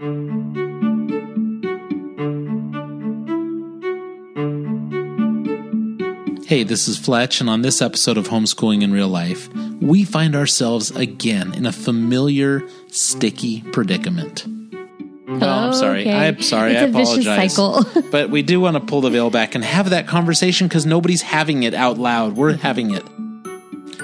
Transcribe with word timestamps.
Hey, 0.00 0.06
this 6.62 6.86
is 6.86 6.96
Fletch, 6.96 7.40
and 7.40 7.50
on 7.50 7.62
this 7.62 7.82
episode 7.82 8.16
of 8.16 8.28
Homeschooling 8.28 8.84
in 8.84 8.92
Real 8.92 9.08
Life, 9.08 9.52
we 9.80 10.04
find 10.04 10.36
ourselves 10.36 10.92
again 10.92 11.52
in 11.52 11.66
a 11.66 11.72
familiar, 11.72 12.62
sticky 12.86 13.62
predicament. 13.72 14.44
Oh, 14.46 15.34
I'm 15.34 15.70
oh, 15.70 15.72
sorry. 15.72 16.02
Okay. 16.02 16.28
I'm 16.28 16.42
sorry. 16.42 16.74
It's 16.74 16.82
I 16.82 16.84
a 16.84 16.90
apologize. 16.90 17.54
cycle. 17.54 17.84
but 18.12 18.30
we 18.30 18.42
do 18.42 18.60
want 18.60 18.76
to 18.76 18.80
pull 18.80 19.00
the 19.00 19.10
veil 19.10 19.30
back 19.30 19.56
and 19.56 19.64
have 19.64 19.90
that 19.90 20.06
conversation 20.06 20.68
because 20.68 20.86
nobody's 20.86 21.22
having 21.22 21.64
it 21.64 21.74
out 21.74 21.98
loud. 21.98 22.36
We're 22.36 22.52
having 22.52 22.92
it. 22.92 23.04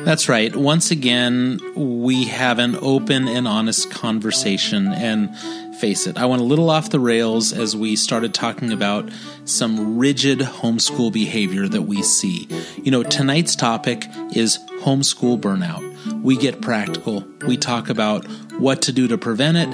That's 0.05 0.29
right. 0.29 0.55
Once 0.55 0.91
again, 0.91 1.61
we 1.75 2.25
have 2.25 2.59
an 2.59 2.77
open 2.83 3.27
and 3.27 3.49
honest 3.49 3.91
conversation. 3.91 4.89
And 4.89 5.35
face 5.75 6.07
it, 6.07 6.17
I 6.17 6.27
went 6.27 6.43
a 6.43 6.45
little 6.45 6.71
off 6.71 6.91
the 6.91 7.01
rails 7.01 7.53
as 7.53 7.77
we 7.77 7.97
started 7.97 8.35
talking 8.35 8.73
about 8.73 9.11
some 9.45 9.99
rigid 9.99 10.39
homeschool 10.39 11.13
behavior 11.13 11.69
that 11.69 11.83
we 11.83 12.03
see. 12.03 12.49
You 12.83 12.91
know, 12.91 13.03
tonight's 13.03 13.57
topic 13.57 14.07
is 14.35 14.59
homeschool 14.81 15.41
burnout. 15.41 16.23
We 16.23 16.37
get 16.37 16.61
practical. 16.61 17.25
We 17.47 17.57
talk 17.57 17.89
about 17.89 18.27
what 18.59 18.83
to 18.83 18.93
do 18.93 19.09
to 19.09 19.19
prevent 19.19 19.57
it 19.57 19.69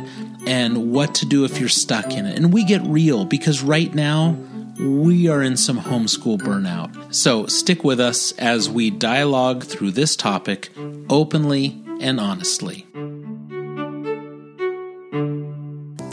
and 0.47 0.91
what 0.91 1.15
to 1.16 1.27
do 1.27 1.45
if 1.45 1.59
you're 1.60 1.69
stuck 1.69 2.12
in 2.12 2.27
it. 2.27 2.37
And 2.37 2.52
we 2.52 2.65
get 2.65 2.82
real 2.82 3.24
because 3.24 3.62
right 3.62 3.95
now, 3.95 4.37
we 4.80 5.29
are 5.29 5.43
in 5.43 5.59
some 5.59 5.79
homeschool 5.79 6.38
burnout. 6.38 7.15
So 7.15 7.46
stick 7.46 7.85
with 7.85 8.01
us 8.01 8.32
as 8.32 8.71
we 8.71 8.91
dialogue 8.91 9.65
through 9.65 9.91
this 9.91 10.16
topic 10.16 10.71
openly 11.10 11.82
and 12.01 12.19
honestly. 12.19 12.87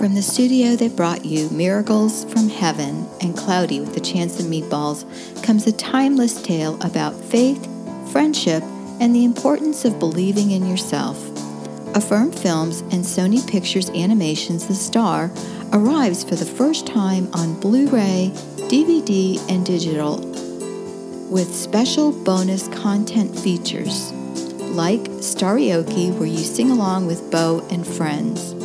From 0.08 0.16
the 0.16 0.22
studio 0.22 0.78
that 0.78 0.96
brought 0.96 1.26
you 1.26 1.50
Miracles 1.50 2.24
from 2.32 2.48
Heaven 2.48 3.10
and 3.20 3.36
Cloudy 3.36 3.82
with 3.82 3.98
a 3.98 4.00
Chance 4.00 4.40
of 4.40 4.46
Meatballs 4.46 5.04
comes 5.44 5.68
a 5.68 5.74
timeless 5.74 6.42
tale 6.42 6.76
about 6.80 7.14
faith, 7.14 7.62
friendship, 8.10 8.64
and 9.02 9.14
the 9.14 9.26
importance 9.26 9.84
of 9.84 10.00
believing 10.00 10.52
in 10.52 10.66
yourself. 10.66 11.22
Affirm 11.94 12.32
Films 12.32 12.80
and 12.84 13.04
Sony 13.04 13.46
Pictures 13.52 13.90
Animation's 13.90 14.66
The 14.66 14.76
Star 14.76 15.30
arrives 15.74 16.24
for 16.24 16.36
the 16.36 16.46
first 16.46 16.88
time 16.88 17.28
on 17.34 17.60
Blu 17.60 17.90
ray, 17.90 18.32
DVD, 18.70 19.38
and 19.50 19.66
digital 19.66 20.20
with 21.30 21.54
special 21.54 22.14
bonus 22.24 22.70
content 22.70 23.38
features 23.38 24.14
like 24.72 25.02
Starioki, 25.20 26.18
where 26.18 26.30
you 26.30 26.38
sing 26.38 26.72
along 26.72 27.08
with 27.08 27.30
Bo 27.30 27.68
and 27.70 27.86
friends. 27.86 28.57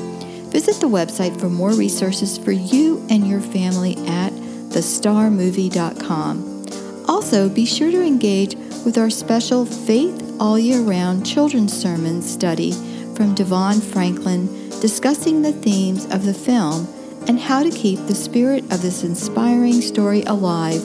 Visit 0.53 0.81
the 0.81 0.89
website 0.89 1.41
for 1.41 1.49
more 1.49 1.73
resources 1.73 2.37
for 2.37 2.53
you 2.53 3.03
and 3.09 3.27
your 3.27 3.41
family 3.41 3.97
at 4.07 4.31
thestarmovie.com. 4.69 6.67
Also, 7.09 7.49
be 7.49 7.65
sure 7.65 7.91
to 7.91 8.03
engage 8.03 8.55
with 8.85 8.99
our 8.99 9.09
special 9.09 9.65
Faith 9.65 10.37
All 10.39 10.59
Year 10.59 10.83
Round 10.83 11.25
children's 11.25 11.73
sermon 11.73 12.21
study 12.21 12.73
from 13.15 13.35
DeVon 13.35 13.83
Franklin 13.83 14.47
discussing 14.81 15.41
the 15.41 15.53
themes 15.55 16.05
of 16.07 16.27
the 16.27 16.35
film 16.35 16.87
and 17.29 17.41
how 17.41 17.63
to 17.63 17.71
keep 17.71 18.07
the 18.07 18.15
spirit 18.15 18.65
of 18.65 18.83
this 18.83 19.05
inspiring 19.05 19.81
story 19.81 20.21
alive 20.25 20.83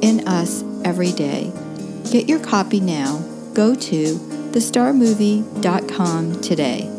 in 0.00 0.28
us 0.28 0.62
every 0.84 1.10
day. 1.10 1.52
Get 2.12 2.28
your 2.28 2.38
copy 2.38 2.78
now. 2.78 3.18
Go 3.52 3.74
to 3.74 4.14
thestarmovie.com 4.52 6.40
today. 6.40 6.95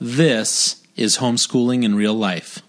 This 0.00 0.80
is 0.94 1.18
homeschooling 1.18 1.82
in 1.82 1.96
real 1.96 2.14
life. 2.14 2.62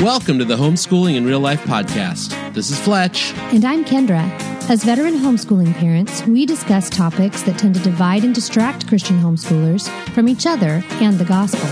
Welcome 0.00 0.40
to 0.40 0.44
the 0.44 0.56
Homeschooling 0.56 1.14
in 1.14 1.24
Real 1.24 1.38
Life 1.38 1.62
podcast. 1.62 2.34
This 2.54 2.70
is 2.70 2.78
Fletch. 2.80 3.32
and 3.52 3.64
I'm 3.64 3.84
Kendra. 3.84 4.51
As 4.68 4.84
veteran 4.84 5.14
homeschooling 5.14 5.74
parents, 5.74 6.24
we 6.26 6.46
discuss 6.46 6.88
topics 6.88 7.42
that 7.42 7.58
tend 7.58 7.74
to 7.74 7.80
divide 7.82 8.24
and 8.24 8.34
distract 8.34 8.86
Christian 8.88 9.18
homeschoolers 9.20 9.88
from 10.12 10.28
each 10.28 10.46
other 10.46 10.82
and 10.92 11.18
the 11.18 11.24
gospel. 11.24 11.66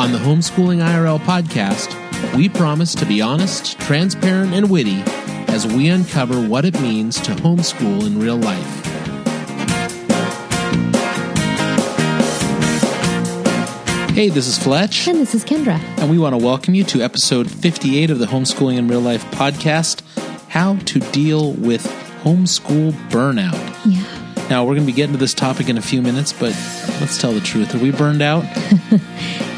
On 0.00 0.12
the 0.12 0.18
Homeschooling 0.18 0.80
IRL 0.80 1.18
podcast, 1.20 1.92
we 2.36 2.48
promise 2.48 2.94
to 2.94 3.06
be 3.06 3.20
honest, 3.20 3.78
transparent, 3.80 4.54
and 4.54 4.70
witty 4.70 5.02
as 5.48 5.66
we 5.66 5.88
uncover 5.88 6.40
what 6.46 6.64
it 6.64 6.80
means 6.80 7.18
to 7.22 7.32
homeschool 7.32 8.06
in 8.06 8.20
real 8.20 8.36
life. 8.36 8.84
Hey, 14.14 14.28
this 14.30 14.48
is 14.48 14.58
Fletch, 14.58 15.06
And 15.06 15.18
this 15.18 15.32
is 15.32 15.44
Kendra. 15.44 15.78
and 15.98 16.10
we 16.10 16.18
want 16.18 16.32
to 16.36 16.44
welcome 16.44 16.74
you 16.74 16.82
to 16.84 17.00
episode 17.02 17.48
58 17.48 18.10
of 18.10 18.18
the 18.18 18.26
Homeschooling 18.26 18.76
in 18.76 18.88
Real 18.88 19.00
Life 19.00 19.24
podcast 19.30 20.02
How 20.48 20.74
to 20.76 20.98
Deal 20.98 21.52
with 21.52 21.86
Homeschool 22.28 22.92
Burnout. 23.08 23.54
Yeah. 23.86 24.04
Now, 24.50 24.64
we're 24.64 24.74
going 24.74 24.86
to 24.86 24.92
be 24.92 24.92
getting 24.92 25.12
to 25.14 25.18
this 25.18 25.32
topic 25.32 25.70
in 25.70 25.78
a 25.78 25.82
few 25.82 26.02
minutes, 26.02 26.30
but 26.30 26.54
let's 27.00 27.16
tell 27.16 27.32
the 27.32 27.40
truth. 27.40 27.74
Are 27.74 27.78
we 27.78 27.90
burned 27.90 28.20
out? 28.22 28.44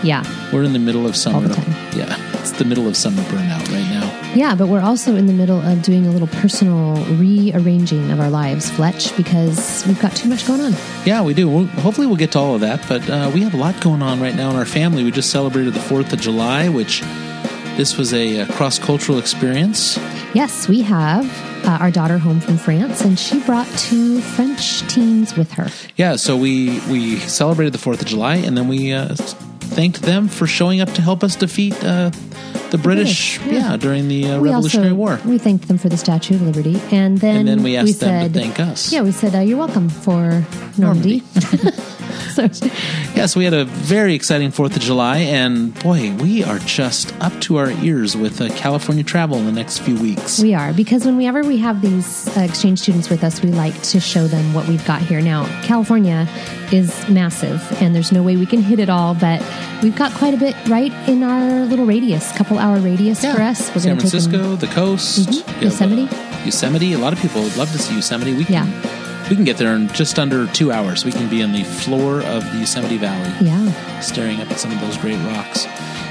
Yeah. 0.02 0.24
We're 0.50 0.62
in 0.62 0.72
the 0.72 0.78
middle 0.78 1.06
of 1.06 1.14
summer. 1.14 1.36
All 1.36 1.42
the 1.42 1.54
time. 1.54 1.70
Yeah, 1.94 2.40
it's 2.40 2.52
the 2.52 2.64
middle 2.64 2.88
of 2.88 2.96
summer 2.96 3.20
burnout 3.24 3.70
right 3.70 3.86
now. 3.90 4.32
Yeah, 4.34 4.54
but 4.54 4.68
we're 4.68 4.80
also 4.80 5.14
in 5.14 5.26
the 5.26 5.34
middle 5.34 5.60
of 5.60 5.82
doing 5.82 6.06
a 6.06 6.10
little 6.10 6.26
personal 6.26 7.04
rearranging 7.16 8.10
of 8.10 8.18
our 8.18 8.30
lives, 8.30 8.70
Fletch, 8.70 9.14
because 9.14 9.86
we've 9.86 10.00
got 10.00 10.16
too 10.16 10.26
much 10.26 10.46
going 10.46 10.62
on. 10.62 10.72
Yeah, 11.04 11.20
we 11.20 11.34
do. 11.34 11.50
We'll, 11.50 11.66
hopefully, 11.66 12.06
we'll 12.06 12.16
get 12.16 12.32
to 12.32 12.38
all 12.38 12.54
of 12.54 12.62
that, 12.62 12.82
but 12.88 13.10
uh, 13.10 13.30
we 13.34 13.42
have 13.42 13.52
a 13.52 13.58
lot 13.58 13.78
going 13.82 14.00
on 14.00 14.22
right 14.22 14.34
now 14.34 14.48
in 14.48 14.56
our 14.56 14.64
family. 14.64 15.04
We 15.04 15.10
just 15.10 15.28
celebrated 15.28 15.74
the 15.74 15.80
4th 15.80 16.14
of 16.14 16.20
July, 16.22 16.70
which 16.70 17.02
this 17.76 17.98
was 17.98 18.14
a, 18.14 18.46
cross 18.46 18.78
cultural 18.78 19.18
experience. 19.18 19.98
Yes, 20.32 20.66
we 20.66 20.80
have 20.80 21.26
uh, 21.70 21.78
our 21.78 21.90
daughter 21.90 22.18
home 22.18 22.40
from 22.40 22.58
France, 22.58 23.02
and 23.02 23.18
she 23.18 23.38
brought 23.40 23.66
two 23.78 24.20
French 24.20 24.80
teens 24.92 25.36
with 25.36 25.52
her. 25.52 25.68
Yeah, 25.96 26.16
so 26.16 26.36
we, 26.36 26.80
we 26.90 27.18
celebrated 27.20 27.72
the 27.72 27.78
4th 27.78 28.00
of 28.00 28.06
July, 28.06 28.36
and 28.36 28.56
then 28.56 28.66
we 28.66 28.92
uh, 28.92 29.14
thanked 29.70 30.02
them 30.02 30.28
for 30.28 30.46
showing 30.46 30.80
up 30.80 30.90
to 30.94 31.02
help 31.02 31.24
us 31.24 31.36
defeat 31.36 31.74
uh, 31.84 32.10
the 32.70 32.78
British, 32.78 33.38
British, 33.38 33.54
yeah. 33.54 33.70
yeah. 33.70 33.76
during 33.76 34.08
the 34.08 34.30
uh, 34.30 34.40
Revolutionary 34.40 34.90
also, 34.90 34.96
War. 34.96 35.20
We 35.24 35.38
thanked 35.38 35.68
them 35.68 35.78
for 35.78 35.88
the 35.88 35.96
Statue 35.96 36.34
of 36.34 36.42
Liberty, 36.42 36.80
and 36.90 37.18
then 37.18 37.36
And 37.36 37.48
then 37.48 37.62
we 37.62 37.76
asked 37.76 38.00
them 38.00 38.22
said, 38.22 38.34
to 38.34 38.38
thank 38.38 38.60
us. 38.60 38.92
Yeah, 38.92 39.02
we 39.02 39.12
said 39.12 39.34
uh, 39.34 39.40
you're 39.40 39.58
welcome 39.58 39.88
for 39.88 40.44
Normandy. 40.76 41.20
so, 42.34 42.48
Yeah, 43.14 43.26
so 43.26 43.38
we 43.38 43.44
had 43.44 43.54
a 43.54 43.64
very 43.64 44.14
exciting 44.14 44.50
4th 44.50 44.76
of 44.76 44.82
July, 44.82 45.18
and 45.18 45.74
boy, 45.80 46.14
we 46.14 46.42
are 46.44 46.58
just 46.60 47.14
up 47.20 47.38
to 47.42 47.56
our 47.56 47.70
ears 47.82 48.16
with 48.16 48.40
uh, 48.40 48.48
California 48.54 49.04
travel 49.04 49.36
in 49.36 49.46
the 49.46 49.52
next 49.52 49.80
few 49.80 50.00
weeks. 50.00 50.40
we 50.40 50.54
are 50.54 50.72
because 50.72 51.04
whenever 51.04 51.42
we 51.42 51.58
have 51.58 51.82
these 51.82 52.34
uh, 52.36 52.40
exchange 52.40 52.78
students 52.78 53.10
with 53.10 53.24
us, 53.24 53.42
we 53.42 53.50
like 53.50 53.78
to 53.82 54.00
show 54.00 54.26
them 54.26 54.54
what 54.54 54.66
we've 54.68 54.84
got 54.86 55.02
here. 55.02 55.20
Now, 55.20 55.44
California 55.64 56.26
is 56.72 57.06
massive, 57.08 57.60
and 57.82 57.94
there's 57.94 58.12
no 58.12 58.22
way 58.22 58.36
we 58.36 58.46
can 58.46 58.62
hit 58.62 58.78
it 58.78 58.88
all, 58.88 59.14
but 59.14 59.40
we've 59.82 59.96
got 59.96 60.12
quite 60.14 60.34
a 60.34 60.36
bit 60.36 60.54
right 60.68 60.92
in 61.08 61.22
our 61.22 61.64
little 61.66 61.84
radius, 61.86 62.32
couple 62.32 62.58
hour 62.58 62.78
radius 62.78 63.20
for 63.20 63.40
us. 63.40 63.58
San 63.66 63.74
take 63.74 63.82
them- 63.82 63.98
Francisco, 63.98 64.56
the 64.56 64.66
coast, 64.68 65.28
Mhm. 65.28 65.60
you 65.62 65.68
Yosemite. 65.68 66.08
Yosemite. 66.44 66.92
A 66.94 66.98
lot 66.98 67.12
of 67.12 67.20
people 67.20 67.42
would 67.42 67.56
love 67.56 67.70
to 67.72 67.78
see 67.78 67.94
Yosemite. 67.94 68.32
We 68.34 68.44
can, 68.44 68.54
Yeah. 68.54 68.66
we 69.28 69.36
can 69.36 69.44
get 69.44 69.58
there 69.58 69.74
in 69.74 69.88
just 69.92 70.18
under 70.18 70.46
two 70.46 70.72
hours. 70.72 71.04
We 71.04 71.12
can 71.12 71.28
be 71.28 71.42
on 71.42 71.52
the 71.52 71.64
floor 71.64 72.20
of 72.22 72.50
the 72.52 72.58
Yosemite 72.60 72.96
Valley, 72.96 73.30
Yeah. 73.40 74.00
staring 74.00 74.40
up 74.40 74.50
at 74.50 74.58
some 74.58 74.72
of 74.72 74.80
those 74.80 74.96
great 74.96 75.18
rocks. 75.34 75.66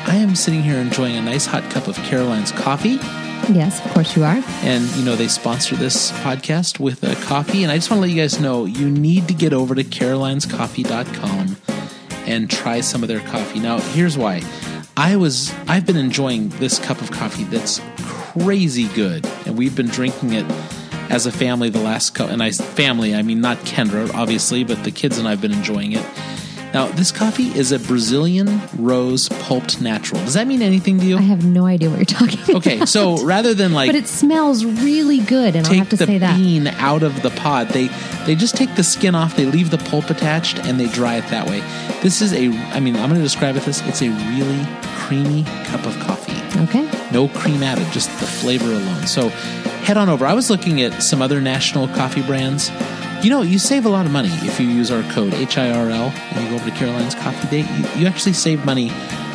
I 0.08 0.16
am 0.16 0.36
sitting 0.36 0.64
here 0.64 0.78
enjoying 0.78 1.16
a 1.18 1.22
nice 1.22 1.46
hot 1.46 1.70
cup 1.70 1.88
of 1.88 1.96
Caroline's 2.04 2.52
coffee, 2.52 3.00
Yes, 3.54 3.80
of 3.84 3.94
course 3.94 4.16
you 4.16 4.24
are. 4.24 4.42
and 4.64 4.88
you 4.96 5.04
know 5.04 5.16
they 5.16 5.28
sponsor 5.28 5.76
this 5.76 6.12
podcast 6.24 6.80
with 6.80 7.04
a 7.04 7.16
coffee. 7.16 7.64
And 7.64 7.72
I 7.72 7.76
just 7.78 7.90
want 7.90 8.00
to 8.00 8.08
let 8.08 8.10
you 8.16 8.22
guys 8.22 8.40
know 8.40 8.66
you 8.66 8.90
need 8.90 9.28
to 9.28 9.34
get 9.34 9.54
over 9.54 9.74
to 9.76 9.84
carolinescoffee.com 9.84 11.58
and 12.30 12.50
try 12.50 12.82
some 12.82 13.02
of 13.02 13.10
their 13.10 13.20
coffee. 13.22 13.60
Now, 13.60 13.80
here's 13.80 14.18
why. 14.18 14.42
I 14.96 15.16
was 15.16 15.54
I've 15.68 15.86
been 15.86 15.98
enjoying 15.98 16.50
this 16.50 16.78
cup 16.80 17.02
of 17.02 17.12
coffee 17.12 17.46
that's 17.46 17.82
crazy 18.04 18.88
good, 18.90 19.26
and 19.46 19.58
we've 19.58 19.76
been 19.76 19.88
drinking 19.88 20.34
it 20.34 20.46
as 21.10 21.26
a 21.26 21.32
family 21.32 21.70
the 21.70 21.82
last 21.82 22.14
couple. 22.14 22.34
And 22.34 22.44
I 22.44 22.52
family, 22.52 23.16
I 23.16 23.22
mean 23.22 23.42
not 23.42 23.58
Kendra, 23.60 24.14
obviously, 24.14 24.64
but 24.64 24.84
the 24.84 24.92
kids 24.92 25.18
and 25.18 25.28
I've 25.28 25.42
been 25.42 25.54
enjoying 25.54 25.94
it. 25.94 26.06
Now, 26.74 26.88
this 26.88 27.12
coffee 27.12 27.48
is 27.58 27.72
a 27.72 27.80
Brazilian 27.80 28.62
rose 28.78 29.28
pulped 29.30 29.82
natural. 29.82 30.22
Does 30.22 30.36
that 30.36 30.46
mean 30.46 30.62
anything 30.62 31.00
to 31.00 31.06
you? 31.06 31.18
I 31.18 31.22
have 31.22 31.44
no 31.44 31.66
idea 31.66 31.90
what 31.90 31.98
you're 31.98 32.06
talking 32.06 32.40
about. 32.44 32.56
Okay, 32.58 32.86
so 32.86 33.26
rather 33.26 33.54
than 33.56 33.74
like 33.74 33.90
But 33.90 33.96
it 33.96 34.08
smells 34.08 34.64
really 34.64 35.20
good, 35.20 35.56
and 35.56 35.66
I'll 35.66 35.74
have 35.74 35.90
to 35.90 35.98
say 35.98 36.20
that. 36.20 36.36
Take 36.36 36.38
the 36.38 36.44
bean 36.44 36.68
out 36.68 37.02
of 37.02 37.24
the 37.24 37.32
pod, 37.32 37.70
they 37.70 37.90
they 38.26 38.36
just 38.36 38.56
take 38.56 38.76
the 38.76 38.84
skin 38.84 39.16
off, 39.16 39.36
they 39.36 39.46
leave 39.46 39.72
the 39.72 39.80
pulp 39.80 40.10
attached, 40.12 40.60
and 40.60 40.80
they 40.80 40.88
dry 40.88 41.16
it 41.16 41.28
that 41.30 41.48
way. 41.48 41.62
This 42.02 42.22
is 42.22 42.34
a, 42.34 42.50
I 42.72 42.80
mean, 42.80 42.96
I'm 42.96 43.10
going 43.10 43.16
to 43.16 43.22
describe 43.22 43.56
it 43.56 43.64
this. 43.64 43.82
It's 43.88 44.02
a 44.02 44.10
really 44.10 44.68
creamy 44.98 45.44
cup 45.66 45.86
of 45.86 45.98
coffee. 46.00 46.38
Okay. 46.64 46.88
No 47.12 47.28
cream 47.30 47.64
added, 47.64 47.92
just 47.92 48.10
the 48.20 48.28
flavor 48.28 48.72
alone. 48.72 49.08
So 49.08 49.30
head 49.30 49.98
on 49.98 50.08
over. 50.08 50.26
I 50.26 50.34
was 50.34 50.50
looking 50.52 50.82
at 50.84 51.02
some 51.02 51.22
other 51.22 51.42
national 51.42 51.88
coffee 51.90 52.22
brands. 52.22 52.70
You 53.22 53.30
know, 53.30 53.42
you 53.42 53.60
save 53.60 53.86
a 53.86 53.90
lot 53.90 54.06
of 54.06 54.14
money 54.14 54.30
if 54.30 54.62
you 54.62 54.68
use 54.68 54.92
our 54.92 55.04
code 55.12 55.34
HIRL 55.34 55.92
and 55.92 56.42
you 56.42 56.50
go 56.50 56.56
over 56.56 56.70
to 56.70 56.76
Caroline's 56.78 57.16
Coffee 57.16 57.50
Date. 57.50 57.70
You, 57.70 58.02
you 58.02 58.08
actually 58.08 58.32
save 58.32 58.64
money 58.64 58.90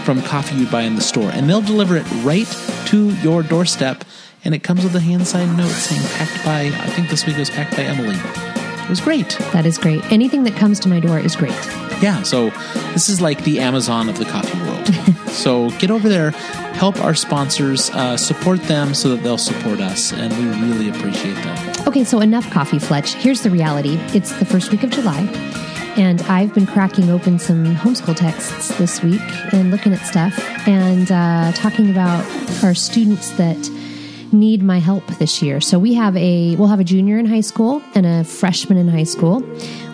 from 0.04 0.22
coffee 0.22 0.56
you 0.56 0.66
buy 0.66 0.82
in 0.82 0.94
the 0.96 1.02
store, 1.02 1.28
and 1.30 1.48
they'll 1.50 1.60
deliver 1.60 1.96
it 1.96 2.10
right 2.22 2.46
to 2.86 3.10
your 3.16 3.42
doorstep. 3.42 4.04
And 4.42 4.54
it 4.54 4.60
comes 4.60 4.84
with 4.84 4.94
a 4.96 5.00
hand 5.00 5.26
signed 5.26 5.58
note 5.58 5.68
saying 5.68 6.00
packed 6.12 6.44
by, 6.46 6.62
I 6.82 6.86
think 6.88 7.10
this 7.10 7.26
week 7.26 7.36
it 7.36 7.40
was 7.40 7.50
packed 7.50 7.76
by 7.76 7.82
Emily. 7.82 8.16
It 8.84 8.88
was 8.88 9.02
great. 9.02 9.36
That 9.52 9.66
is 9.66 9.76
great. 9.76 10.02
Anything 10.10 10.44
that 10.44 10.56
comes 10.56 10.80
to 10.80 10.88
my 10.88 11.00
door 11.00 11.18
is 11.18 11.36
great. 11.36 11.52
Yeah, 12.02 12.22
so 12.22 12.50
this 12.92 13.10
is 13.10 13.20
like 13.20 13.44
the 13.44 13.60
Amazon 13.60 14.08
of 14.08 14.18
the 14.18 14.24
coffee 14.24 14.58
world. 14.60 15.28
so 15.28 15.68
get 15.78 15.90
over 15.90 16.08
there, 16.08 16.30
help 16.30 17.00
our 17.00 17.14
sponsors, 17.14 17.90
uh, 17.90 18.16
support 18.16 18.62
them 18.62 18.94
so 18.94 19.10
that 19.10 19.22
they'll 19.22 19.38
support 19.38 19.80
us, 19.80 20.12
and 20.12 20.32
we 20.38 20.66
really 20.66 20.88
appreciate 20.88 21.34
that. 21.34 21.63
Okay, 21.86 22.02
so 22.02 22.20
enough 22.20 22.50
coffee, 22.50 22.78
Fletch. 22.78 23.12
Here's 23.12 23.42
the 23.42 23.50
reality 23.50 23.96
it's 24.14 24.32
the 24.38 24.46
first 24.46 24.72
week 24.72 24.84
of 24.84 24.90
July, 24.90 25.20
and 25.96 26.22
I've 26.22 26.54
been 26.54 26.66
cracking 26.66 27.10
open 27.10 27.38
some 27.38 27.76
homeschool 27.76 28.16
texts 28.16 28.76
this 28.78 29.02
week 29.02 29.20
and 29.52 29.70
looking 29.70 29.92
at 29.92 30.00
stuff 30.00 30.34
and 30.66 31.12
uh, 31.12 31.52
talking 31.52 31.90
about 31.90 32.24
our 32.64 32.74
students 32.74 33.32
that 33.32 33.58
need 34.32 34.62
my 34.62 34.78
help 34.78 35.06
this 35.18 35.42
year. 35.42 35.60
So 35.60 35.78
we 35.78 35.92
have 35.92 36.16
a 36.16 36.56
we'll 36.56 36.68
have 36.68 36.80
a 36.80 36.84
junior 36.84 37.18
in 37.18 37.26
high 37.26 37.42
school 37.42 37.82
and 37.94 38.06
a 38.06 38.24
freshman 38.24 38.78
in 38.78 38.88
high 38.88 39.04
school. 39.04 39.42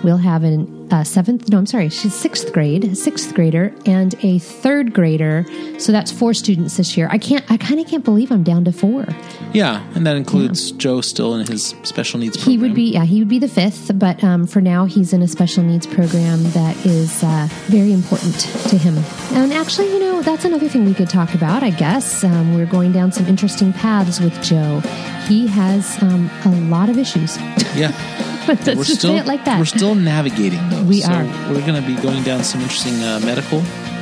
We'll 0.04 0.16
have 0.16 0.44
an 0.44 0.79
uh, 0.92 1.04
seventh 1.04 1.48
no 1.48 1.58
I'm 1.58 1.66
sorry 1.66 1.88
she's 1.88 2.14
sixth 2.14 2.52
grade 2.52 2.96
sixth 2.96 3.34
grader 3.34 3.74
and 3.86 4.14
a 4.24 4.38
third 4.38 4.92
grader. 4.92 5.46
So 5.78 5.92
that's 5.92 6.10
four 6.12 6.34
students 6.34 6.76
this 6.76 6.96
year. 6.96 7.08
I 7.10 7.18
can't 7.18 7.44
I 7.50 7.56
kind 7.56 7.80
of 7.80 7.86
can't 7.86 8.04
believe 8.04 8.30
I'm 8.30 8.42
down 8.42 8.64
to 8.64 8.72
four. 8.72 9.06
Yeah, 9.52 9.84
and 9.94 10.06
that 10.06 10.16
includes 10.16 10.70
Joe 10.72 11.00
still 11.00 11.34
in 11.34 11.46
his 11.46 11.74
special 11.82 12.20
needs 12.20 12.36
program. 12.36 12.50
He 12.50 12.58
would 12.58 12.74
be, 12.74 12.92
yeah, 12.92 13.04
he 13.04 13.18
would 13.18 13.28
be 13.28 13.38
the 13.38 13.48
fifth, 13.48 13.90
but 13.98 14.22
um, 14.22 14.46
for 14.46 14.60
now, 14.60 14.84
he's 14.84 15.12
in 15.12 15.22
a 15.22 15.28
special 15.28 15.64
needs 15.64 15.86
program 15.86 16.42
that 16.50 16.76
is 16.86 17.22
uh, 17.24 17.48
very 17.66 17.92
important 17.92 18.38
to 18.68 18.78
him. 18.78 18.96
And 19.36 19.52
actually, 19.52 19.92
you 19.92 19.98
know, 19.98 20.22
that's 20.22 20.44
another 20.44 20.68
thing 20.68 20.84
we 20.84 20.94
could 20.94 21.10
talk 21.10 21.34
about, 21.34 21.62
I 21.62 21.70
guess. 21.70 22.22
Um, 22.22 22.54
we're 22.54 22.66
going 22.66 22.92
down 22.92 23.10
some 23.12 23.26
interesting 23.26 23.72
paths 23.72 24.20
with 24.20 24.40
Joe. 24.42 24.80
He 25.26 25.46
has 25.48 26.00
um, 26.02 26.30
a 26.44 26.50
lot 26.68 26.88
of 26.88 26.98
issues. 26.98 27.36
Yeah. 27.74 27.92
Let's 28.66 28.66
we're 28.66 28.84
just 28.84 28.98
still 29.00 29.12
say 29.14 29.18
it 29.18 29.26
like 29.26 29.44
that. 29.44 29.58
We're 29.58 29.64
still 29.64 29.94
navigating 29.94 30.66
those. 30.70 30.84
We 30.84 31.00
so 31.00 31.12
are. 31.12 31.24
We're 31.52 31.66
going 31.66 31.80
to 31.82 31.86
be 31.86 31.96
going 32.00 32.22
down 32.22 32.42
some 32.44 32.60
interesting 32.60 33.02
uh, 33.02 33.20
medical 33.24 33.58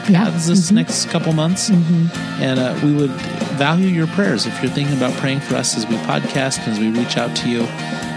Yeah. 0.09 0.25
paths 0.25 0.47
this 0.47 0.71
next 0.73 1.11
couple 1.11 1.33
months, 1.33 1.71
and 1.71 2.59
uh, 2.59 2.79
we 2.83 2.95
would 2.95 3.11
value 3.59 3.89
your 3.89 4.07
prayers 4.09 4.47
if 4.47 4.63
you're 4.63 4.73
thinking 4.73 4.97
about 4.97 5.13
praying 5.15 5.41
for 5.41 5.57
us 5.57 5.77
as 5.77 5.87
we 5.87 5.97
podcast 5.97 6.59
and 6.61 6.73
as 6.73 6.79
we 6.79 6.91
reach 6.91 7.17
out 7.17 7.35
to 7.37 7.49
you. 7.51 7.67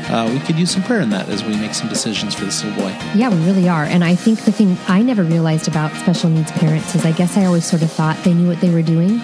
Uh, 0.10 0.30
we 0.32 0.40
could 0.40 0.58
use 0.58 0.72
some 0.72 0.84
prayer 0.84 1.02
in 1.02 1.10
that 1.10 1.30
as 1.30 1.44
we 1.44 1.56
make 1.58 1.74
some 1.74 1.88
decisions 1.90 2.34
for 2.34 2.46
this 2.46 2.64
little 2.64 2.82
boy. 2.84 2.90
Yeah, 3.16 3.30
we 3.30 3.38
really 3.46 3.70
are. 3.70 3.84
And 3.84 4.04
I 4.04 4.16
think 4.16 4.42
the 4.42 4.52
thing 4.52 4.78
I 4.88 5.02
never 5.02 5.24
realized 5.24 5.68
about 5.68 5.96
special 5.98 6.30
needs 6.30 6.52
parents 6.52 6.96
is 6.96 7.06
I 7.06 7.12
guess 7.12 7.38
I 7.38 7.46
always 7.46 7.66
sort 7.66 7.82
of 7.82 7.92
thought 7.92 8.22
they 8.24 8.34
knew 8.34 8.48
what 8.48 8.62
they 8.62 8.70
were 8.70 8.82
doing, 8.82 9.20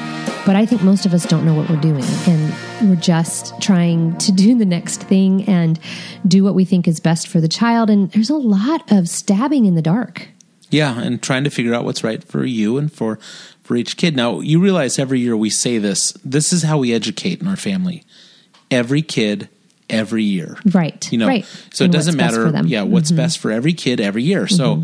but 0.46 0.56
I 0.56 0.66
think 0.66 0.84
most 0.84 1.06
of 1.06 1.14
us 1.14 1.26
don't 1.26 1.46
know 1.46 1.54
what 1.54 1.70
we're 1.70 1.82
doing. 1.82 2.04
And 2.28 2.90
we're 2.90 2.96
just 2.96 3.60
trying 3.62 4.18
to 4.20 4.32
do 4.32 4.58
the 4.58 4.66
next 4.66 5.04
thing 5.04 5.44
and 5.50 5.80
do 6.28 6.44
what 6.44 6.56
we 6.56 6.66
think 6.66 6.88
is 6.88 7.00
best 7.00 7.28
for 7.28 7.42
the 7.42 7.48
child. 7.48 7.90
And 7.90 8.12
there's 8.12 8.30
a 8.30 8.36
lot 8.36 8.92
of 8.92 9.10
stabbing 9.10 9.66
in 9.66 9.76
the 9.76 9.82
dark. 9.82 10.30
Yeah, 10.70 11.00
and 11.00 11.22
trying 11.22 11.44
to 11.46 11.50
figure 11.50 11.74
out 11.74 11.86
what's 11.86 12.04
right 12.04 12.24
for 12.24 12.44
you 12.44 12.78
and 12.78 12.92
for 12.92 13.20
for 13.64 13.76
each 13.76 13.98
kid. 13.98 14.16
Now, 14.16 14.40
you 14.40 14.60
realize 14.62 14.98
every 14.98 15.20
year 15.20 15.36
we 15.36 15.50
say 15.50 15.78
this. 15.78 16.14
This 16.24 16.54
is 16.54 16.64
how 16.64 16.78
we 16.78 16.94
educate 16.94 17.42
in 17.42 17.48
our 17.48 17.56
family. 17.56 18.04
Every 18.72 19.02
kid, 19.02 19.50
every 19.90 20.24
year. 20.24 20.58
Right. 20.66 21.12
You 21.12 21.18
know, 21.18 21.28
right. 21.28 21.46
so 21.74 21.84
it 21.84 21.86
And 21.86 21.94
what's 21.94 22.06
doesn't 22.06 22.18
matter. 22.18 22.46
Mm-hmm. 22.46 22.68
Yeah, 22.68 22.84
what's 22.84 23.12
best 23.12 23.40
for 23.40 23.52
every 23.52 23.74
kid 23.74 24.00
every 24.00 24.24
year. 24.24 24.48
So 24.48 24.84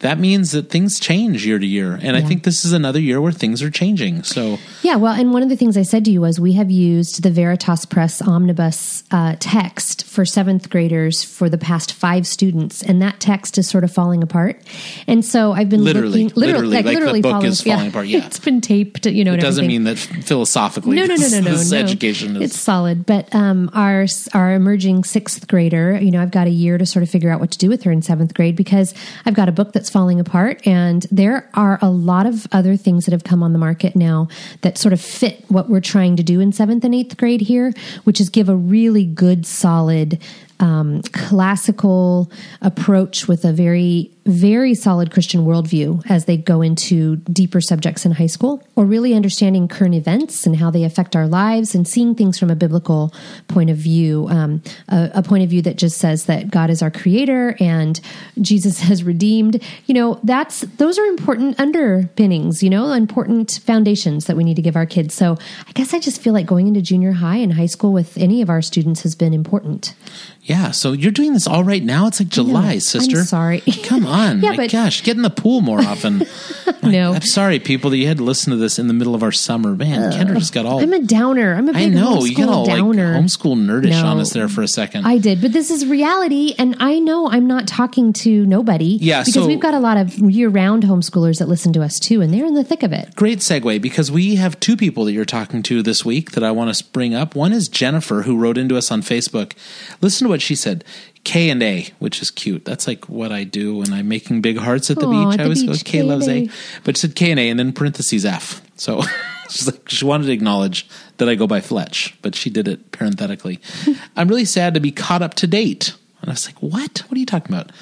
that 0.00 0.18
means 0.18 0.52
that 0.52 0.70
things 0.70 0.98
change 0.98 1.44
year 1.46 1.58
to 1.58 1.66
year, 1.66 1.98
and 2.00 2.16
I 2.16 2.22
think 2.22 2.44
this 2.44 2.64
is 2.64 2.72
another 2.72 3.00
year 3.00 3.20
where 3.20 3.32
things 3.32 3.62
are 3.62 3.70
changing. 3.70 4.22
So 4.22 4.58
Yeah, 4.82 4.96
well, 4.96 5.12
and 5.12 5.32
one 5.32 5.42
of 5.42 5.50
the 5.50 5.56
things 5.56 5.76
I 5.76 5.82
said 5.82 6.06
to 6.06 6.10
you 6.10 6.22
was 6.22 6.40
we 6.40 6.54
have 6.54 6.70
used 6.70 7.22
the 7.22 7.30
Veritas 7.30 7.84
Press 7.84 8.22
Omnibus 8.22 9.04
uh, 9.10 9.36
text 9.38 10.04
for 10.06 10.24
seventh 10.24 10.70
graders 10.70 11.22
for 11.22 11.50
the 11.50 11.58
past 11.58 11.92
five 11.92 12.26
students, 12.26 12.82
and 12.82 13.02
that 13.02 13.20
text 13.20 13.58
is 13.58 13.68
sort 13.68 13.84
of 13.84 13.92
falling 13.92 14.22
apart. 14.22 14.62
And 15.06 15.22
so 15.22 15.52
I've 15.52 15.68
been 15.68 15.84
Literally, 15.84 16.24
looking, 16.24 16.40
literally, 16.40 16.76
like 16.76 16.86
the 16.86 16.92
literally 16.92 17.20
book 17.20 17.32
falling, 17.32 17.46
is 17.46 17.62
falling 17.62 17.88
apart, 17.88 18.06
yeah. 18.08 18.24
it's 18.24 18.38
been 18.38 18.62
taped. 18.62 19.04
You 19.04 19.24
know, 19.24 19.34
it 19.34 19.40
doesn't 19.40 19.64
everything. 19.64 19.84
mean 19.84 19.94
that 19.94 19.98
philosophically. 20.24 20.96
No, 20.96 21.04
no, 21.04 21.14
no, 21.14 21.28
no, 21.28 21.40
no. 21.40 21.50
this 21.50 21.70
no. 21.70 21.78
education 21.78 22.36
is 22.36 22.42
It's 22.50 22.58
solid, 22.58 23.04
but 23.04 23.32
um, 23.34 23.68
our 23.74 24.06
our 24.32 24.54
emerging 24.54 25.04
sixth 25.04 25.46
grader, 25.46 26.00
you 26.00 26.10
know, 26.10 26.22
I've 26.22 26.30
got 26.30 26.46
a 26.46 26.50
year 26.50 26.78
to 26.78 26.86
sort 26.86 27.02
of 27.02 27.10
figure 27.10 27.30
out 27.30 27.38
what 27.38 27.50
to 27.50 27.58
do 27.58 27.68
with 27.68 27.82
her 27.82 27.92
in 27.92 28.00
seventh 28.00 28.32
grade 28.32 28.56
because 28.56 28.94
I've 29.26 29.34
got 29.34 29.50
a 29.50 29.52
book 29.52 29.72
that's 29.72 29.89
falling 29.90 30.20
apart, 30.20 30.66
and 30.66 31.06
there 31.10 31.50
are 31.54 31.78
a 31.82 31.90
lot 31.90 32.26
of 32.26 32.46
other 32.52 32.76
things 32.76 33.04
that 33.04 33.12
have 33.12 33.24
come 33.24 33.42
on 33.42 33.52
the 33.52 33.58
market 33.58 33.96
now 33.96 34.28
that 34.62 34.78
sort 34.78 34.92
of 34.92 35.00
fit 35.00 35.44
what 35.48 35.68
we're 35.68 35.80
trying 35.80 36.16
to 36.16 36.22
do 36.22 36.40
in 36.40 36.52
seventh 36.52 36.84
and 36.84 36.94
eighth 36.94 37.16
grade 37.16 37.40
here, 37.40 37.72
which 38.04 38.20
is 38.20 38.28
give 38.28 38.48
a 38.48 38.56
really 38.56 39.04
good, 39.04 39.46
solid. 39.46 40.20
Um, 40.60 41.00
classical 41.14 42.30
approach 42.60 43.26
with 43.26 43.46
a 43.46 43.52
very, 43.52 44.10
very 44.26 44.74
solid 44.74 45.10
Christian 45.10 45.44
worldview 45.46 46.02
as 46.10 46.24
they 46.26 46.36
go 46.36 46.62
into 46.62 47.16
deeper 47.16 47.60
subjects 47.60 48.04
in 48.04 48.12
high 48.12 48.26
school, 48.26 48.62
or 48.76 48.84
really 48.84 49.14
understanding 49.14 49.68
current 49.68 49.94
events 49.94 50.46
and 50.46 50.56
how 50.56 50.70
they 50.70 50.84
affect 50.84 51.16
our 51.16 51.26
lives 51.26 51.74
and 51.74 51.86
seeing 51.86 52.14
things 52.14 52.38
from 52.38 52.50
a 52.50 52.54
biblical 52.54 53.12
point 53.48 53.70
of 53.70 53.76
view, 53.76 54.26
um, 54.30 54.62
a, 54.88 55.10
a 55.14 55.22
point 55.22 55.42
of 55.44 55.50
view 55.50 55.62
that 55.62 55.76
just 55.76 55.98
says 55.98 56.26
that 56.26 56.50
God 56.50 56.70
is 56.70 56.82
our 56.82 56.90
creator 56.90 57.56
and 57.60 58.00
Jesus 58.40 58.80
has 58.88 59.02
redeemed. 59.04 59.62
You 59.86 59.94
know, 59.94 60.20
that's 60.22 60.60
those 60.60 60.98
are 60.98 61.06
important 61.06 61.58
underpinnings, 61.58 62.62
you 62.62 62.70
know, 62.70 62.92
important 62.92 63.60
foundations 63.64 64.26
that 64.26 64.36
we 64.36 64.44
need 64.44 64.56
to 64.56 64.62
give 64.62 64.76
our 64.76 64.86
kids. 64.86 65.14
So 65.14 65.38
I 65.66 65.72
guess 65.72 65.94
I 65.94 65.98
just 65.98 66.20
feel 66.20 66.32
like 66.32 66.46
going 66.46 66.68
into 66.68 66.82
junior 66.82 67.12
high 67.12 67.36
and 67.36 67.52
high 67.54 67.66
school 67.66 67.92
with 67.92 68.16
any 68.18 68.42
of 68.42 68.50
our 68.50 68.62
students 68.62 69.02
has 69.02 69.14
been 69.14 69.32
important. 69.34 69.94
yeah. 70.42 70.70
So 70.70 70.92
you're 70.92 71.12
doing 71.12 71.32
this 71.32 71.46
all 71.46 71.64
right 71.64 71.82
now. 71.82 72.06
It's 72.06 72.20
like 72.20 72.28
July, 72.28 72.72
I'm 72.72 72.80
sister. 72.80 73.24
sorry. 73.24 73.60
Come 73.84 74.06
on, 74.06 74.09
Yeah, 74.10 74.50
my 74.50 74.56
but- 74.56 74.70
gosh, 74.72 75.02
get 75.02 75.16
in 75.16 75.22
the 75.22 75.30
pool 75.30 75.60
more 75.60 75.80
often. 75.80 76.24
No. 76.82 77.12
I'm 77.12 77.22
sorry, 77.22 77.58
people, 77.60 77.90
that 77.90 77.98
you 77.98 78.06
had 78.06 78.16
to 78.18 78.24
listen 78.24 78.52
to 78.52 78.56
this 78.56 78.78
in 78.78 78.86
the 78.88 78.94
middle 78.94 79.14
of 79.14 79.22
our 79.22 79.32
summer. 79.32 79.74
Man, 79.76 80.12
Kendra 80.12 80.38
just 80.38 80.54
got 80.54 80.64
all. 80.64 80.80
I'm 80.82 80.92
a 80.94 80.98
downer. 81.00 81.54
I'm 81.54 81.68
a 81.68 81.72
big 81.74 81.82
I 81.82 81.94
know 81.94 82.24
you 82.24 82.34
got 82.34 82.48
homeschool 82.48 82.52
all 82.52 82.66
like 82.66 82.78
homeschool 82.80 83.56
nerdish 83.56 83.90
No. 83.90 84.06
on 84.06 84.18
us 84.18 84.32
there 84.32 84.48
for 84.48 84.62
a 84.62 84.68
second. 84.68 85.04
I 85.06 85.18
did, 85.18 85.42
but 85.42 85.52
this 85.52 85.70
is 85.70 85.84
reality, 85.84 86.54
and 86.58 86.76
I 86.80 86.98
know 86.98 87.28
I'm 87.28 87.46
not 87.46 87.68
talking 87.68 88.14
to 88.14 88.46
nobody. 88.46 88.96
Yeah, 89.00 89.20
because 89.20 89.34
so- 89.34 89.46
we've 89.46 89.60
got 89.60 89.74
a 89.74 89.78
lot 89.78 89.98
of 89.98 90.14
year-round 90.18 90.84
homeschoolers 90.84 91.38
that 91.38 91.48
listen 91.48 91.72
to 91.74 91.82
us 91.82 91.98
too, 91.98 92.22
and 92.22 92.32
they're 92.32 92.46
in 92.46 92.54
the 92.54 92.64
thick 92.64 92.82
of 92.82 92.92
it. 92.92 93.14
Great 93.14 93.40
segue 93.40 93.82
because 93.82 94.10
we 94.10 94.36
have 94.36 94.58
two 94.58 94.76
people 94.76 95.04
that 95.04 95.12
you're 95.12 95.24
talking 95.26 95.62
to 95.64 95.82
this 95.82 96.02
week 96.04 96.30
that 96.32 96.42
I 96.42 96.50
want 96.50 96.74
to 96.74 96.84
bring 96.92 97.14
up. 97.14 97.34
One 97.34 97.52
is 97.52 97.68
Jennifer, 97.68 98.22
who 98.22 98.38
wrote 98.38 98.56
into 98.56 98.76
us 98.78 98.90
on 98.90 99.02
Facebook. 99.02 99.52
Listen 100.00 100.24
to 100.26 100.30
what 100.30 100.40
she 100.40 100.54
said. 100.54 100.82
K 101.24 101.50
and 101.50 101.62
A, 101.62 101.86
which 101.98 102.22
is 102.22 102.30
cute. 102.30 102.64
That's 102.64 102.86
like 102.86 103.08
what 103.08 103.32
I 103.32 103.44
do 103.44 103.76
when 103.76 103.92
I'm 103.92 104.08
making 104.08 104.40
big 104.40 104.56
hearts 104.58 104.90
at 104.90 104.98
the 104.98 105.06
Aw, 105.06 105.30
beach. 105.30 105.34
at 105.34 105.40
I 105.40 105.44
always 105.44 105.62
go 105.62 105.72
beach, 105.72 105.84
K 105.84 106.02
loves 106.02 106.28
A, 106.28 106.48
but 106.84 106.96
she 106.96 107.02
said 107.02 107.14
K 107.14 107.30
and 107.30 107.40
A 107.40 107.48
and 107.48 107.58
then 107.58 107.72
parentheses 107.72 108.24
F. 108.24 108.62
So 108.76 109.02
she's 109.50 109.66
like 109.66 109.88
she 109.88 110.04
wanted 110.04 110.26
to 110.26 110.32
acknowledge 110.32 110.88
that 111.18 111.28
I 111.28 111.34
go 111.34 111.46
by 111.46 111.60
Fletch, 111.60 112.16
but 112.22 112.34
she 112.34 112.50
did 112.50 112.66
it 112.66 112.92
parenthetically. 112.92 113.60
I'm 114.16 114.28
really 114.28 114.44
sad 114.44 114.74
to 114.74 114.80
be 114.80 114.92
caught 114.92 115.22
up 115.22 115.34
to 115.34 115.46
date. 115.46 115.94
And 116.22 116.30
I 116.30 116.32
was 116.32 116.46
like, 116.46 116.60
what? 116.62 116.98
What 117.08 117.16
are 117.16 117.20
you 117.20 117.26
talking 117.26 117.54
about? 117.54 117.72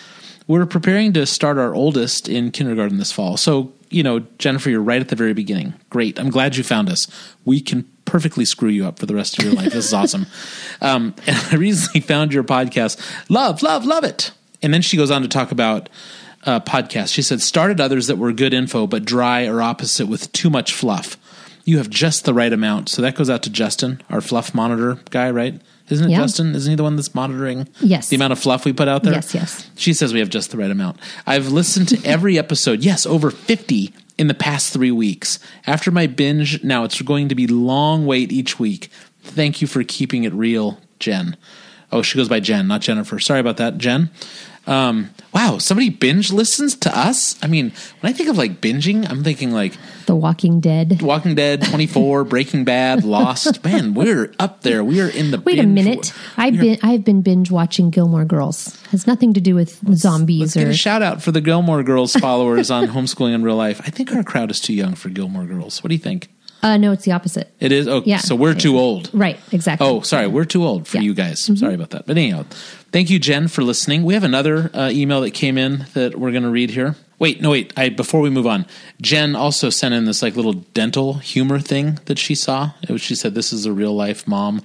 We're 0.47 0.67
preparing 0.67 1.13
to 1.13 1.27
start 1.27 1.59
our 1.59 1.75
oldest 1.75 2.29
in 2.29 2.51
kindergarten 2.51 2.99
this 2.99 3.13
fall. 3.13 3.37
So, 3.37 3.73
you 3.91 4.03
know, 4.03 4.21
Jennifer, 4.39 4.71
you're 4.71 4.81
right 4.81 5.01
at 5.01 5.09
the 5.09 5.17
very 5.17 5.35
beginning. 5.35 5.75
Great. 5.91 6.19
I'm 6.19 6.31
glad 6.31 6.57
you 6.57 6.65
found 6.65 6.89
us. 6.89 7.07
We 7.45 7.61
can 7.61 7.83
perfectly 8.09 8.45
screw 8.45 8.69
you 8.69 8.87
up 8.87 8.99
for 8.99 9.07
the 9.07 9.15
rest 9.15 9.39
of 9.39 9.45
your 9.45 9.55
life. 9.55 9.73
This 9.73 9.87
is 9.87 9.95
awesome. 9.95 10.27
Um, 10.81 11.17
and 11.27 11.37
I 11.51 11.57
recently 11.57 12.01
found 12.01 12.33
your 12.33 12.45
podcast. 12.45 13.01
Love, 13.29 13.65
love, 13.65 13.85
love 13.85 14.05
it. 14.05 14.31
And 14.63 14.73
then 14.73 14.81
she 14.81 14.97
goes 14.97 15.11
on 15.11 15.23
to 15.23 15.29
talk 15.29 15.51
about 15.51 15.89
uh, 16.45 16.61
podcasts. 16.61 17.13
She 17.13 17.21
said, 17.21 17.41
started 17.41 17.81
others 17.81 18.07
that 18.07 18.15
were 18.15 18.33
good 18.33 18.55
info, 18.55 18.87
but 18.87 19.05
dry 19.05 19.47
or 19.47 19.61
opposite 19.61 20.07
with 20.07 20.31
too 20.31 20.51
much 20.51 20.73
fluff. 20.73 21.17
You 21.65 21.79
have 21.79 21.91
just 21.91 22.25
the 22.25 22.33
right 22.33 22.53
amount. 22.53 22.91
So 22.91 23.03
that 23.03 23.17
goes 23.17 23.29
out 23.29 23.43
to 23.43 23.51
Justin, 23.51 24.01
our 24.09 24.21
fluff 24.21 24.55
monitor 24.55 25.01
guy, 25.11 25.33
right? 25.33 25.61
Isn't 25.91 26.07
it 26.09 26.11
Yeah. 26.13 26.19
Justin? 26.23 26.55
Isn't 26.55 26.71
he 26.71 26.77
the 26.77 26.83
one 26.83 26.97
that's 26.97 27.15
monitoring 27.15 27.69
Yes. 27.81 28.09
the 28.09 28.17
amount 28.17 28.33
of 28.33 28.39
fluff 28.39 28.65
we 28.65 28.73
put 28.73 28.89
out 28.89 29.03
there? 29.05 29.15
Yes, 29.15 29.35
yes. 29.35 29.71
She 29.77 29.93
says 29.93 30.13
we 30.13 30.19
have 30.21 30.29
just 30.29 30.51
the 30.51 30.57
right 30.57 30.71
amount. 30.71 30.99
I've 31.27 31.49
listened 31.49 31.89
to 31.89 32.01
every 32.05 32.39
episode, 32.39 32.83
yes, 32.83 33.07
over 33.07 33.31
50 33.31 33.93
in 34.19 34.27
the 34.29 34.35
past 34.35 34.73
three 34.73 34.91
weeks. 34.91 35.39
After 35.67 35.91
my 35.91 36.07
binge, 36.07 36.63
now 36.65 36.85
it's 36.85 37.01
going 37.03 37.29
to 37.29 37.35
be 37.35 37.47
long 37.47 38.05
wait 38.07 38.33
each 38.33 38.59
week. 38.59 38.91
Thank 39.23 39.61
you 39.63 39.67
for 39.69 39.83
keeping 39.85 40.25
it 40.25 40.33
real, 40.33 40.79
Jen. 40.99 41.37
Oh, 41.93 42.03
she 42.03 42.17
goes 42.19 42.29
by 42.29 42.41
Jen, 42.41 42.67
not 42.69 42.81
Jennifer. 42.83 43.19
Sorry 43.19 43.41
about 43.41 43.57
that, 43.59 43.79
Jen. 43.79 44.11
Um, 44.67 45.11
wow, 45.35 45.59
somebody 45.59 45.91
binge 45.91 46.33
listens 46.33 46.75
to 46.77 46.99
us? 46.99 47.37
I 47.43 47.47
mean, 47.47 47.73
when 48.01 48.13
I 48.13 48.17
think 48.17 48.29
of 48.29 48.39
like 48.39 48.61
binging, 48.61 49.09
I'm 49.09 49.23
thinking 49.23 49.53
like 49.53 49.75
The 50.07 50.17
Walking 50.17 50.61
Dead. 50.61 51.03
Walking 51.03 51.35
Dead, 51.35 51.63
24, 51.63 52.25
Breaking 52.25 52.65
Bad, 52.65 53.05
Lost. 53.05 53.63
Man, 53.65 53.95
we're 53.95 54.33
up 54.39 54.63
there. 54.63 54.83
We 54.83 55.01
are 55.01 55.09
in 55.09 55.31
the 55.31 55.41
Wait 55.41 55.59
a 55.59 55.67
minute. 55.67 56.13
I've 56.37 56.59
been 56.59 56.79
I've 56.83 57.05
been 57.05 57.23
binge 57.23 57.51
watching 57.51 57.91
Gilmore 57.91 58.25
Girls. 58.25 58.81
Has 58.87 59.07
nothing 59.07 59.35
to 59.35 59.41
do 59.41 59.55
with 59.55 59.81
zombies 59.95 60.41
Let's 60.41 60.55
get 60.55 60.67
or 60.67 60.71
a 60.71 60.75
shout 60.75 61.03
out 61.03 61.23
for 61.23 61.33
the 61.33 61.41
Gilmore 61.41 61.83
Girls 61.83 62.13
followers 62.17 62.71
on 62.71 62.87
homeschooling 62.87 63.35
in 63.35 63.43
real 63.43 63.57
life. 63.57 63.81
I 63.85 63.91
think 63.91 64.15
our 64.15 64.23
crowd 64.23 64.51
is 64.51 64.61
too 64.61 64.75
young 64.75 64.95
for 64.95 65.09
Gilmore 65.09 65.45
Girls. 65.45 65.83
What 65.83 65.89
do 65.89 65.95
you 65.95 66.01
think? 66.01 66.29
Uh 66.63 66.77
no, 66.77 66.93
it's 66.93 67.05
the 67.05 67.13
opposite. 67.13 67.53
It 67.61 67.73
is. 67.73 67.87
Oh, 67.89 68.03
Yeah. 68.05 68.19
so 68.19 68.35
we're 68.35 68.55
too 68.55 68.79
old. 68.79 69.11
Right, 69.13 69.39
exactly. 69.53 69.87
Oh, 69.87 70.01
sorry, 70.01 70.27
we're 70.27 70.45
too 70.45 70.65
old 70.65 70.87
for 70.89 70.97
Yeah. 70.97 71.01
Mm-hmm. 71.01 71.07
you 71.07 71.15
guys. 71.15 71.59
Sorry 71.59 71.75
about 71.75 71.91
that. 71.91 72.07
But 72.07 72.17
anyhow, 72.19 72.45
thank 72.93 73.11
you, 73.11 73.19
Jen, 73.19 73.49
for 73.49 73.63
listening. 73.63 74.03
We 74.05 74.15
have 74.15 74.25
another 74.25 74.71
uh, 74.75 74.91
email 74.93 75.21
that 75.23 75.33
came 75.33 75.57
in 75.59 75.87
that 75.95 76.19
we're 76.19 76.31
going 76.33 76.43
to 76.45 76.51
read 76.51 76.71
here. 76.71 76.97
Wait, 77.21 77.41
no, 77.41 77.51
wait. 77.51 77.73
I 77.77 77.89
before 77.89 78.21
we 78.21 78.31
move 78.31 78.47
on, 78.47 78.65
Jen 79.01 79.35
also 79.35 79.71
sent 79.71 79.93
in 79.95 80.05
this 80.05 80.23
like 80.23 80.37
little 80.37 80.53
dental 80.53 81.15
humor 81.15 81.59
thing 81.59 81.99
that 82.07 82.19
she 82.19 82.35
saw. 82.35 82.71
It 82.83 82.91
was, 82.91 83.01
she 83.01 83.15
said 83.17 83.35
this 83.35 83.53
is 83.53 83.67
a 83.67 83.73
real 83.73 83.95
life 83.95 84.27
mom, 84.29 84.63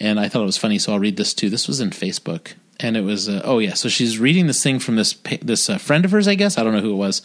and 0.00 0.18
I 0.18 0.28
thought 0.28 0.42
it 0.42 0.46
was 0.46 0.56
funny, 0.56 0.78
so 0.80 0.92
I'll 0.92 0.98
read 0.98 1.16
this 1.16 1.32
too. 1.32 1.48
This 1.48 1.68
was 1.68 1.80
in 1.80 1.90
Facebook, 1.90 2.54
and 2.80 2.96
it 2.96 3.02
was 3.02 3.28
uh, 3.28 3.42
oh 3.44 3.58
yeah. 3.58 3.74
So 3.74 3.88
she's 3.88 4.18
reading 4.18 4.46
this 4.46 4.62
thing 4.62 4.78
from 4.78 4.96
this 4.96 5.14
this 5.42 5.68
uh, 5.70 5.78
friend 5.78 6.04
of 6.04 6.10
hers, 6.10 6.28
I 6.28 6.34
guess. 6.34 6.58
I 6.58 6.64
don't 6.64 6.72
know 6.72 6.80
who 6.80 6.92
it 6.92 6.96
was. 6.96 7.22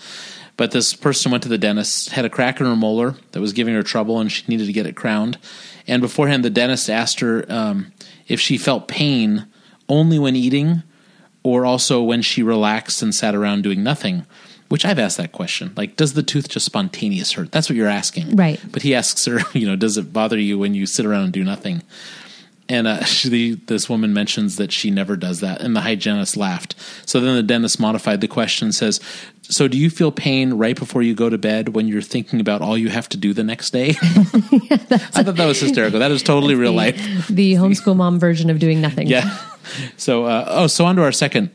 But 0.57 0.71
this 0.71 0.93
person 0.93 1.31
went 1.31 1.43
to 1.43 1.49
the 1.49 1.57
dentist, 1.57 2.09
had 2.09 2.25
a 2.25 2.29
crack 2.29 2.59
in 2.59 2.65
her 2.65 2.75
molar 2.75 3.15
that 3.31 3.39
was 3.41 3.53
giving 3.53 3.73
her 3.73 3.83
trouble, 3.83 4.19
and 4.19 4.31
she 4.31 4.43
needed 4.47 4.67
to 4.67 4.73
get 4.73 4.85
it 4.85 4.95
crowned. 4.95 5.39
And 5.87 6.01
beforehand, 6.01 6.45
the 6.45 6.49
dentist 6.49 6.89
asked 6.89 7.19
her 7.21 7.45
um, 7.49 7.91
if 8.27 8.39
she 8.39 8.57
felt 8.57 8.87
pain 8.87 9.47
only 9.89 10.19
when 10.19 10.35
eating 10.35 10.83
or 11.43 11.65
also 11.65 12.01
when 12.01 12.21
she 12.21 12.43
relaxed 12.43 13.01
and 13.01 13.15
sat 13.15 13.33
around 13.33 13.63
doing 13.63 13.83
nothing. 13.83 14.25
Which 14.69 14.85
I've 14.85 14.99
asked 14.99 15.17
that 15.17 15.33
question. 15.33 15.73
Like, 15.75 15.97
does 15.97 16.13
the 16.13 16.23
tooth 16.23 16.47
just 16.47 16.65
spontaneous 16.65 17.33
hurt? 17.33 17.51
That's 17.51 17.67
what 17.67 17.75
you're 17.75 17.89
asking. 17.89 18.37
Right. 18.37 18.57
But 18.71 18.83
he 18.83 18.95
asks 18.95 19.25
her, 19.25 19.39
you 19.53 19.67
know, 19.67 19.75
does 19.75 19.97
it 19.97 20.13
bother 20.13 20.39
you 20.39 20.57
when 20.57 20.73
you 20.73 20.85
sit 20.85 21.05
around 21.05 21.23
and 21.23 21.33
do 21.33 21.43
nothing? 21.43 21.81
And 22.71 22.87
uh, 22.87 23.03
she, 23.05 23.55
this 23.55 23.89
woman 23.89 24.13
mentions 24.13 24.55
that 24.55 24.71
she 24.71 24.89
never 24.91 25.17
does 25.17 25.41
that, 25.41 25.61
and 25.61 25.75
the 25.75 25.81
hygienist 25.81 26.37
laughed. 26.37 26.75
So 27.05 27.19
then 27.19 27.35
the 27.35 27.43
dentist 27.43 27.79
modified 27.79 28.21
the 28.21 28.29
question 28.29 28.67
and 28.67 28.75
says, 28.75 29.01
"So 29.43 29.67
do 29.67 29.77
you 29.77 29.89
feel 29.89 30.11
pain 30.11 30.53
right 30.53 30.77
before 30.77 31.01
you 31.01 31.13
go 31.13 31.29
to 31.29 31.37
bed 31.37 31.75
when 31.75 31.87
you're 31.87 32.01
thinking 32.01 32.39
about 32.39 32.61
all 32.61 32.77
you 32.77 32.89
have 32.89 33.09
to 33.09 33.17
do 33.17 33.33
the 33.33 33.43
next 33.43 33.71
day?" 33.71 33.89
I 34.01 35.23
thought 35.23 35.35
that 35.35 35.45
was 35.45 35.59
hysterical. 35.59 35.99
That 35.99 36.11
is 36.11 36.23
totally 36.23 36.55
real 36.55 36.73
life. 36.73 36.95
the 37.27 37.55
homeschool 37.55 37.95
mom 37.95 38.19
version 38.19 38.49
of 38.49 38.59
doing 38.59 38.79
nothing. 38.79 39.07
Yeah. 39.07 39.37
So, 39.97 40.25
uh, 40.25 40.45
oh, 40.47 40.67
so 40.67 40.85
on 40.85 40.95
to 40.95 41.03
our 41.03 41.11
second 41.11 41.51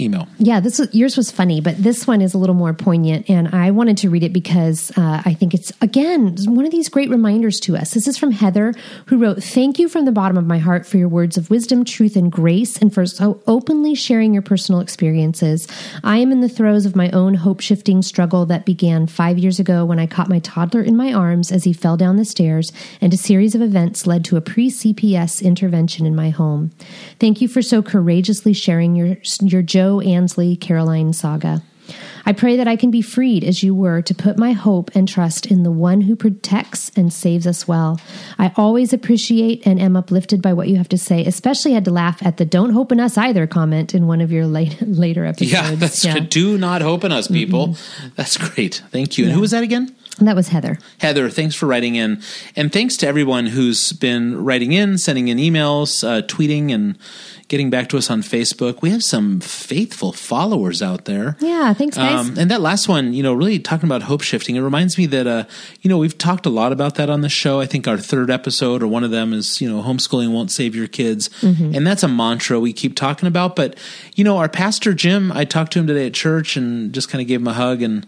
email. 0.00 0.26
Yeah, 0.38 0.60
this 0.60 0.78
was, 0.78 0.92
yours 0.94 1.16
was 1.16 1.30
funny, 1.30 1.60
but 1.60 1.76
this 1.76 2.06
one 2.06 2.20
is 2.20 2.34
a 2.34 2.38
little 2.38 2.54
more 2.54 2.72
poignant, 2.72 3.28
and 3.30 3.54
I 3.54 3.70
wanted 3.70 3.96
to 3.98 4.10
read 4.10 4.22
it 4.22 4.32
because 4.32 4.90
uh, 4.96 5.22
I 5.24 5.34
think 5.34 5.54
it's 5.54 5.72
again 5.80 6.36
one 6.46 6.64
of 6.64 6.72
these 6.72 6.88
great 6.88 7.10
reminders 7.10 7.60
to 7.60 7.76
us. 7.76 7.92
This 7.92 8.08
is 8.08 8.18
from 8.18 8.32
Heather, 8.32 8.74
who 9.06 9.18
wrote, 9.18 9.42
"Thank 9.42 9.78
you 9.78 9.88
from 9.88 10.04
the 10.04 10.12
bottom 10.12 10.36
of 10.36 10.46
my 10.46 10.58
heart 10.58 10.86
for 10.86 10.98
your 10.98 11.08
words 11.08 11.36
of 11.36 11.50
wisdom, 11.50 11.84
truth, 11.84 12.16
and 12.16 12.30
grace, 12.30 12.76
and 12.78 12.92
for 12.92 13.06
so 13.06 13.40
openly 13.46 13.94
sharing 13.94 14.32
your 14.32 14.42
personal 14.42 14.80
experiences. 14.80 15.68
I 16.02 16.18
am 16.18 16.32
in 16.32 16.40
the 16.40 16.48
throes 16.48 16.86
of 16.86 16.96
my 16.96 17.10
own 17.10 17.34
hope 17.34 17.60
shifting 17.60 18.02
struggle 18.02 18.46
that 18.46 18.66
began 18.66 19.06
five 19.06 19.38
years 19.38 19.60
ago 19.60 19.84
when 19.84 19.98
I 19.98 20.06
caught 20.06 20.28
my 20.28 20.40
toddler 20.40 20.82
in 20.82 20.96
my 20.96 21.12
arms 21.12 21.52
as 21.52 21.64
he 21.64 21.72
fell 21.72 21.96
down 21.96 22.16
the 22.16 22.24
stairs, 22.24 22.72
and 23.00 23.12
a 23.12 23.16
series 23.16 23.54
of 23.54 23.62
events 23.62 24.06
led 24.06 24.24
to 24.26 24.36
a 24.36 24.40
pre 24.40 24.70
CPS 24.70 25.42
intervention 25.42 26.06
in 26.06 26.16
my 26.16 26.30
home. 26.30 26.72
Thank 27.20 27.40
you 27.40 27.48
for 27.48 27.62
so 27.62 27.82
courageously 27.82 28.52
sharing 28.52 28.96
your 28.96 29.16
your 29.40 29.62
Joe 29.84 30.00
Ansley 30.00 30.56
Caroline 30.56 31.12
saga. 31.12 31.62
I 32.24 32.32
pray 32.32 32.56
that 32.56 32.66
I 32.66 32.74
can 32.74 32.90
be 32.90 33.02
freed 33.02 33.44
as 33.44 33.62
you 33.62 33.74
were 33.74 34.00
to 34.00 34.14
put 34.14 34.38
my 34.38 34.52
hope 34.52 34.90
and 34.94 35.06
trust 35.06 35.44
in 35.44 35.62
the 35.62 35.70
one 35.70 36.00
who 36.00 36.16
protects 36.16 36.90
and 36.96 37.12
saves 37.12 37.46
us 37.46 37.68
well. 37.68 38.00
I 38.38 38.50
always 38.56 38.94
appreciate 38.94 39.66
and 39.66 39.78
am 39.78 39.94
uplifted 39.94 40.40
by 40.40 40.54
what 40.54 40.68
you 40.68 40.78
have 40.78 40.88
to 40.88 40.96
say, 40.96 41.26
especially 41.26 41.74
had 41.74 41.84
to 41.84 41.90
laugh 41.90 42.24
at 42.24 42.38
the 42.38 42.46
don't 42.46 42.70
hope 42.70 42.92
in 42.92 42.98
us 43.00 43.18
either 43.18 43.46
comment 43.46 43.94
in 43.94 44.06
one 44.06 44.22
of 44.22 44.32
your 44.32 44.46
late, 44.46 44.80
later 44.80 45.26
episodes. 45.26 45.52
Yeah, 45.52 45.74
that's 45.74 46.02
good. 46.02 46.30
Do 46.30 46.56
not 46.56 46.80
hope 46.80 47.04
in 47.04 47.12
us, 47.12 47.28
people. 47.28 47.68
Mm-hmm. 47.68 48.08
That's 48.16 48.38
great. 48.38 48.82
Thank 48.90 49.18
you. 49.18 49.26
And 49.26 49.34
who 49.34 49.40
was 49.40 49.50
that 49.50 49.62
again? 49.62 49.94
And 50.18 50.28
that 50.28 50.36
was 50.36 50.48
Heather. 50.48 50.78
Heather, 50.98 51.28
thanks 51.28 51.56
for 51.56 51.66
writing 51.66 51.96
in. 51.96 52.22
And 52.54 52.72
thanks 52.72 52.96
to 52.98 53.06
everyone 53.08 53.46
who's 53.46 53.92
been 53.92 54.44
writing 54.44 54.70
in, 54.70 54.96
sending 54.96 55.26
in 55.26 55.38
emails, 55.38 56.06
uh, 56.06 56.22
tweeting, 56.22 56.72
and 56.72 56.96
getting 57.48 57.68
back 57.68 57.88
to 57.88 57.98
us 57.98 58.10
on 58.10 58.22
Facebook. 58.22 58.80
We 58.80 58.90
have 58.90 59.02
some 59.02 59.40
faithful 59.40 60.12
followers 60.12 60.82
out 60.82 61.04
there. 61.04 61.36
Yeah, 61.40 61.74
thanks, 61.74 61.96
guys. 61.96 62.28
Um, 62.28 62.38
and 62.38 62.48
that 62.50 62.60
last 62.60 62.88
one, 62.88 63.12
you 63.12 63.24
know, 63.24 63.34
really 63.34 63.58
talking 63.58 63.88
about 63.88 64.02
hope 64.02 64.22
shifting, 64.22 64.54
it 64.54 64.60
reminds 64.60 64.96
me 64.96 65.06
that, 65.06 65.26
uh, 65.26 65.44
you 65.82 65.90
know, 65.90 65.98
we've 65.98 66.16
talked 66.16 66.46
a 66.46 66.50
lot 66.50 66.70
about 66.70 66.94
that 66.94 67.10
on 67.10 67.22
the 67.22 67.28
show. 67.28 67.60
I 67.60 67.66
think 67.66 67.88
our 67.88 67.98
third 67.98 68.30
episode 68.30 68.84
or 68.84 68.86
one 68.86 69.02
of 69.02 69.10
them 69.10 69.32
is, 69.32 69.60
you 69.60 69.68
know, 69.68 69.82
homeschooling 69.82 70.32
won't 70.32 70.52
save 70.52 70.76
your 70.76 70.86
kids. 70.86 71.28
Mm-hmm. 71.40 71.74
And 71.74 71.84
that's 71.84 72.04
a 72.04 72.08
mantra 72.08 72.60
we 72.60 72.72
keep 72.72 72.94
talking 72.94 73.26
about. 73.26 73.56
But, 73.56 73.76
you 74.14 74.22
know, 74.22 74.36
our 74.36 74.48
pastor, 74.48 74.94
Jim, 74.94 75.32
I 75.32 75.44
talked 75.44 75.72
to 75.72 75.80
him 75.80 75.88
today 75.88 76.06
at 76.06 76.14
church 76.14 76.56
and 76.56 76.92
just 76.92 77.08
kind 77.08 77.20
of 77.20 77.26
gave 77.26 77.40
him 77.40 77.48
a 77.48 77.52
hug 77.52 77.82
and, 77.82 78.06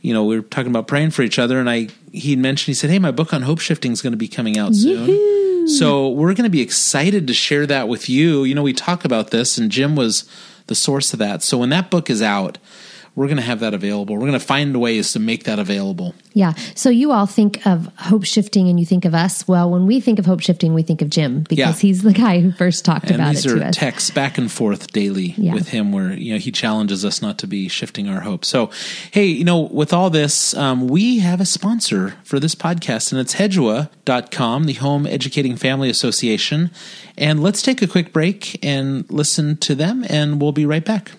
you 0.00 0.12
know, 0.12 0.24
we 0.24 0.36
were 0.36 0.42
talking 0.42 0.70
about 0.70 0.86
praying 0.86 1.10
for 1.10 1.22
each 1.22 1.38
other, 1.38 1.58
and 1.58 1.68
I 1.68 1.88
he 2.12 2.36
mentioned 2.36 2.66
he 2.66 2.74
said, 2.74 2.90
"Hey, 2.90 2.98
my 2.98 3.10
book 3.10 3.32
on 3.32 3.42
hope 3.42 3.60
shifting 3.60 3.92
is 3.92 4.02
going 4.02 4.12
to 4.12 4.16
be 4.18 4.28
coming 4.28 4.56
out 4.58 4.74
soon." 4.74 5.68
So 5.68 6.10
we're 6.10 6.34
going 6.34 6.44
to 6.44 6.50
be 6.50 6.60
excited 6.60 7.26
to 7.26 7.34
share 7.34 7.66
that 7.66 7.88
with 7.88 8.08
you. 8.08 8.44
You 8.44 8.54
know, 8.54 8.62
we 8.62 8.72
talk 8.72 9.04
about 9.04 9.30
this, 9.30 9.58
and 9.58 9.70
Jim 9.70 9.96
was 9.96 10.28
the 10.68 10.74
source 10.76 11.12
of 11.12 11.18
that. 11.18 11.42
So 11.42 11.58
when 11.58 11.70
that 11.70 11.90
book 11.90 12.08
is 12.08 12.22
out, 12.22 12.58
we're 13.16 13.26
going 13.26 13.36
to 13.38 13.42
have 13.42 13.60
that 13.60 13.74
available. 13.74 14.14
We're 14.14 14.20
going 14.20 14.32
to 14.32 14.38
find 14.38 14.78
ways 14.80 15.12
to 15.14 15.18
make 15.18 15.44
that 15.44 15.58
available. 15.58 16.14
Yeah. 16.34 16.52
So 16.74 16.90
you 16.90 17.12
all 17.12 17.24
think 17.26 17.66
of 17.66 17.88
hope 17.96 18.24
shifting 18.26 18.68
and 18.68 18.78
you 18.78 18.84
think 18.86 19.04
of 19.06 19.14
us. 19.14 19.48
Well, 19.48 19.70
when 19.70 19.86
we 19.86 20.00
think 20.00 20.18
of 20.18 20.26
hope 20.26 20.40
shifting, 20.40 20.74
we 20.74 20.82
think 20.82 21.00
of 21.02 21.08
Jim 21.10 21.40
because 21.48 21.58
Yeah. 21.58 21.72
he's 21.72 22.02
the 22.02 22.12
guy 22.12 22.40
who 22.40 22.52
first 22.52 22.84
talked 22.84 23.06
And 23.06 23.14
about 23.14 23.34
these 23.34 23.46
it 23.46 23.52
are 23.52 23.58
to 23.60 23.66
us. 23.68 23.74
texts 23.76 24.10
back 24.10 24.36
and 24.36 24.52
forth 24.52 24.92
daily 24.92 25.34
Yeah. 25.38 25.54
with 25.54 25.68
him 25.70 25.92
where, 25.92 26.12
you 26.12 26.34
know, 26.34 26.38
he 26.38 26.52
challenges 26.52 27.04
us 27.06 27.22
not 27.22 27.38
to 27.38 27.46
be 27.46 27.68
shifting 27.68 28.06
our 28.06 28.20
hope. 28.20 28.44
So, 28.44 28.68
hey, 29.10 29.26
you 29.26 29.44
know, 29.44 29.60
with 29.60 29.94
all 29.94 30.10
this, 30.10 30.54
um, 30.54 30.86
we 30.86 31.18
have 31.20 31.40
a 31.40 31.46
sponsor 31.46 32.14
for 32.22 32.38
this 32.38 32.54
podcast 32.54 33.12
and 33.12 33.20
it's 33.20 33.36
hedua.com, 33.36 34.64
the 34.64 34.74
Home 34.74 35.06
Educating 35.06 35.56
Family 35.56 35.88
Association. 35.88 36.70
And 37.16 37.42
let's 37.42 37.62
take 37.62 37.80
a 37.80 37.86
quick 37.86 38.12
break 38.12 38.58
and 38.62 39.04
listen 39.10 39.56
to 39.58 39.74
them 39.74 40.04
and 40.10 40.38
we'll 40.40 40.52
be 40.52 40.66
right 40.66 40.84
back. 40.84 41.12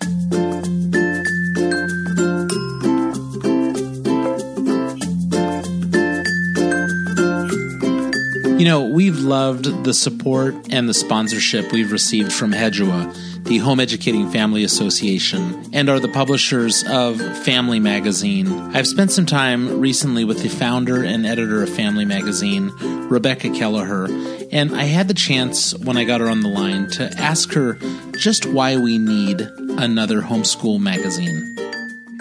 You 8.58 8.64
know, 8.64 8.82
we've 8.82 9.20
loved 9.20 9.84
the 9.84 9.94
support 9.94 10.52
and 10.70 10.88
the 10.88 10.94
sponsorship 10.94 11.70
we've 11.70 11.92
received 11.92 12.32
from 12.32 12.50
Hedua, 12.50 13.44
the 13.44 13.58
Home 13.58 13.78
Educating 13.78 14.28
Family 14.32 14.64
Association, 14.64 15.70
and 15.72 15.88
are 15.88 16.00
the 16.00 16.08
publishers 16.08 16.82
of 16.88 17.20
Family 17.44 17.78
Magazine. 17.78 18.48
I've 18.74 18.88
spent 18.88 19.12
some 19.12 19.26
time 19.26 19.78
recently 19.78 20.24
with 20.24 20.42
the 20.42 20.48
founder 20.48 21.04
and 21.04 21.24
editor 21.24 21.62
of 21.62 21.68
Family 21.70 22.04
Magazine, 22.04 22.72
Rebecca 23.08 23.50
Keliher, 23.50 24.48
and 24.50 24.74
I 24.74 24.84
had 24.84 25.06
the 25.06 25.14
chance 25.14 25.72
when 25.78 25.96
I 25.96 26.02
got 26.02 26.20
her 26.20 26.28
on 26.28 26.40
the 26.40 26.48
line 26.48 26.90
to 26.90 27.04
ask 27.16 27.52
her 27.52 27.78
just 28.18 28.44
why 28.44 28.76
we 28.76 28.98
need 28.98 29.40
another 29.40 30.20
homeschool 30.20 30.80
magazine. 30.80 31.54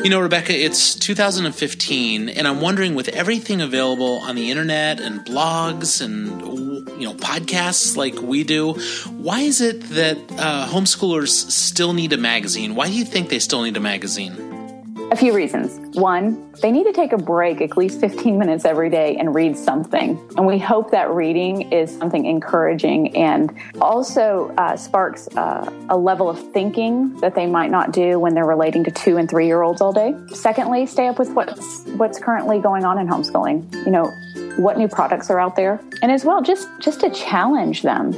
You 0.04 0.12
know, 0.12 0.20
Rebecca, 0.20 0.54
it's 0.54 0.94
2015, 0.94 2.30
and 2.30 2.48
I'm 2.48 2.62
wondering 2.62 2.94
with 2.94 3.08
everything 3.10 3.62
available 3.62 4.20
on 4.20 4.36
the 4.36 4.52
internet 4.52 5.00
and 5.00 5.22
blogs 5.26 6.02
and, 6.02 6.42
you 7.00 7.08
know, 7.08 7.16
podcasts 7.16 7.98
like 7.98 8.22
we 8.22 8.44
do, 8.44 8.74
why 9.18 9.42
is 9.42 9.60
it 9.60 9.82
that 9.90 10.18
uh, 10.38 10.68
homeschoolers 10.68 11.50
still 11.50 11.94
need 11.94 12.14
a 12.14 12.18
magazine? 12.18 12.76
Why 12.76 12.88
do 12.88 12.94
you 12.94 13.06
think 13.06 13.30
they 13.30 13.40
still 13.40 13.64
need 13.64 13.76
a 13.76 13.80
magazine? 13.80 14.47
A 15.10 15.16
few 15.16 15.34
reasons. 15.34 15.98
One, 15.98 16.52
they 16.62 16.70
need 16.70 16.84
to 16.84 16.92
take 16.92 17.14
a 17.14 17.18
break 17.18 17.62
at 17.62 17.78
least 17.78 18.02
15 18.02 18.38
minutes 18.38 18.66
every 18.66 18.90
day 18.90 19.16
and 19.16 19.34
read 19.34 19.58
something. 19.58 20.20
And 20.36 20.46
we 20.46 20.60
hope 20.60 20.92
that 20.92 21.10
reading 21.12 21.72
is 21.72 21.98
something 21.98 22.26
encouraging 22.26 23.16
and 23.16 23.54
also 23.80 24.54
uh, 24.58 24.76
sparks 24.76 25.30
uh, 25.38 25.72
a 25.88 25.98
level 25.98 26.30
of 26.30 26.52
thinking 26.52 27.16
that 27.22 27.36
they 27.36 27.48
might 27.48 27.72
not 27.72 27.94
do 27.94 28.20
when 28.20 28.34
they're 28.34 28.46
relating 28.46 28.84
to 28.84 28.92
two 28.92 29.16
and 29.16 29.30
three 29.30 29.46
year 29.46 29.62
olds 29.62 29.80
all 29.80 29.94
day. 29.94 30.14
Secondly, 30.34 30.86
stay 30.86 31.08
up 31.08 31.18
with 31.18 31.30
what's, 31.30 31.84
what's 31.96 32.20
currently 32.20 32.60
going 32.60 32.84
on 32.84 33.00
in 33.00 33.08
homeschooling. 33.08 33.74
You 33.86 33.92
know, 33.92 34.12
what 34.58 34.78
new 34.78 34.90
products 34.90 35.30
are 35.30 35.40
out 35.40 35.56
there. 35.56 35.80
And 36.02 36.12
as 36.12 36.26
well, 36.26 36.42
just, 36.42 36.68
just 36.82 37.00
to 37.00 37.10
challenge 37.12 37.82
them. 37.82 38.12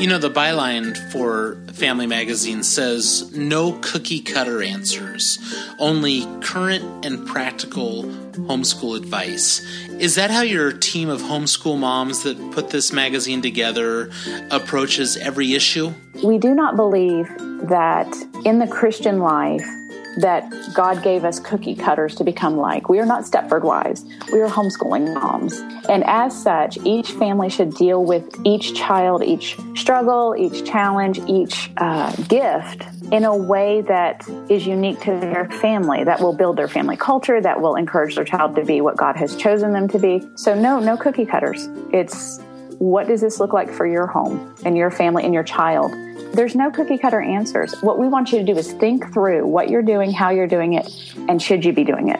You 0.00 0.06
know, 0.06 0.16
the 0.16 0.30
byline 0.30 0.96
for 1.12 1.58
Family 1.74 2.06
Magazine 2.06 2.62
says 2.62 3.36
no 3.36 3.78
cookie 3.82 4.20
cutter 4.20 4.62
answers, 4.62 5.38
only 5.78 6.24
current 6.40 7.04
and 7.04 7.28
practical 7.28 8.04
homeschool 8.04 8.96
advice. 8.96 9.60
Is 9.98 10.14
that 10.14 10.30
how 10.30 10.40
your 10.40 10.72
team 10.72 11.10
of 11.10 11.20
homeschool 11.20 11.78
moms 11.78 12.22
that 12.22 12.38
put 12.52 12.70
this 12.70 12.94
magazine 12.94 13.42
together 13.42 14.10
approaches 14.50 15.18
every 15.18 15.52
issue? 15.52 15.92
We 16.24 16.38
do 16.38 16.54
not 16.54 16.76
believe 16.76 17.28
that 17.68 18.10
in 18.46 18.58
the 18.58 18.66
Christian 18.66 19.18
life, 19.18 19.66
that 20.18 20.52
God 20.74 21.02
gave 21.02 21.24
us 21.24 21.38
cookie 21.40 21.74
cutters 21.74 22.14
to 22.16 22.24
become 22.24 22.56
like. 22.56 22.88
We 22.88 22.98
are 22.98 23.06
not 23.06 23.24
Stepford 23.24 23.62
wives. 23.62 24.04
We 24.32 24.40
are 24.40 24.48
homeschooling 24.48 25.14
moms. 25.14 25.58
And 25.88 26.04
as 26.04 26.40
such, 26.40 26.78
each 26.84 27.12
family 27.12 27.48
should 27.48 27.74
deal 27.74 28.04
with 28.04 28.24
each 28.44 28.74
child, 28.74 29.22
each 29.22 29.56
struggle, 29.76 30.34
each 30.36 30.64
challenge, 30.64 31.20
each 31.26 31.70
uh, 31.76 32.14
gift 32.28 32.84
in 33.12 33.24
a 33.24 33.36
way 33.36 33.80
that 33.82 34.28
is 34.48 34.66
unique 34.66 35.00
to 35.00 35.18
their 35.20 35.48
family, 35.60 36.04
that 36.04 36.20
will 36.20 36.32
build 36.32 36.56
their 36.56 36.68
family 36.68 36.96
culture, 36.96 37.40
that 37.40 37.60
will 37.60 37.74
encourage 37.74 38.14
their 38.14 38.24
child 38.24 38.54
to 38.56 38.64
be 38.64 38.80
what 38.80 38.96
God 38.96 39.16
has 39.16 39.36
chosen 39.36 39.72
them 39.72 39.88
to 39.88 39.98
be. 39.98 40.22
So, 40.36 40.54
no, 40.54 40.78
no 40.78 40.96
cookie 40.96 41.26
cutters. 41.26 41.68
It's 41.92 42.40
what 42.80 43.06
does 43.06 43.20
this 43.20 43.38
look 43.40 43.52
like 43.52 43.70
for 43.70 43.86
your 43.86 44.06
home 44.06 44.54
and 44.64 44.74
your 44.74 44.90
family 44.90 45.22
and 45.22 45.34
your 45.34 45.42
child? 45.42 45.92
There's 46.32 46.54
no 46.54 46.70
cookie 46.70 46.96
cutter 46.96 47.20
answers. 47.20 47.78
What 47.82 47.98
we 47.98 48.08
want 48.08 48.32
you 48.32 48.38
to 48.38 48.44
do 48.44 48.56
is 48.56 48.72
think 48.72 49.12
through 49.12 49.46
what 49.46 49.68
you're 49.68 49.82
doing, 49.82 50.10
how 50.10 50.30
you're 50.30 50.46
doing 50.46 50.72
it, 50.72 50.88
and 51.28 51.42
should 51.42 51.62
you 51.62 51.74
be 51.74 51.84
doing 51.84 52.08
it. 52.08 52.18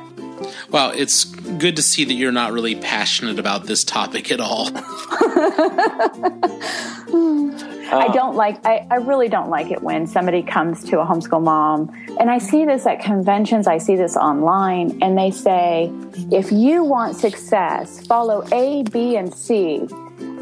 Well, 0.70 0.90
it's 0.90 1.24
good 1.24 1.76
to 1.76 1.82
see 1.82 2.04
that 2.04 2.12
you're 2.12 2.30
not 2.30 2.52
really 2.52 2.74
passionate 2.74 3.38
about 3.38 3.64
this 3.64 3.84
topic 3.84 4.30
at 4.30 4.38
all. 4.38 4.68
I 7.92 8.08
don't 8.12 8.36
like, 8.36 8.64
I, 8.66 8.86
I 8.90 8.96
really 8.96 9.30
don't 9.30 9.48
like 9.48 9.70
it 9.70 9.82
when 9.82 10.06
somebody 10.06 10.42
comes 10.42 10.84
to 10.90 11.00
a 11.00 11.06
homeschool 11.06 11.42
mom, 11.42 11.90
and 12.20 12.30
I 12.30 12.36
see 12.36 12.66
this 12.66 12.84
at 12.84 13.00
conventions, 13.00 13.66
I 13.66 13.78
see 13.78 13.96
this 13.96 14.14
online, 14.14 14.98
and 15.00 15.16
they 15.16 15.30
say, 15.30 15.90
if 16.30 16.52
you 16.52 16.84
want 16.84 17.16
success, 17.16 18.06
follow 18.06 18.46
A, 18.52 18.82
B, 18.82 19.16
and 19.16 19.34
C 19.34 19.88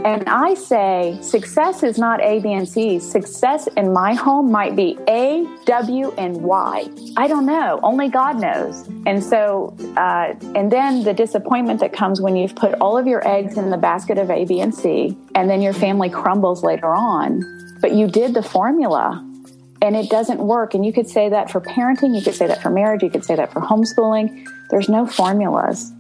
and 0.05 0.29
I 0.29 0.55
say 0.55 1.19
success 1.23 1.83
is 1.83 1.99
not 1.99 2.21
A, 2.21 2.39
B, 2.39 2.53
and 2.53 2.69
C. 2.69 3.01
Success 3.01 3.67
in 3.77 3.93
my 3.93 4.15
home 4.15 4.51
might 4.53 4.77
be 4.77 4.97
A, 5.09 5.45
W, 5.65 6.13
and 6.17 6.37
Y. 6.37 6.89
I 7.17 7.27
don't 7.27 7.47
know. 7.47 7.81
Only 7.83 8.09
God 8.09 8.41
knows. 8.41 8.87
And 9.07 9.23
so, 9.23 9.77
uh, 9.97 10.35
and 10.55 10.71
then 10.71 11.03
the 11.03 11.13
disappointment 11.13 11.81
that 11.81 11.93
comes 11.93 12.21
when 12.21 12.37
you've 12.37 12.55
put 12.55 12.75
all 12.75 12.97
of 12.97 13.07
your 13.07 13.27
eggs 13.27 13.57
in 13.57 13.71
the 13.71 13.77
basket 13.77 14.19
of 14.19 14.31
A, 14.31 14.45
B, 14.45 14.61
and 14.61 14.75
C, 14.75 15.17
and 15.35 15.51
then 15.51 15.61
your 15.61 15.73
family 15.73 16.11
crumbles 16.11 16.63
later 16.63 16.95
on. 16.95 17.43
But 17.81 17.93
you 17.93 18.07
did 18.07 18.35
the 18.35 18.43
formula 18.43 19.25
and 19.83 19.97
it 19.97 20.11
doesn't 20.11 20.41
work. 20.41 20.75
And 20.75 20.85
you 20.85 20.93
could 20.93 21.09
say 21.09 21.29
that 21.29 21.51
for 21.51 21.61
parenting, 21.61 22.15
you 22.15 22.23
could 22.23 22.35
say 22.35 22.47
that 22.47 22.63
for 22.63 22.71
marriage, 22.71 23.03
you 23.03 23.11
could 23.11 23.25
say 23.25 23.37
that 23.37 23.53
for 23.53 23.61
homeschooling. 23.61 24.47
There's 24.71 24.89
no 24.89 25.07
formulas. 25.07 25.93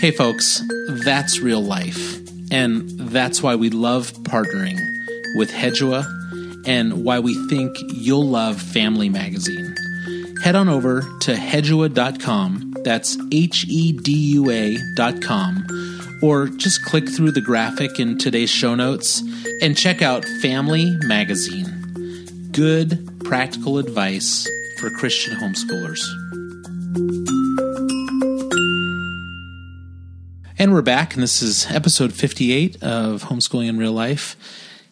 Hey, 0.00 0.10
folks, 0.10 0.62
that's 1.04 1.40
real 1.40 1.62
life. 1.62 2.27
And 2.50 2.88
that's 2.90 3.42
why 3.42 3.54
we 3.54 3.70
love 3.70 4.12
partnering 4.24 4.78
with 5.36 5.50
Hedua 5.50 6.06
and 6.66 7.04
why 7.04 7.18
we 7.18 7.34
think 7.48 7.76
you'll 7.92 8.28
love 8.28 8.60
Family 8.60 9.08
Magazine. 9.08 9.74
Head 10.42 10.54
on 10.54 10.68
over 10.68 11.00
to 11.00 11.34
hedua.com, 11.34 12.76
that's 12.84 13.18
H 13.32 13.66
E 13.68 13.92
D 13.92 14.12
U 14.34 14.50
A.com, 14.50 15.66
or 16.22 16.46
just 16.46 16.84
click 16.84 17.08
through 17.08 17.32
the 17.32 17.40
graphic 17.40 17.98
in 17.98 18.18
today's 18.18 18.50
show 18.50 18.74
notes 18.74 19.22
and 19.62 19.76
check 19.76 20.00
out 20.00 20.24
Family 20.40 20.96
Magazine. 21.02 21.66
Good, 22.52 23.08
practical 23.24 23.78
advice 23.78 24.48
for 24.78 24.90
Christian 24.90 25.34
homeschoolers. 25.36 26.00
And 30.60 30.74
we're 30.74 30.82
back, 30.82 31.14
and 31.14 31.22
this 31.22 31.40
is 31.40 31.70
episode 31.70 32.12
58 32.12 32.82
of 32.82 33.26
Homeschooling 33.26 33.68
in 33.68 33.78
Real 33.78 33.92
Life 33.92 34.36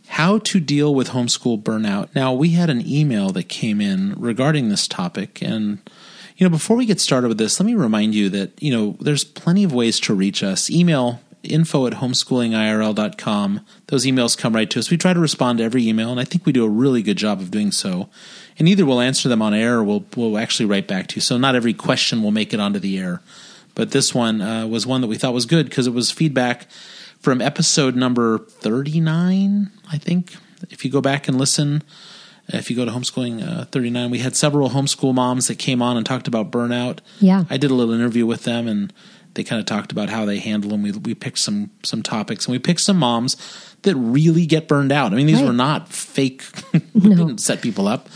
How 0.07 0.39
to 0.39 0.61
Deal 0.61 0.95
with 0.95 1.09
Homeschool 1.09 1.61
Burnout. 1.61 2.09
Now, 2.15 2.33
we 2.33 2.51
had 2.51 2.71
an 2.71 2.87
email 2.87 3.31
that 3.31 3.49
came 3.49 3.81
in 3.81 4.15
regarding 4.17 4.69
this 4.69 4.87
topic, 4.87 5.43
and 5.43 5.81
you 6.37 6.47
know, 6.47 6.51
before 6.51 6.77
we 6.77 6.87
get 6.87 7.01
started 7.01 7.27
with 7.27 7.39
this, 7.39 7.59
let 7.59 7.67
me 7.67 7.75
remind 7.75 8.15
you 8.15 8.29
that, 8.29 8.63
you 8.63 8.71
know, 8.71 8.97
there's 9.01 9.25
plenty 9.25 9.65
of 9.65 9.75
ways 9.75 9.99
to 9.99 10.15
reach 10.15 10.41
us. 10.45 10.71
Email 10.71 11.21
info 11.43 11.89
at 11.89 11.95
homeschoolingirl.com. 11.95 13.61
Those 13.89 14.07
emails 14.07 14.39
come 14.39 14.55
right 14.55 14.71
to 14.71 14.79
us. 14.79 14.93
We 14.93 14.97
try 14.97 15.15
to 15.15 15.21
respond 15.21 15.59
to 15.59 15.65
every 15.65 15.85
email, 15.89 16.13
and 16.13 16.21
I 16.21 16.25
think 16.25 16.47
we 16.47 16.53
do 16.53 16.65
a 16.65 16.71
really 16.71 17.03
good 17.03 17.17
job 17.17 17.41
of 17.41 17.51
doing 17.51 17.73
so. 17.73 18.09
And 18.57 18.69
either 18.69 18.87
we'll 18.87 19.01
answer 19.01 19.29
them 19.29 19.43
on 19.43 19.53
air 19.53 19.79
or 19.79 19.83
we'll, 19.83 20.05
we'll 20.15 20.39
actually 20.39 20.67
write 20.67 20.87
back 20.87 21.09
to 21.09 21.17
you. 21.17 21.23
So 21.23 21.37
not 21.37 21.57
every 21.57 21.75
question 21.75 22.23
will 22.23 22.31
make 22.31 22.55
it 22.55 22.61
onto 22.61 22.79
the 22.79 22.99
air. 22.99 23.21
But 23.77 23.93
this 23.93 24.13
one 24.13 24.41
uh, 24.43 24.67
was 24.67 24.87
one 24.87 25.01
that 25.03 25.07
we 25.07 25.17
thought 25.17 25.33
was 25.33 25.47
good 25.47 25.69
because 25.69 25.87
it 25.87 25.93
was 25.95 26.11
feedback 26.11 26.67
from 27.21 27.41
episode 27.41 27.95
number 27.95 28.39
39, 28.39 29.71
I 29.93 29.99
think. 29.99 30.35
If 30.71 30.85
you 30.85 30.91
go 30.91 31.01
back 31.01 31.29
and 31.29 31.39
listen, 31.39 31.83
if 32.49 32.71
you 32.71 32.77
go 32.77 32.85
to 32.85 32.91
homeschooling 32.91 33.47
uh, 33.47 33.65
39, 33.67 34.11
we 34.11 34.19
had 34.19 34.35
several 34.35 34.71
homeschool 34.71 35.15
moms 35.15 35.47
that 35.49 35.59
came 35.59 35.83
on 35.83 35.97
and 35.97 36.05
talked 36.07 36.27
about 36.29 36.51
burnout. 36.51 36.99
Yeah. 37.21 37.45
I 37.51 37.57
did 37.57 37.71
a 37.71 37.75
little 37.75 37.95
interview 37.95 38.25
with 38.27 38.45
them 38.45 38.67
and 38.67 38.93
they 39.35 39.45
kind 39.45 39.61
of 39.61 39.67
talked 39.67 39.93
about 39.93 40.09
how 40.09 40.25
they 40.25 40.39
handle 40.39 40.71
them. 40.71 40.83
We, 40.83 40.93
we 40.93 41.15
picked 41.15 41.39
some 41.39 41.71
some 41.83 42.03
topics 42.03 42.47
and 42.47 42.53
we 42.53 42.59
picked 42.59 42.81
some 42.81 42.97
moms 42.99 43.37
that 43.83 43.95
really 43.95 44.47
get 44.47 44.67
burned 44.69 44.93
out. 44.93 45.13
I 45.13 45.17
mean, 45.17 45.27
these 45.27 45.37
Right. 45.41 45.47
were 45.49 45.53
not 45.53 45.91
fake, 45.91 46.43
No. 46.95 47.15
didn't 47.15 47.39
set 47.41 47.61
people 47.61 47.87
up. 47.87 48.09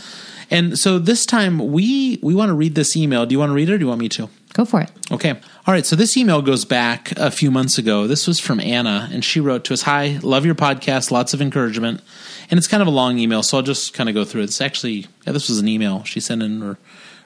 And 0.49 0.77
so 0.79 0.97
this 0.97 1.25
time 1.27 1.59
we 1.71 2.19
we 2.23 2.33
want 2.33 2.49
to 2.49 2.55
read 2.55 2.73
this 2.73 2.97
email. 2.97 3.27
Do 3.27 3.33
you 3.33 3.39
want 3.39 3.51
to 3.51 3.53
read 3.53 3.69
it 3.69 3.73
or 3.73 3.77
do 3.77 3.83
you 3.83 3.87
want 3.89 3.99
me 3.99 4.09
to? 4.09 4.29
Go 4.53 4.65
for 4.65 4.81
it. 4.81 4.91
Okay. 5.11 5.31
All 5.31 5.73
right. 5.73 5.85
So 5.85 5.95
this 5.95 6.17
email 6.17 6.41
goes 6.41 6.65
back 6.65 7.11
a 7.13 7.31
few 7.31 7.51
months 7.51 7.77
ago. 7.77 8.05
This 8.07 8.27
was 8.27 8.39
from 8.39 8.59
Anna, 8.59 9.09
and 9.11 9.23
she 9.23 9.39
wrote 9.39 9.63
to 9.65 9.73
us 9.73 9.83
Hi, 9.83 10.19
love 10.21 10.45
your 10.45 10.55
podcast. 10.55 11.09
Lots 11.09 11.33
of 11.33 11.41
encouragement. 11.41 12.01
And 12.49 12.57
it's 12.57 12.67
kind 12.67 12.81
of 12.81 12.87
a 12.87 12.91
long 12.91 13.17
email, 13.17 13.43
so 13.43 13.57
I'll 13.57 13.63
just 13.63 13.93
kind 13.93 14.09
of 14.09 14.15
go 14.15 14.25
through 14.25 14.41
it. 14.41 14.45
It's 14.45 14.59
actually, 14.59 15.07
yeah, 15.25 15.31
this 15.31 15.47
was 15.47 15.59
an 15.59 15.69
email 15.69 16.03
she 16.03 16.19
sent 16.19 16.43
in 16.43 16.61
or 16.61 16.77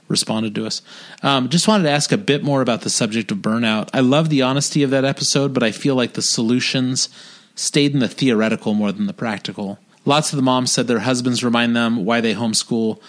responded 0.08 0.54
to 0.54 0.68
us. 0.68 0.84
Um, 1.24 1.50
just 1.50 1.68
wanted 1.68 1.86
to 1.86 1.90
ask 1.90 2.12
a 2.12 2.18
bit 2.18 2.44
more 2.44 2.62
about 2.62 2.82
the 2.82 2.92
subject 2.92 3.32
of 3.32 3.40
burnout. 3.40 3.90
I 3.92 4.02
love 4.02 4.30
the 4.30 4.44
honesty 4.44 4.84
of 4.84 4.92
that 4.92 5.04
episode, 5.04 5.52
but 5.52 5.64
I 5.64 5.72
feel 5.72 5.96
like 5.96 6.14
the 6.14 6.22
solutions 6.22 7.10
stayed 7.56 7.94
in 7.94 8.00
the 8.00 8.08
theoretical 8.08 8.76
more 8.76 8.92
than 8.92 9.08
the 9.08 9.14
practical. 9.14 9.80
Lots 10.06 10.32
of 10.32 10.38
the 10.38 10.44
moms 10.44 10.72
said 10.72 10.86
their 10.86 11.00
husbands 11.00 11.44
remind 11.44 11.76
them 11.76 12.06
why 12.06 12.22
they 12.22 12.36
homeschool 12.36 13.02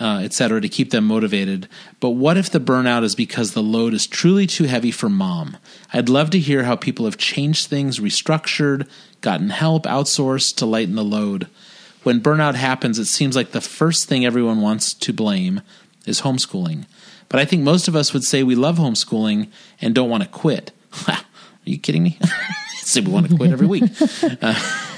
uh, 0.00 0.20
et 0.24 0.32
cetera, 0.32 0.60
to 0.60 0.68
keep 0.68 0.90
them 0.90 1.04
motivated. 1.04 1.68
But 2.00 2.10
what 2.10 2.36
if 2.36 2.50
the 2.50 2.58
burnout 2.58 3.04
is 3.04 3.14
because 3.14 3.52
the 3.52 3.62
load 3.62 3.94
is 3.94 4.06
truly 4.06 4.46
too 4.46 4.64
heavy 4.64 4.90
for 4.90 5.08
mom? 5.08 5.58
I'd 5.92 6.08
love 6.08 6.30
to 6.30 6.38
hear 6.38 6.64
how 6.64 6.74
people 6.74 7.04
have 7.04 7.18
changed 7.18 7.68
things, 7.68 8.00
restructured, 8.00 8.88
gotten 9.20 9.50
help, 9.50 9.84
outsourced 9.84 10.56
to 10.56 10.66
lighten 10.66 10.96
the 10.96 11.04
load. 11.04 11.48
When 12.02 12.20
burnout 12.20 12.54
happens, 12.54 12.98
it 12.98 13.04
seems 13.04 13.36
like 13.36 13.52
the 13.52 13.60
first 13.60 14.08
thing 14.08 14.24
everyone 14.24 14.62
wants 14.62 14.94
to 14.94 15.12
blame 15.12 15.60
is 16.06 16.22
homeschooling. 16.22 16.86
But 17.28 17.38
I 17.38 17.44
think 17.44 17.62
most 17.62 17.86
of 17.86 17.94
us 17.94 18.12
would 18.12 18.24
say 18.24 18.42
we 18.42 18.54
love 18.54 18.78
homeschooling 18.78 19.48
and 19.80 19.94
don't 19.94 20.10
want 20.10 20.22
to 20.22 20.28
quit. 20.28 20.72
Are 21.08 21.18
you 21.64 21.78
kidding 21.78 22.02
me? 22.02 22.18
say 22.90 23.00
we 23.00 23.12
want 23.12 23.30
to 23.30 23.36
quit 23.36 23.52
every 23.52 23.66
week. 23.66 23.84
Uh, 24.22 24.86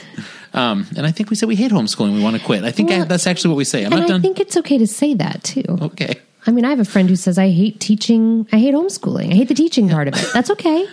um, 0.54 0.86
and 0.96 1.06
I 1.06 1.12
think 1.12 1.30
we 1.30 1.36
say 1.36 1.46
we 1.46 1.56
hate 1.56 1.72
homeschooling. 1.72 2.14
We 2.14 2.22
want 2.22 2.36
to 2.36 2.42
quit. 2.44 2.64
I 2.64 2.70
think 2.70 2.90
I, 2.90 3.04
that's 3.04 3.26
actually 3.26 3.50
what 3.50 3.56
we 3.58 3.64
say. 3.64 3.84
I'm 3.84 3.92
and 3.92 4.00
not 4.00 4.04
I 4.04 4.08
done. 4.08 4.22
think 4.22 4.40
it's 4.40 4.56
okay 4.58 4.78
to 4.78 4.86
say 4.86 5.14
that 5.14 5.42
too. 5.44 5.64
okay. 5.68 6.16
I 6.46 6.50
mean, 6.50 6.64
I 6.64 6.70
have 6.70 6.80
a 6.80 6.84
friend 6.84 7.08
who 7.08 7.14
says, 7.16 7.38
I 7.38 7.50
hate 7.50 7.78
teaching. 7.78 8.48
I 8.52 8.58
hate 8.58 8.74
homeschooling. 8.74 9.32
I 9.32 9.36
hate 9.36 9.48
the 9.48 9.54
teaching 9.54 9.88
part 9.88 10.08
of 10.08 10.14
it. 10.16 10.26
That's 10.32 10.50
okay. 10.50 10.86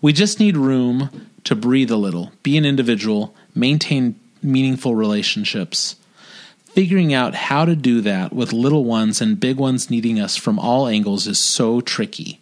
We 0.00 0.12
just 0.12 0.38
need 0.40 0.56
room 0.56 1.28
to 1.44 1.54
breathe 1.54 1.90
a 1.90 1.96
little, 1.96 2.32
be 2.42 2.58
an 2.58 2.64
individual, 2.64 3.34
maintain 3.54 4.18
meaningful 4.42 4.94
relationships. 4.94 5.96
Figuring 6.66 7.14
out 7.14 7.34
how 7.34 7.64
to 7.64 7.76
do 7.76 8.00
that 8.00 8.32
with 8.32 8.52
little 8.52 8.84
ones 8.84 9.20
and 9.20 9.38
big 9.40 9.56
ones 9.56 9.88
needing 9.90 10.20
us 10.20 10.36
from 10.36 10.58
all 10.58 10.88
angles 10.88 11.26
is 11.26 11.40
so 11.40 11.80
tricky. 11.80 12.40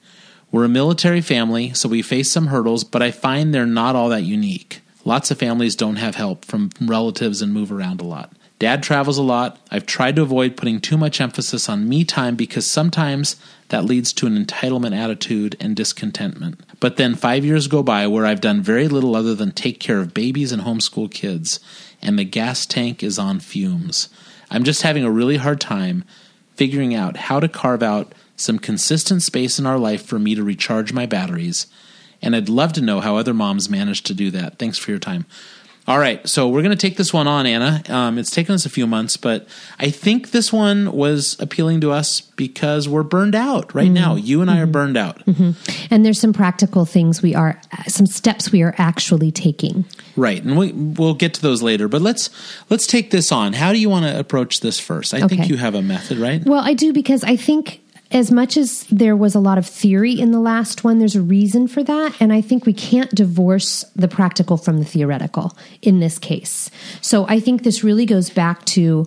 We're 0.51 0.65
a 0.65 0.69
military 0.69 1.21
family, 1.21 1.73
so 1.75 1.89
we 1.89 2.03
face 2.03 2.33
some 2.33 2.49
hurdles, 2.49 2.85
but 2.85 3.03
I 3.03 3.11
find 3.11 3.55
they're 3.55 3.67
not 3.67 3.95
all 3.95 4.09
that 4.09 4.23
unique. 4.23 4.82
Lots 5.05 5.31
of 5.31 5.39
families 5.39 5.75
don't 5.77 5.97
have 5.97 6.15
help 6.15 6.45
from 6.45 6.71
relatives 6.81 7.43
and 7.43 7.53
move 7.53 7.73
around 7.73 8.01
a 8.01 8.05
lot. 8.05 8.33
Dad 8.59 8.85
travels 8.85 9.19
a 9.19 9.23
lot. 9.23 9.59
I've 9.73 9.87
tried 9.87 10.15
to 10.15 10.23
avoid 10.23 10.57
putting 10.57 10.81
too 10.81 10.97
much 10.97 11.21
emphasis 11.21 11.69
on 11.69 11.89
me 11.89 12.05
time 12.05 12.37
because 12.37 12.71
sometimes 12.71 13.35
that 13.71 13.85
leads 13.85 14.13
to 14.13 14.29
an 14.29 14.37
entitlement 14.37 14.97
attitude 14.97 15.57
and 15.59 15.75
discontentment. 15.75 16.61
But 16.79 16.97
then 16.97 17.17
five 17.17 17.45
years 17.45 17.67
go 17.67 17.83
by 17.83 18.07
where 18.07 18.25
I've 18.25 18.41
done 18.41 18.61
very 18.61 18.87
little 18.87 19.17
other 19.17 19.35
than 19.35 19.51
take 19.51 19.81
care 19.81 19.99
of 19.99 20.15
babies 20.15 20.53
and 20.53 20.63
homeschool 20.63 21.11
kids, 21.11 21.59
and 22.01 22.17
the 22.17 22.25
gas 22.25 22.65
tank 22.65 23.03
is 23.03 23.19
on 23.19 23.41
fumes. 23.41 24.09
I'm 24.49 24.63
just 24.63 24.83
having 24.83 25.03
a 25.03 25.11
really 25.11 25.39
hard 25.39 25.61
time 25.61 26.05
figuring 26.55 26.95
out 26.95 27.17
how 27.17 27.41
to 27.41 27.49
carve 27.49 27.83
out 27.83 28.15
some 28.37 28.61
consistent 28.61 29.23
space 29.23 29.59
in 29.59 29.67
our 29.67 29.79
life 29.79 30.05
for 30.07 30.21
me 30.21 30.37
to 30.37 30.45
recharge 30.45 30.93
my 30.93 31.07
batteries. 31.07 31.67
And 32.23 32.37
I'd 32.37 32.49
love 32.49 32.73
to 32.75 32.81
know 32.81 33.01
how 33.01 33.17
other 33.17 33.35
moms 33.35 33.69
manage 33.69 34.03
to 34.05 34.15
do 34.15 34.31
that. 34.31 34.59
Thanks 34.59 34.79
for 34.79 34.91
your 34.91 35.01
time. 35.01 35.27
All 35.89 35.99
right, 35.99 36.27
so 36.29 36.49
we're 36.49 36.63
going 36.63 36.77
to 36.77 36.81
take 36.81 36.97
this 36.97 37.13
one 37.13 37.27
on, 37.27 37.45
Anna. 37.45 37.83
Um, 37.89 38.17
it's 38.17 38.31
taken 38.31 38.55
us 38.55 38.65
a 38.65 38.71
few 38.71 38.87
months, 38.87 39.17
but 39.17 39.49
I 39.81 39.91
think 39.91 40.31
this 40.31 40.53
one 40.53 40.93
was 40.93 41.37
appealing 41.41 41.81
to 41.81 41.91
us 41.91 42.21
because 42.21 42.89
we're 42.89 43.03
burned 43.03 43.35
out 43.35 43.75
right 43.75 43.87
mm-hmm. 43.87 43.95
now. 43.95 44.15
You 44.15 44.43
and 44.43 44.51
I 44.51 44.61
are 44.61 44.63
mm-hmm. 44.63 44.71
burned 44.71 44.97
out. 44.97 45.27
Mm-hmm. 45.27 45.93
And 45.93 46.05
there's 46.07 46.21
some 46.21 46.33
practical 46.33 46.85
things 46.85 47.21
we 47.21 47.35
are, 47.35 47.61
some 47.89 48.07
steps 48.07 48.53
we 48.53 48.63
are 48.63 48.77
actually 48.79 49.33
taking. 49.33 49.85
Right, 50.15 50.41
and 50.41 50.57
we, 50.57 50.71
we'll 50.71 51.15
get 51.15 51.35
to 51.35 51.43
those 51.43 51.63
later. 51.63 51.89
But 51.89 52.01
let's 52.01 52.31
let's 52.71 52.87
take 52.87 53.11
this 53.11 53.33
on. 53.33 53.53
How 53.53 53.73
do 53.73 53.79
you 53.81 53.89
want 53.89 54.05
to 54.05 54.17
approach 54.17 54.61
this 54.61 54.79
first? 54.79 55.13
I 55.13 55.27
think 55.27 55.49
you 55.49 55.57
have 55.57 55.75
a 55.75 55.83
method, 55.83 56.19
right? 56.19 56.45
Well, 56.45 56.63
I 56.63 56.75
do 56.75 56.93
because 56.93 57.25
I 57.25 57.35
think 57.35 57.82
as 58.13 58.31
much 58.31 58.57
as 58.57 58.85
there 58.91 59.17
was 59.17 59.35
a 59.35 59.41
lot 59.41 59.59
of 59.59 59.67
theory 59.67 60.13
in 60.13 60.31
the 60.31 60.41
last 60.41 60.85
one, 60.85 60.99
there's 60.99 61.17
a 61.17 61.23
reason 61.23 61.67
for 61.67 61.83
that. 61.83 62.15
And 62.21 62.33
I 62.33 62.41
think 62.41 62.67
we 62.67 62.73
can't 62.73 63.11
divorce 63.15 63.85
the 63.97 64.09
practical 64.09 64.57
from 64.57 64.79
the 64.79 64.85
theoretical 64.85 65.57
in 65.81 66.01
this 66.01 66.19
case. 66.19 66.71
So 67.01 67.27
I 67.29 67.41
think 67.41 67.63
this 67.63 67.83
really 67.83 68.07
goes 68.07 68.31
back 68.31 68.65
to 68.67 69.07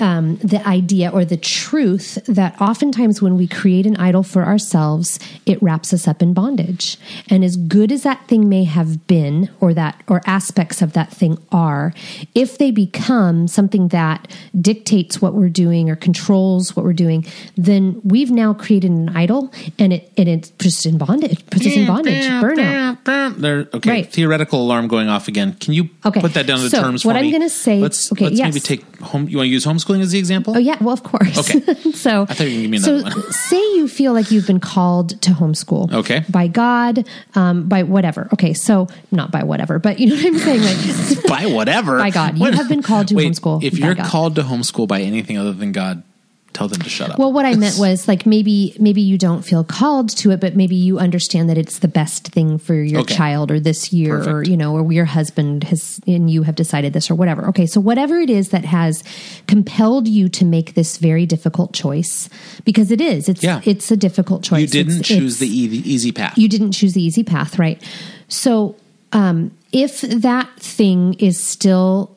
um, 0.00 0.36
the 0.38 0.66
idea 0.66 1.08
or 1.10 1.24
the 1.24 1.36
truth 1.36 2.18
that 2.26 2.60
oftentimes 2.60 3.22
when 3.22 3.36
we 3.36 3.46
create 3.46 3.86
an 3.86 3.96
idol 3.96 4.22
for 4.24 4.44
ourselves, 4.44 5.18
it 5.46 5.62
wraps 5.62 5.92
us 5.92 6.08
up 6.08 6.20
in 6.20 6.34
bondage. 6.34 6.96
And 7.30 7.44
as 7.44 7.56
good 7.56 7.92
as 7.92 8.02
that 8.02 8.26
thing 8.26 8.48
may 8.48 8.64
have 8.64 9.06
been, 9.06 9.50
or 9.60 9.72
that 9.74 10.02
or 10.08 10.20
aspects 10.26 10.82
of 10.82 10.94
that 10.94 11.12
thing 11.12 11.38
are, 11.52 11.92
if 12.34 12.58
they 12.58 12.70
become 12.72 13.46
something 13.46 13.88
that 13.88 14.26
dictates 14.60 15.22
what 15.22 15.34
we're 15.34 15.48
doing 15.48 15.88
or 15.88 15.96
controls 15.96 16.74
what 16.74 16.84
we're 16.84 16.92
doing, 16.92 17.24
then 17.56 18.00
we've 18.04 18.30
now 18.32 18.52
created 18.52 18.90
an 18.90 19.10
idol, 19.10 19.52
and 19.78 19.92
it 19.92 20.12
and 20.16 20.28
it's 20.28 20.50
just 20.58 20.86
in 20.86 20.98
bondage, 20.98 21.44
puts 21.50 21.66
us 21.66 21.76
in 21.76 21.86
bondage, 21.86 22.24
burnout. 22.24 23.36
There, 23.38 23.68
okay, 23.74 23.90
Right. 23.90 24.12
theoretical 24.12 24.60
alarm 24.62 24.88
going 24.88 25.08
off 25.08 25.28
again. 25.28 25.54
Can 25.60 25.72
you 25.74 25.88
Okay, 26.04 26.20
put 26.20 26.34
that 26.34 26.46
down 26.46 26.58
to 26.58 26.64
the 26.64 26.70
so 26.70 26.82
terms 26.82 27.04
what 27.04 27.14
for 27.16 27.18
I'm 27.22 27.30
gonna 27.30 27.48
say- 27.48 27.80
Let's 27.80 28.10
okay, 28.12 28.24
let's 28.30 28.40
maybe 28.40 28.60
take 28.60 28.96
home. 28.98 29.28
You 29.28 29.38
want 29.38 29.46
to 29.46 29.52
use 29.52 29.64
homeschooling 29.84 30.00
as 30.02 30.12
the 30.12 30.18
example? 30.18 30.54
Oh 30.56 30.58
yeah, 30.58 30.76
well 30.80 30.92
of 30.94 31.02
course. 31.02 31.38
Okay. 31.38 31.74
so 31.92 32.22
I 32.22 32.26
thought 32.26 32.40
you 32.40 32.46
were 32.46 32.50
gonna 32.50 32.62
give 32.62 32.70
me 32.70 32.78
so 32.78 33.08
say 33.30 33.56
you 33.74 33.88
feel 33.88 34.12
like 34.12 34.30
you've 34.30 34.46
been 34.46 34.60
called 34.60 35.20
to 35.22 35.30
homeschool. 35.30 35.92
Okay. 35.92 36.24
By 36.28 36.48
God, 36.48 37.08
um, 37.34 37.68
by 37.68 37.82
whatever. 37.82 38.28
Okay, 38.32 38.54
so 38.54 38.88
not 39.10 39.30
by 39.30 39.42
whatever, 39.42 39.78
but 39.78 39.98
you 39.98 40.08
know 40.08 40.16
what 40.16 40.26
I'm 40.26 40.38
saying. 40.38 40.62
Like 40.62 41.26
by 41.28 41.46
whatever. 41.46 41.98
By 41.98 42.10
God. 42.10 42.38
You 42.38 42.50
have 42.52 42.68
been 42.68 42.82
called 42.82 43.08
to 43.08 43.14
Wait, 43.14 43.30
homeschool 43.30 43.62
If 43.62 43.78
you're 43.78 43.94
God. 43.94 44.06
called 44.06 44.34
to 44.36 44.42
homeschool 44.42 44.88
by 44.88 45.00
anything 45.02 45.38
other 45.38 45.52
than 45.52 45.72
God, 45.72 46.02
tell 46.54 46.68
them 46.68 46.80
to 46.80 46.88
shut 46.88 47.10
up. 47.10 47.18
Well, 47.18 47.32
what 47.32 47.44
I 47.44 47.54
meant 47.56 47.76
was 47.78 48.08
like 48.08 48.24
maybe 48.24 48.74
maybe 48.78 49.02
you 49.02 49.18
don't 49.18 49.42
feel 49.42 49.64
called 49.64 50.08
to 50.18 50.30
it, 50.30 50.40
but 50.40 50.56
maybe 50.56 50.76
you 50.76 50.98
understand 50.98 51.50
that 51.50 51.58
it's 51.58 51.80
the 51.80 51.88
best 51.88 52.28
thing 52.28 52.56
for 52.58 52.74
your 52.74 53.00
Okay. 53.02 53.14
child 53.14 53.50
or 53.50 53.60
this 53.60 53.92
year, 53.92 54.22
or 54.26 54.42
you 54.44 54.56
know, 54.56 54.74
or 54.74 54.90
your 54.92 55.04
husband 55.04 55.64
has 55.64 56.00
and 56.06 56.30
you 56.30 56.44
have 56.44 56.54
decided 56.54 56.92
this 56.92 57.10
or 57.10 57.14
whatever. 57.14 57.46
Okay, 57.48 57.66
so 57.66 57.80
whatever 57.80 58.18
it 58.18 58.30
is 58.30 58.48
that 58.50 58.64
has 58.64 59.04
compelled 59.46 60.08
you 60.08 60.28
to 60.30 60.44
make 60.44 60.74
this 60.74 60.96
very 60.96 61.26
difficult 61.26 61.72
choice, 61.74 62.28
because 62.64 62.90
it 62.90 63.00
is, 63.00 63.28
it's 63.28 63.42
Yeah. 63.42 63.60
it's 63.64 63.90
a 63.90 63.96
difficult 63.96 64.42
choice. 64.42 64.60
you 64.60 64.66
didn't 64.68 65.00
It's- 65.00 65.08
choose 65.08 65.34
it's- 65.34 65.38
the 65.40 65.48
easy, 65.48 65.92
easy 65.92 66.12
path. 66.12 66.38
you 66.38 66.48
didn't 66.48 66.72
choose 66.72 66.94
the 66.94 67.02
easy 67.02 67.22
path, 67.24 67.58
right? 67.58 67.82
So, 68.28 68.76
um, 69.12 69.50
if 69.72 70.00
that 70.02 70.48
thing 70.60 71.14
is 71.18 71.38
still 71.38 72.16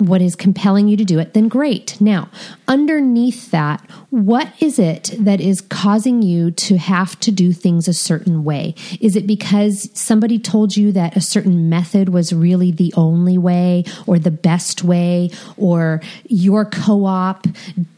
what 0.00 0.22
is 0.22 0.34
compelling 0.34 0.88
you 0.88 0.96
to 0.96 1.04
do 1.04 1.18
it, 1.18 1.34
then 1.34 1.48
great. 1.48 2.00
Now, 2.00 2.28
underneath 2.66 3.50
that, 3.50 3.80
what 4.08 4.50
is 4.60 4.78
it 4.78 5.14
that 5.18 5.40
is 5.40 5.60
causing 5.60 6.22
you 6.22 6.50
to 6.52 6.78
have 6.78 7.18
to 7.20 7.30
do 7.30 7.52
things 7.52 7.86
a 7.86 7.92
certain 7.92 8.42
way? 8.44 8.74
Is 9.00 9.14
it 9.14 9.26
because 9.26 9.90
somebody 9.92 10.38
told 10.38 10.76
you 10.76 10.90
that 10.92 11.16
a 11.16 11.20
certain 11.20 11.68
method 11.68 12.08
was 12.08 12.32
really 12.32 12.70
the 12.70 12.92
only 12.96 13.36
way 13.38 13.84
or 14.06 14.18
the 14.18 14.30
best 14.30 14.82
way 14.82 15.30
or 15.56 16.00
your 16.26 16.64
co-op, 16.64 17.46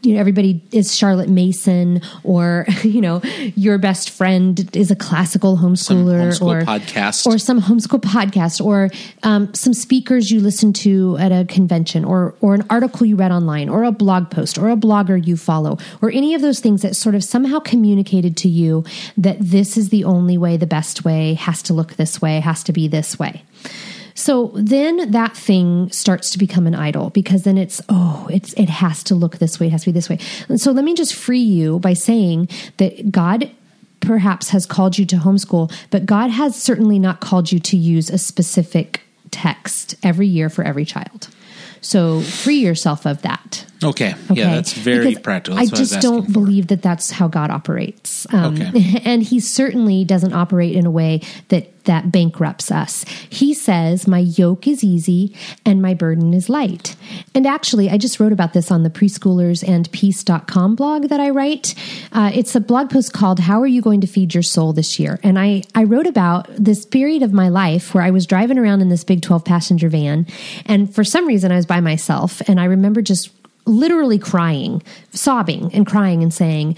you 0.01 0.13
know, 0.13 0.19
everybody 0.19 0.61
is 0.71 0.95
Charlotte 0.95 1.29
Mason 1.29 2.01
or, 2.23 2.65
you 2.83 3.01
know, 3.01 3.21
your 3.55 3.77
best 3.77 4.09
friend 4.09 4.75
is 4.75 4.91
a 4.91 4.95
classical 4.95 5.57
homeschooler 5.57 6.31
homeschool 6.31 6.61
or 6.61 6.65
podcast. 6.65 7.25
or 7.25 7.37
some 7.37 7.61
homeschool 7.61 8.01
podcast 8.01 8.63
or 8.63 8.89
um, 9.23 9.53
some 9.53 9.73
speakers 9.73 10.29
you 10.29 10.39
listen 10.41 10.73
to 10.73 11.17
at 11.17 11.31
a 11.31 11.45
convention 11.45 11.92
or 12.01 12.33
or 12.39 12.53
an 12.55 12.65
article 12.69 13.05
you 13.05 13.15
read 13.15 13.31
online 13.31 13.67
or 13.67 13.83
a 13.83 13.91
blog 13.91 14.29
post 14.29 14.57
or 14.57 14.69
a 14.69 14.75
blogger 14.75 15.23
you 15.25 15.35
follow 15.35 15.77
or 16.01 16.09
any 16.09 16.33
of 16.33 16.41
those 16.41 16.59
things 16.59 16.81
that 16.81 16.95
sort 16.95 17.15
of 17.15 17.23
somehow 17.23 17.59
communicated 17.59 18.37
to 18.37 18.47
you 18.47 18.85
that 19.17 19.37
this 19.39 19.75
is 19.75 19.89
the 19.89 20.05
only 20.05 20.37
way 20.37 20.55
the 20.55 20.65
best 20.65 21.03
way 21.03 21.33
has 21.33 21.61
to 21.61 21.73
look 21.73 21.95
this 21.95 22.21
way 22.21 22.39
has 22.39 22.63
to 22.63 22.71
be 22.71 22.87
this 22.87 23.19
way. 23.19 23.43
So 24.15 24.51
then 24.53 25.11
that 25.11 25.35
thing 25.35 25.91
starts 25.91 26.29
to 26.31 26.37
become 26.37 26.67
an 26.67 26.75
idol 26.75 27.09
because 27.09 27.43
then 27.43 27.57
it's 27.57 27.81
oh 27.89 28.27
it's 28.31 28.53
it 28.53 28.69
has 28.69 29.03
to 29.05 29.15
look 29.15 29.39
this 29.39 29.59
way. 29.59 29.67
It 29.67 29.71
has 29.71 29.81
to 29.81 29.87
be 29.87 29.91
this 29.91 30.09
way. 30.09 30.19
And 30.47 30.61
so 30.61 30.71
let 30.71 30.85
me 30.85 30.93
just 30.93 31.13
free 31.13 31.39
you 31.39 31.79
by 31.79 31.93
saying 31.93 32.47
that 32.77 33.11
god 33.11 33.51
perhaps 34.03 34.49
has 34.49 34.65
called 34.65 34.97
you 34.97 35.05
to 35.07 35.15
homeschool, 35.15 35.71
but 35.89 36.05
God 36.05 36.29
has 36.29 36.61
certainly 36.61 36.99
not 36.99 37.19
called 37.19 37.51
you 37.51 37.59
to 37.59 37.77
use 37.77 38.09
a 38.09 38.17
specific 38.17 39.01
text 39.31 39.95
every 40.03 40.27
year 40.27 40.49
for 40.49 40.63
every 40.63 40.85
child. 40.85 41.29
So 41.83 42.21
free 42.21 42.59
yourself 42.59 43.05
of 43.05 43.21
that. 43.23 43.65
okay. 43.83 44.15
Okay. 44.31 44.39
Yeah, 44.41 44.55
that's 44.55 44.73
very 44.73 45.07
Because 45.09 45.21
practical. 45.21 45.57
That's 45.57 45.73
I 45.73 45.75
just 45.75 45.93
asking 45.95 46.11
don't 46.11 46.33
believe 46.33 46.67
that 46.67 46.81
that's 46.81 47.11
how 47.11 47.27
God 47.27 47.49
operates. 47.51 48.25
Um, 48.33 48.55
Okay. 48.55 49.01
And 49.05 49.21
he 49.21 49.39
certainly 49.39 50.05
doesn't 50.05 50.33
operate 50.33 50.75
in 50.75 50.85
a 50.85 50.91
way 50.91 51.21
that 51.49 51.82
that 51.85 52.11
bankrupts 52.11 52.71
us. 52.71 53.05
He 53.29 53.53
says, 53.53 54.07
"My 54.07 54.19
yoke 54.19 54.67
is 54.67 54.83
easy 54.83 55.35
and 55.65 55.81
my 55.81 55.93
burden 55.93 56.33
is 56.33 56.49
light." 56.49 56.95
And 57.35 57.45
actually, 57.45 57.89
I 57.89 57.97
just 57.97 58.19
wrote 58.19 58.31
about 58.31 58.53
this 58.53 58.71
on 58.71 58.83
the 58.83 58.89
preschoolers 58.89 59.67
and 59.67 59.91
peace.com 59.91 60.75
blog 60.75 61.09
that 61.09 61.19
I 61.19 61.29
write. 61.29 61.75
Uh, 62.11 62.31
it's 62.33 62.55
a 62.55 62.61
blog 62.61 62.89
post 62.89 63.13
called 63.13 63.39
"How 63.39 63.61
Are 63.61 63.67
You 63.67 63.81
Going 63.81 64.01
to 64.01 64.07
Feed 64.07 64.33
Your 64.33 64.43
Soul 64.43 64.73
This 64.73 64.99
Year?" 64.99 65.19
And 65.23 65.39
I 65.39 65.63
I 65.75 65.83
wrote 65.83 66.07
about 66.07 66.47
this 66.57 66.85
period 66.85 67.23
of 67.23 67.33
my 67.33 67.49
life 67.49 67.93
where 67.93 68.03
I 68.03 68.11
was 68.11 68.25
driving 68.25 68.57
around 68.57 68.81
in 68.81 68.89
this 68.89 69.03
big 69.03 69.21
12 69.21 69.45
passenger 69.45 69.89
van, 69.89 70.25
and 70.65 70.93
for 70.93 71.03
some 71.03 71.27
reason 71.27 71.51
I 71.51 71.55
was 71.55 71.65
by 71.65 71.79
myself, 71.79 72.41
and 72.47 72.59
I 72.59 72.65
remember 72.65 73.01
just 73.01 73.29
literally 73.65 74.19
crying, 74.19 74.83
sobbing 75.11 75.73
and 75.73 75.85
crying 75.85 76.21
and 76.21 76.33
saying, 76.33 76.77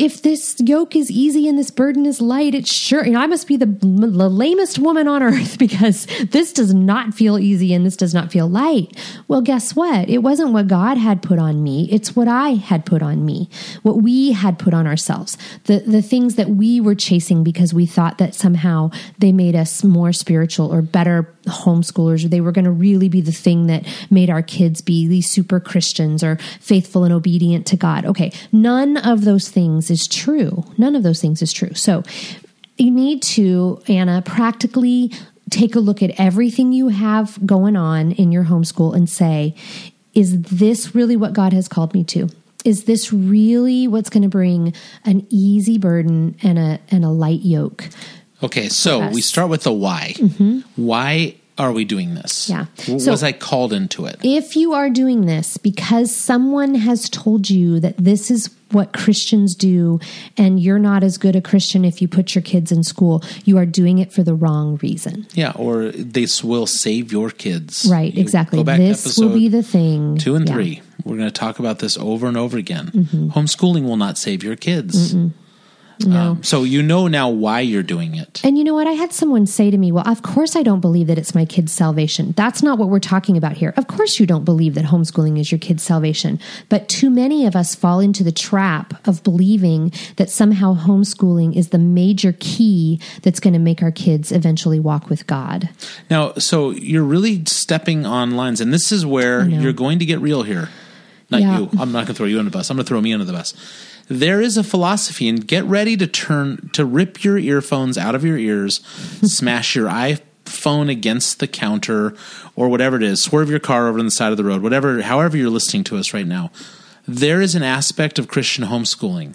if 0.00 0.22
this 0.22 0.56
yoke 0.58 0.96
is 0.96 1.10
easy 1.10 1.46
and 1.46 1.58
this 1.58 1.70
burden 1.70 2.06
is 2.06 2.22
light, 2.22 2.54
it's 2.54 2.72
sure, 2.72 3.04
you 3.04 3.12
know, 3.12 3.20
I 3.20 3.26
must 3.26 3.46
be 3.46 3.58
the, 3.58 3.66
the 3.66 4.30
lamest 4.30 4.78
woman 4.78 5.06
on 5.06 5.22
earth 5.22 5.58
because 5.58 6.06
this 6.30 6.54
does 6.54 6.72
not 6.72 7.12
feel 7.12 7.38
easy 7.38 7.74
and 7.74 7.84
this 7.84 7.96
does 7.96 8.14
not 8.14 8.32
feel 8.32 8.48
light. 8.48 8.96
Well, 9.28 9.42
guess 9.42 9.76
what? 9.76 10.08
It 10.08 10.18
wasn't 10.18 10.52
what 10.52 10.68
God 10.68 10.96
had 10.96 11.20
put 11.20 11.38
on 11.38 11.62
me. 11.62 11.86
It's 11.92 12.16
what 12.16 12.28
I 12.28 12.54
had 12.54 12.86
put 12.86 13.02
on 13.02 13.26
me, 13.26 13.50
what 13.82 13.98
we 13.98 14.32
had 14.32 14.58
put 14.58 14.72
on 14.72 14.86
ourselves, 14.86 15.36
the, 15.64 15.80
the 15.80 16.02
things 16.02 16.36
that 16.36 16.48
we 16.48 16.80
were 16.80 16.94
chasing 16.94 17.44
because 17.44 17.74
we 17.74 17.84
thought 17.84 18.16
that 18.16 18.34
somehow 18.34 18.90
they 19.18 19.32
made 19.32 19.54
us 19.54 19.84
more 19.84 20.14
spiritual 20.14 20.72
or 20.72 20.80
better 20.80 21.30
homeschoolers, 21.46 22.24
or 22.24 22.28
they 22.28 22.40
were 22.40 22.52
going 22.52 22.64
to 22.64 22.70
really 22.70 23.08
be 23.08 23.20
the 23.20 23.32
thing 23.32 23.66
that 23.66 23.86
made 24.10 24.30
our 24.30 24.42
kids 24.42 24.80
be 24.80 25.06
these 25.06 25.30
super 25.30 25.60
Christians 25.60 26.22
or 26.22 26.36
faithful 26.60 27.04
and 27.04 27.12
obedient 27.12 27.66
to 27.66 27.76
God. 27.76 28.06
Okay, 28.06 28.32
none 28.52 28.96
of 28.96 29.24
those 29.24 29.48
things 29.48 29.89
is 29.90 30.06
true. 30.08 30.64
None 30.78 30.94
of 30.94 31.02
those 31.02 31.20
things 31.20 31.42
is 31.42 31.52
true. 31.52 31.74
So 31.74 32.02
you 32.78 32.90
need 32.90 33.22
to, 33.22 33.82
Anna, 33.88 34.22
practically 34.22 35.12
take 35.50 35.74
a 35.74 35.80
look 35.80 36.02
at 36.02 36.10
everything 36.18 36.72
you 36.72 36.88
have 36.88 37.44
going 37.44 37.76
on 37.76 38.12
in 38.12 38.32
your 38.32 38.44
homeschool 38.44 38.94
and 38.94 39.08
say, 39.08 39.54
is 40.14 40.40
this 40.42 40.94
really 40.94 41.16
what 41.16 41.32
God 41.32 41.52
has 41.52 41.68
called 41.68 41.92
me 41.94 42.04
to? 42.04 42.28
Is 42.64 42.84
this 42.84 43.12
really 43.12 43.88
what's 43.88 44.10
going 44.10 44.22
to 44.22 44.28
bring 44.28 44.74
an 45.04 45.26
easy 45.30 45.78
burden 45.78 46.36
and 46.42 46.58
a 46.58 46.78
and 46.90 47.04
a 47.04 47.08
light 47.08 47.40
yoke? 47.40 47.88
Okay, 48.42 48.68
so 48.68 49.08
we 49.08 49.20
start 49.20 49.50
with 49.50 49.62
the 49.62 49.72
why. 49.72 50.14
Mm-hmm. 50.16 50.60
Why 50.76 51.36
are 51.60 51.72
we 51.72 51.84
doing 51.84 52.14
this? 52.14 52.48
Yeah. 52.48 52.66
W- 52.78 52.98
So- 52.98 53.10
was 53.12 53.22
I 53.22 53.32
called 53.32 53.72
into 53.72 54.06
it? 54.06 54.18
If 54.22 54.56
you 54.56 54.72
are 54.72 54.90
doing 54.90 55.26
this 55.26 55.56
because 55.56 56.14
someone 56.14 56.74
has 56.74 57.08
told 57.08 57.48
you 57.50 57.80
that 57.80 57.96
this 57.98 58.30
is 58.30 58.50
what 58.72 58.92
Christians 58.92 59.54
do 59.56 59.98
and 60.36 60.60
you're 60.60 60.78
not 60.78 61.02
as 61.02 61.18
good 61.18 61.34
a 61.34 61.40
Christian 61.40 61.84
if 61.84 62.00
you 62.00 62.06
put 62.06 62.34
your 62.36 62.42
kids 62.42 62.70
in 62.70 62.84
school, 62.84 63.22
you 63.44 63.58
are 63.58 63.66
doing 63.66 63.98
it 63.98 64.12
for 64.12 64.22
the 64.22 64.32
wrong 64.34 64.78
reason. 64.82 65.26
Yeah, 65.34 65.50
or 65.56 65.90
this 65.90 66.44
will 66.44 66.66
save 66.66 67.10
your 67.10 67.30
kids. 67.30 67.86
Right, 67.90 68.14
You 68.14 68.20
exactly. 68.20 68.58
Go 68.58 68.64
back 68.64 68.76
to 68.78 68.82
This 68.86 69.18
will 69.18 69.34
be 69.34 69.48
the 69.48 69.62
thing. 69.64 70.18
two 70.18 70.36
and 70.36 70.46
Yeah. 70.48 70.54
Mm-hmm. 70.54 70.62
three. 70.62 70.82
We're 71.04 71.16
going 71.16 71.28
to 71.28 71.32
talk 71.32 71.58
about 71.58 71.78
this 71.80 71.96
over 71.96 72.28
and 72.28 72.36
over 72.36 72.58
again. 72.58 72.90
Homeschooling 73.34 73.84
will 73.84 73.96
not 73.96 74.18
save 74.18 74.44
your 74.44 74.54
kids. 74.54 75.14
No. 76.06 76.20
Um, 76.32 76.42
so 76.42 76.62
you 76.62 76.82
know 76.82 77.06
now 77.08 77.28
why 77.28 77.60
you're 77.60 77.82
doing 77.82 78.14
it. 78.14 78.40
And 78.44 78.56
you 78.56 78.64
know 78.64 78.74
what? 78.74 78.86
I 78.86 78.92
had 78.92 79.12
someone 79.12 79.46
say 79.46 79.70
to 79.70 79.76
me, 79.78 79.92
Well, 79.92 80.06
of 80.08 80.22
course 80.22 80.56
I 80.56 80.62
don't 80.62 80.80
believe 80.80 81.06
that 81.08 81.18
it's 81.18 81.34
my 81.34 81.44
kid's 81.44 81.72
salvation. 81.72 82.32
That's 82.36 82.62
not 82.62 82.78
what 82.78 82.88
we're 82.88 83.00
talking 83.00 83.36
about 83.36 83.56
here. 83.56 83.74
Of 83.76 83.86
course 83.86 84.18
you 84.18 84.26
don't 84.26 84.44
believe 84.44 84.74
that 84.74 84.86
homeschooling 84.86 85.38
is 85.38 85.50
your 85.52 85.58
kid's 85.58 85.82
salvation. 85.82 86.38
But 86.68 86.88
too 86.88 87.10
many 87.10 87.46
of 87.46 87.54
us 87.54 87.74
fall 87.74 88.00
into 88.00 88.24
the 88.24 88.32
trap 88.32 89.06
of 89.06 89.22
believing 89.22 89.92
that 90.16 90.30
somehow 90.30 90.74
homeschooling 90.74 91.54
is 91.56 91.68
the 91.68 91.78
major 91.78 92.34
key 92.38 93.00
that's 93.22 93.40
going 93.40 93.54
to 93.54 93.58
make 93.58 93.82
our 93.82 93.92
kids 93.92 94.32
eventually 94.32 94.80
walk 94.80 95.08
with 95.10 95.26
God. 95.26 95.68
Now, 96.08 96.32
so 96.34 96.70
you're 96.70 97.04
really 97.04 97.44
stepping 97.46 98.06
on 98.06 98.32
lines, 98.32 98.60
and 98.60 98.72
this 98.72 98.90
is 98.92 99.04
where 99.04 99.48
you're 99.48 99.72
going 99.72 99.98
to 99.98 100.04
get 100.06 100.20
real 100.20 100.42
here. 100.42 100.68
Not 101.30 101.42
Yeah. 101.42 101.58
you. 101.60 101.70
I'm 101.78 101.92
not 101.92 102.06
going 102.06 102.06
to 102.06 102.14
throw 102.14 102.26
you 102.26 102.38
under 102.38 102.50
the 102.50 102.56
bus. 102.56 102.70
I'm 102.70 102.76
going 102.76 102.84
to 102.84 102.88
throw 102.88 103.00
me 103.00 103.12
under 103.12 103.24
the 103.24 103.32
bus. 103.32 103.54
There 104.10 104.40
is 104.40 104.56
a 104.56 104.64
philosophy, 104.64 105.28
and 105.28 105.46
get 105.46 105.64
ready 105.64 105.96
to 105.96 106.06
turn 106.06 106.68
to 106.72 106.84
rip 106.84 107.22
your 107.22 107.38
earphones 107.38 107.96
out 107.96 108.16
of 108.16 108.24
your 108.24 108.36
ears, 108.36 108.80
smash 109.22 109.76
your 109.76 109.88
iPhone 109.88 110.90
against 110.90 111.38
the 111.38 111.46
counter, 111.46 112.14
or 112.56 112.68
whatever 112.68 112.96
it 112.96 113.04
is. 113.04 113.22
Swerve 113.22 113.48
your 113.48 113.60
car 113.60 113.86
over 113.86 114.00
on 114.00 114.04
the 114.04 114.10
side 114.10 114.32
of 114.32 114.36
the 114.36 114.44
road. 114.44 114.62
Whatever, 114.62 115.00
however 115.02 115.36
you're 115.36 115.48
listening 115.48 115.84
to 115.84 115.96
us 115.96 116.12
right 116.12 116.26
now. 116.26 116.50
There 117.06 117.40
is 117.40 117.54
an 117.54 117.62
aspect 117.62 118.18
of 118.18 118.28
Christian 118.28 118.64
homeschooling 118.64 119.34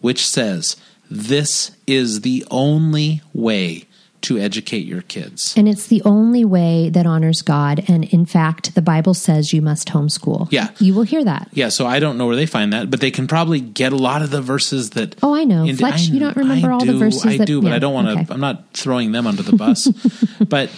which 0.00 0.26
says 0.26 0.76
this 1.10 1.70
is 1.86 2.20
the 2.20 2.44
only 2.50 3.22
way 3.32 3.86
to 4.22 4.38
educate 4.38 4.86
your 4.86 5.02
kids. 5.02 5.54
And 5.56 5.68
it's 5.68 5.86
the 5.86 6.00
only 6.04 6.44
way 6.44 6.88
that 6.90 7.06
honors 7.06 7.42
God. 7.42 7.84
And 7.88 8.04
in 8.04 8.24
fact, 8.26 8.74
the 8.74 8.82
Bible 8.82 9.14
says 9.14 9.52
you 9.52 9.60
must 9.62 9.88
homeschool. 9.88 10.48
Yeah. 10.50 10.68
You 10.78 10.94
will 10.94 11.02
hear 11.02 11.24
that. 11.24 11.48
Yeah, 11.52 11.68
so 11.68 11.86
I 11.86 11.98
don't 12.00 12.16
know 12.18 12.26
where 12.26 12.36
they 12.36 12.46
find 12.46 12.72
that, 12.72 12.90
but 12.90 13.00
they 13.00 13.10
can 13.10 13.26
probably 13.26 13.60
get 13.60 13.92
a 13.92 13.96
lot 13.96 14.22
of 14.22 14.30
the 14.30 14.40
verses 14.40 14.90
that. 14.90 15.16
Oh, 15.22 15.34
I 15.34 15.44
know. 15.44 15.64
And 15.64 15.78
Fletch, 15.78 16.08
I- 16.08 16.12
you 16.12 16.20
don't 16.20 16.36
remember 16.36 16.70
I 16.70 16.74
all 16.74 16.80
the 16.80 16.92
do, 16.92 16.98
verses 16.98 17.26
I 17.26 17.36
that- 17.38 17.46
do, 17.46 17.60
but 17.60 17.68
yeah, 17.68 17.74
I 17.76 17.78
don't 17.78 17.94
want 17.94 18.06
to. 18.08 18.12
okay. 18.14 18.26
I'm 18.30 18.40
not 18.40 18.72
throwing 18.72 19.12
them 19.12 19.26
under 19.26 19.42
the 19.42 19.56
bus, 19.56 19.86
but 20.48 20.70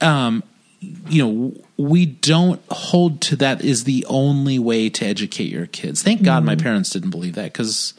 um, 0.00 0.42
you 1.08 1.26
know, 1.26 1.54
we 1.76 2.06
don't 2.06 2.60
hold 2.70 3.20
to 3.22 3.36
that 3.36 3.62
is 3.64 3.84
the 3.84 4.04
only 4.08 4.58
way 4.58 4.88
to 4.90 5.04
educate 5.06 5.50
your 5.50 5.66
kids. 5.66 6.02
Thank 6.02 6.22
God 6.22 6.38
Mm-hmm. 6.38 6.46
my 6.46 6.56
parents 6.56 6.90
didn't 6.90 7.10
believe 7.10 7.34
that 7.34 7.52
because. 7.52 7.94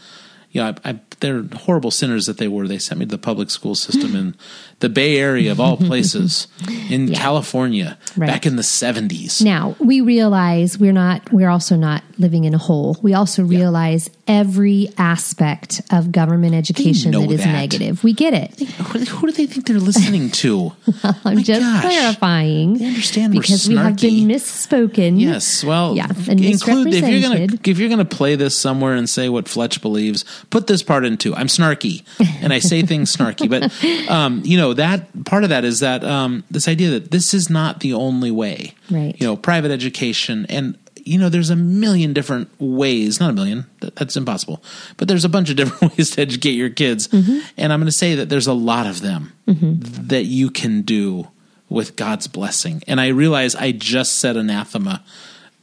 You 0.53 0.59
know, 0.59 0.75
I, 0.83 0.89
I, 0.89 0.99
they're 1.21 1.43
horrible 1.43 1.91
sinners 1.91 2.25
that 2.25 2.37
they 2.37 2.47
were. 2.47 2.67
They 2.67 2.79
sent 2.79 2.99
me 2.99 3.05
to 3.05 3.11
the 3.11 3.17
public 3.17 3.49
school 3.49 3.75
system 3.75 4.15
in 4.15 4.35
the 4.81 4.89
Bay 4.89 5.17
Area, 5.17 5.51
of 5.51 5.59
all 5.59 5.77
places, 5.77 6.47
in 6.89 7.07
Yeah. 7.07 7.17
California, 7.19 7.97
Right. 8.17 8.27
back 8.27 8.45
in 8.45 8.55
the 8.57 8.63
'70s. 8.63 9.41
Now 9.41 9.75
we 9.79 10.01
realize 10.01 10.77
we're 10.77 10.91
not. 10.93 11.31
We're 11.31 11.49
also 11.49 11.75
not 11.75 12.03
living 12.19 12.43
in 12.43 12.53
a 12.53 12.57
hole. 12.59 12.97
We 13.01 13.13
also 13.15 13.41
realize 13.43 14.09
every 14.27 14.89
aspect 14.97 15.81
of 15.91 16.11
government 16.11 16.53
education 16.53 17.11
that 17.11 17.31
is 17.31 17.39
that. 17.39 17.51
negative. 17.51 18.03
We 18.03 18.13
get 18.13 18.33
it. 18.33 18.59
Who, 18.59 18.99
who 18.99 19.27
do 19.27 19.33
they 19.33 19.47
think 19.47 19.65
they're 19.65 19.79
listening 19.79 20.29
to? 20.31 20.73
I'm 21.03 21.35
My 21.35 21.41
just 21.41 21.61
gosh. 21.61 21.81
clarifying. 21.81 22.77
They 22.77 22.85
understand 22.87 23.33
because 23.33 23.67
we 23.67 23.75
have 23.75 23.97
been 23.97 24.27
misspoken. 24.27 25.19
Yes, 25.19 25.63
well, 25.63 25.95
Yeah, 25.95 26.07
and 26.29 26.39
include 26.43 26.93
if 26.93 27.07
you're 27.07 27.21
gonna 27.21 27.47
if 27.65 27.77
you're 27.79 27.89
gonna 27.89 28.05
play 28.05 28.35
this 28.35 28.55
somewhere 28.57 28.93
and 28.95 29.09
say 29.09 29.29
what 29.29 29.47
Fletch 29.47 29.81
believes, 29.81 30.23
put 30.49 30.67
this 30.67 30.83
part 30.83 31.05
into. 31.05 31.33
I'm 31.35 31.47
snarky, 31.47 32.03
and 32.41 32.53
I 32.53 32.59
say 32.59 32.81
things 32.83 33.15
snarky, 33.15 33.49
but 33.49 33.71
um, 34.11 34.41
you 34.45 34.57
know 34.57 34.70
that 34.73 35.25
part 35.25 35.43
of 35.43 35.49
that 35.49 35.63
is 35.65 35.79
that 35.79 36.03
um, 36.03 36.43
this 36.51 36.67
idea 36.67 36.89
that 36.91 37.11
this 37.11 37.33
is 37.33 37.49
not 37.49 37.79
the 37.79 37.93
only 37.93 38.31
way. 38.31 38.73
Right. 38.89 39.15
You 39.19 39.27
know, 39.27 39.35
private 39.35 39.71
education, 39.71 40.45
and 40.49 40.77
you 41.03 41.17
know, 41.17 41.29
there's 41.29 41.49
a 41.49 41.55
million 41.55 42.13
different 42.13 42.49
ways. 42.59 43.19
Not 43.19 43.31
a 43.31 43.33
million. 43.33 43.65
That, 43.79 43.95
that's 43.95 44.15
impossible. 44.15 44.63
But 44.97 45.07
there's 45.07 45.25
a 45.25 45.29
bunch 45.29 45.49
of 45.49 45.55
different 45.57 45.97
ways 45.97 46.11
to 46.11 46.21
educate 46.21 46.51
your 46.51 46.69
kids, 46.69 47.07
Mm-hmm. 47.07 47.39
and 47.57 47.73
I'm 47.73 47.79
going 47.79 47.87
to 47.87 47.91
say 47.91 48.15
that 48.15 48.29
there's 48.29 48.47
a 48.47 48.53
lot 48.53 48.85
of 48.87 49.01
them 49.01 49.33
that 49.47 50.25
you 50.25 50.49
can 50.49 50.81
do 50.83 51.27
with 51.69 51.95
God's 51.95 52.27
blessing. 52.27 52.83
And 52.87 52.99
I 53.01 53.07
realize 53.07 53.55
I 53.55 53.71
just 53.71 54.19
said 54.19 54.35
anathema 54.37 55.03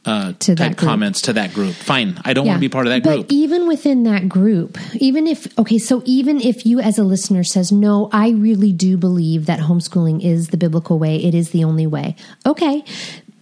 uh, 0.05 0.33
To 0.39 0.55
that 0.55 0.69
type 0.69 0.77
comments 0.77 1.21
to 1.23 1.33
that 1.33 1.53
group. 1.53 1.73
Fine, 1.75 2.19
I 2.23 2.33
don't 2.33 2.47
want 2.47 2.57
to 2.57 2.61
be 2.61 2.69
part 2.69 2.87
of 2.87 2.91
that 2.91 3.03
but 3.03 3.15
group. 3.15 3.31
even 3.31 3.67
within 3.67 4.03
that 4.03 4.29
group, 4.29 4.77
even 4.95 5.27
if 5.27 5.47
okay, 5.59 5.77
so 5.77 6.01
even 6.05 6.39
if 6.39 6.65
you 6.65 6.79
as 6.79 6.97
a 6.97 7.03
listener 7.03 7.43
says, 7.43 7.71
"No, 7.71 8.09
I 8.11 8.29
really 8.29 8.71
do 8.71 8.97
believe 8.97 9.45
that 9.47 9.59
homeschooling 9.59 10.23
is 10.23 10.49
the 10.49 10.57
biblical 10.57 10.99
way. 10.99 11.17
It 11.23 11.35
is 11.35 11.51
the 11.51 11.63
only 11.63 11.87
way." 11.87 12.15
Okay. 12.45 12.83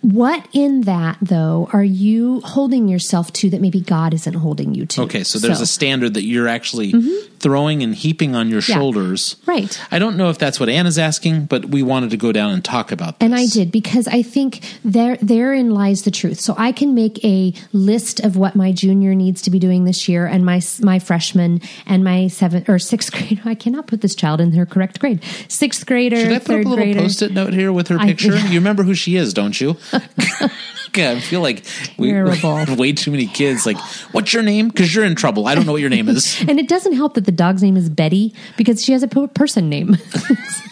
What 0.01 0.47
in 0.53 0.81
that 0.81 1.17
though 1.21 1.69
are 1.73 1.83
you 1.83 2.41
holding 2.41 2.87
yourself 2.87 3.33
to 3.33 3.49
that 3.49 3.61
maybe 3.61 3.81
God 3.81 4.13
isn't 4.13 4.35
holding 4.35 4.73
you 4.73 4.85
to? 4.85 5.01
Okay, 5.01 5.23
so 5.23 5.39
there's 5.39 5.59
a 5.59 5.65
standard 5.67 6.13
that 6.13 6.23
you're 6.23 6.47
actually 6.47 6.91
throwing 7.39 7.83
and 7.83 7.95
heaping 7.95 8.35
on 8.35 8.49
your. 8.49 8.57
Yeah. 8.67 8.75
shoulders. 8.77 9.35
Right. 9.45 9.79
I 9.91 9.99
don't 9.99 10.17
know 10.17 10.29
if 10.29 10.37
that's 10.37 10.59
what 10.59 10.67
Anna's 10.69 10.97
asking, 10.99 11.45
but 11.45 11.65
we 11.65 11.83
wanted 11.83 12.09
to 12.11 12.17
go 12.17 12.31
down 12.31 12.51
and 12.51 12.63
talk 12.63 12.91
about 12.91 13.19
this. 13.19 13.25
And 13.25 13.33
I 13.35 13.45
did 13.45 13.71
because 13.71 14.07
I 14.07 14.21
think 14.21 14.61
there 14.83 15.17
therein 15.21 15.71
lies 15.71 16.03
the 16.03 16.11
truth. 16.11 16.39
So 16.39 16.53
I 16.57 16.71
can 16.71 16.93
make 16.93 17.23
a 17.23 17.53
list 17.73 18.19
of 18.19 18.35
what 18.35 18.55
my 18.55 18.71
junior 18.71 19.15
needs 19.15 19.41
to 19.43 19.51
be 19.51 19.59
doing 19.59 19.85
this 19.85 20.07
year, 20.09 20.25
and 20.25 20.45
my 20.45 20.61
my 20.81 20.99
freshman 20.99 21.61
and 21.85 22.03
my 22.03 22.27
seventh 22.27 22.67
or 22.69 22.79
sixth 22.79 23.11
grade. 23.13 23.41
I 23.45 23.55
cannot 23.55 23.87
put 23.87 24.01
this 24.01 24.15
child 24.15 24.41
in 24.41 24.51
her 24.53 24.65
correct 24.65 24.99
grade. 24.99 25.23
Sixth 25.47 25.85
grader, 25.85 26.17
Should 26.17 26.31
I 26.33 26.39
put 26.39 26.59
up 26.59 26.65
a 26.65 26.69
little 26.69 26.93
post-it 26.93 27.31
note 27.31 27.53
here 27.53 27.71
with 27.71 27.87
her 27.89 27.97
I- 27.99 28.05
picture? 28.07 28.35
You 28.47 28.59
remember 28.59 28.83
who 28.83 28.93
she 28.93 29.15
is, 29.17 29.33
don't 29.33 29.59
you? 29.59 29.77
I 30.99 31.19
feel 31.19 31.41
like 31.41 31.65
we, 31.97 32.09
have 32.09 32.79
way 32.79 32.93
too 32.93 33.11
many 33.11 33.27
kids. 33.27 33.65
Like, 33.65 33.77
what's 34.11 34.33
your 34.33 34.43
name? 34.43 34.69
Because 34.69 34.93
you're 34.93 35.05
in 35.05 35.15
trouble. 35.15 35.47
I 35.47 35.55
don't 35.55 35.65
know 35.65 35.71
what 35.71 35.81
your 35.81 35.89
name 35.89 36.09
is. 36.09 36.43
And 36.47 36.59
it 36.59 36.67
doesn't 36.67 36.93
help 36.93 37.15
that 37.15 37.25
the 37.25 37.31
dog's 37.31 37.61
name 37.63 37.77
is 37.77 37.89
Betty 37.89 38.33
because 38.57 38.83
she 38.83 38.91
has 38.91 39.03
a 39.03 39.07
po- 39.07 39.27
person 39.27 39.69
name. 39.69 39.97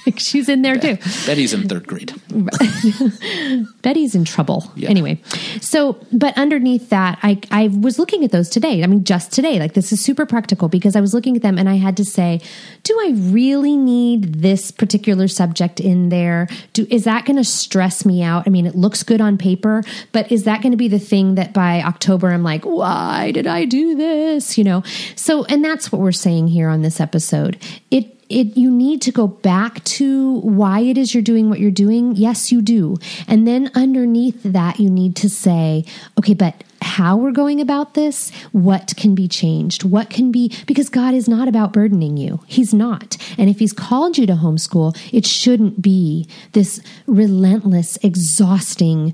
Like 0.05 0.19
she's 0.19 0.49
in 0.49 0.61
there 0.61 0.77
too. 0.77 0.97
Betty's 1.25 1.53
in 1.53 1.67
third 1.67 1.87
grade. 1.87 2.13
Betty's 3.81 4.13
in 4.13 4.23
trouble. 4.23 4.71
Yeah. 4.75 4.89
Anyway, 4.89 5.19
so 5.61 5.97
but 6.11 6.37
underneath 6.37 6.89
that, 6.89 7.17
I 7.23 7.41
I 7.49 7.69
was 7.69 7.97
looking 7.97 8.23
at 8.23 8.31
those 8.31 8.49
today. 8.49 8.83
I 8.83 8.87
mean, 8.87 9.03
just 9.03 9.31
today. 9.31 9.59
Like 9.59 9.73
this 9.73 9.91
is 9.91 10.03
super 10.03 10.25
practical 10.25 10.67
because 10.67 10.95
I 10.95 11.01
was 11.01 11.13
looking 11.13 11.35
at 11.35 11.41
them 11.41 11.57
and 11.57 11.67
I 11.67 11.75
had 11.75 11.97
to 11.97 12.05
say, 12.05 12.39
do 12.83 12.93
I 12.99 13.13
really 13.15 13.75
need 13.75 14.35
this 14.35 14.69
particular 14.69 15.27
subject 15.27 15.79
in 15.79 16.09
there? 16.09 16.47
Do 16.73 16.85
is 16.91 17.05
that 17.05 17.25
going 17.25 17.37
to 17.37 17.43
stress 17.43 18.05
me 18.05 18.21
out? 18.21 18.43
I 18.45 18.51
mean, 18.51 18.67
it 18.67 18.75
looks 18.75 19.01
good 19.01 19.21
on 19.21 19.39
paper, 19.39 19.83
but 20.15 20.31
is 20.31 20.45
that 20.45 20.61
going 20.61 20.71
to 20.71 20.77
be 20.77 20.87
the 20.87 20.97
thing 20.97 21.35
that 21.35 21.51
by 21.51 21.81
October 21.81 22.31
I'm 22.31 22.41
like, 22.41 22.63
why 22.63 23.31
did 23.31 23.47
I 23.47 23.65
do 23.65 23.95
this? 23.95 24.57
You 24.57 24.63
know. 24.63 24.81
So, 25.17 25.43
and 25.43 25.61
that's 25.61 25.91
what 25.91 25.99
we're 25.99 26.13
saying 26.13 26.47
here 26.47 26.69
on 26.69 26.83
this 26.83 27.01
episode. 27.01 27.61
It 27.91 28.15
it 28.29 28.55
you 28.55 28.71
need 28.71 29.01
to 29.01 29.11
go 29.11 29.27
back 29.27 29.83
to 29.83 30.39
why 30.39 30.79
it 30.79 30.97
is 30.97 31.13
you're 31.13 31.21
doing 31.21 31.49
what 31.49 31.59
you're 31.59 31.69
doing 31.69 32.15
yes 32.15 32.51
you 32.51 32.61
do 32.61 32.97
and 33.27 33.47
then 33.47 33.69
underneath 33.75 34.41
that 34.41 34.79
you 34.79 34.89
need 34.89 35.15
to 35.15 35.29
say 35.29 35.85
okay 36.17 36.33
but 36.33 36.63
how 36.81 37.15
we're 37.15 37.31
going 37.31 37.61
about 37.61 37.93
this 37.93 38.31
what 38.51 38.95
can 38.97 39.13
be 39.13 39.27
changed 39.27 39.83
what 39.83 40.09
can 40.09 40.31
be 40.31 40.51
because 40.65 40.89
god 40.89 41.13
is 41.13 41.29
not 41.29 41.47
about 41.47 41.71
burdening 41.71 42.17
you 42.17 42.39
he's 42.47 42.73
not 42.73 43.15
and 43.37 43.47
if 43.47 43.59
he's 43.59 43.73
called 43.73 44.17
you 44.17 44.25
to 44.25 44.33
homeschool 44.33 44.97
it 45.13 45.25
shouldn't 45.25 45.79
be 45.79 46.27
this 46.53 46.81
relentless 47.05 47.97
exhausting 47.97 49.13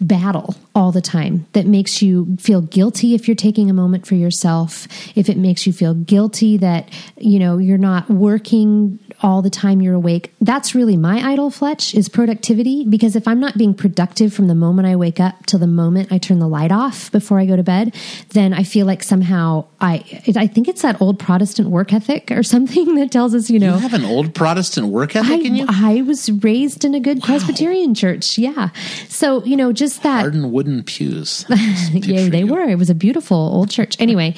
battle 0.00 0.54
all 0.74 0.92
the 0.92 1.00
time 1.00 1.46
that 1.52 1.66
makes 1.66 2.02
you 2.02 2.36
feel 2.38 2.60
guilty 2.60 3.14
if 3.14 3.26
you're 3.26 3.34
taking 3.34 3.70
a 3.70 3.72
moment 3.72 4.06
for 4.06 4.14
yourself 4.14 4.86
if 5.16 5.28
it 5.28 5.36
makes 5.36 5.66
you 5.66 5.72
feel 5.72 5.94
guilty 5.94 6.56
that 6.56 6.88
you 7.16 7.38
know 7.38 7.58
you're 7.58 7.78
not 7.78 8.08
working 8.10 8.98
all 9.22 9.40
the 9.40 9.50
time 9.50 9.80
you're 9.80 9.94
awake 9.94 10.32
that's 10.40 10.74
really 10.74 10.96
my 10.96 11.20
idol 11.32 11.50
fletch 11.50 11.94
is 11.94 12.08
productivity 12.08 12.84
because 12.84 13.16
if 13.16 13.26
i'm 13.26 13.40
not 13.40 13.56
being 13.56 13.72
productive 13.72 14.32
from 14.32 14.46
the 14.46 14.54
moment 14.54 14.86
i 14.86 14.94
wake 14.94 15.20
up 15.20 15.46
till 15.46 15.58
the 15.58 15.66
moment 15.66 16.12
i 16.12 16.18
turn 16.18 16.38
the 16.38 16.48
light 16.48 16.72
off 16.72 17.10
before 17.12 17.38
i 17.38 17.46
go 17.46 17.56
to 17.56 17.62
bed 17.62 17.94
then 18.30 18.52
i 18.52 18.62
feel 18.62 18.86
like 18.86 19.02
somehow 19.02 19.64
i 19.80 20.04
i 20.36 20.46
think 20.46 20.68
it's 20.68 20.82
that 20.82 21.00
old 21.00 21.18
protestant 21.18 21.68
work 21.70 21.92
ethic 21.92 22.30
or 22.30 22.42
something 22.52 22.94
that 22.94 23.10
tells 23.10 23.34
us 23.34 23.48
you 23.48 23.58
know 23.58 23.74
You 23.74 23.80
have 23.80 23.94
an 23.94 24.04
old 24.04 24.34
Protestant 24.34 24.88
work 24.88 25.14
ethic 25.14 25.44
in 25.44 25.54
you? 25.54 25.66
I, 25.68 25.98
I 25.98 26.02
was 26.02 26.30
raised 26.30 26.84
in 26.84 26.94
a 26.94 27.00
good 27.00 27.22
Presbyterian 27.22 27.94
church. 27.94 28.38
Yeah. 28.38 28.70
So, 29.08 29.44
you 29.44 29.56
know, 29.56 29.61
just 29.70 30.02
that. 30.02 30.20
Hardened 30.20 30.50
wooden 30.50 30.82
pews. 30.82 31.44
Yeah, 31.92 32.28
they 32.28 32.44
were. 32.44 32.62
It 32.62 32.78
was 32.78 32.90
a 32.90 32.94
beautiful 32.94 33.36
old 33.36 33.70
church. 33.70 33.96
Anyway, 34.00 34.34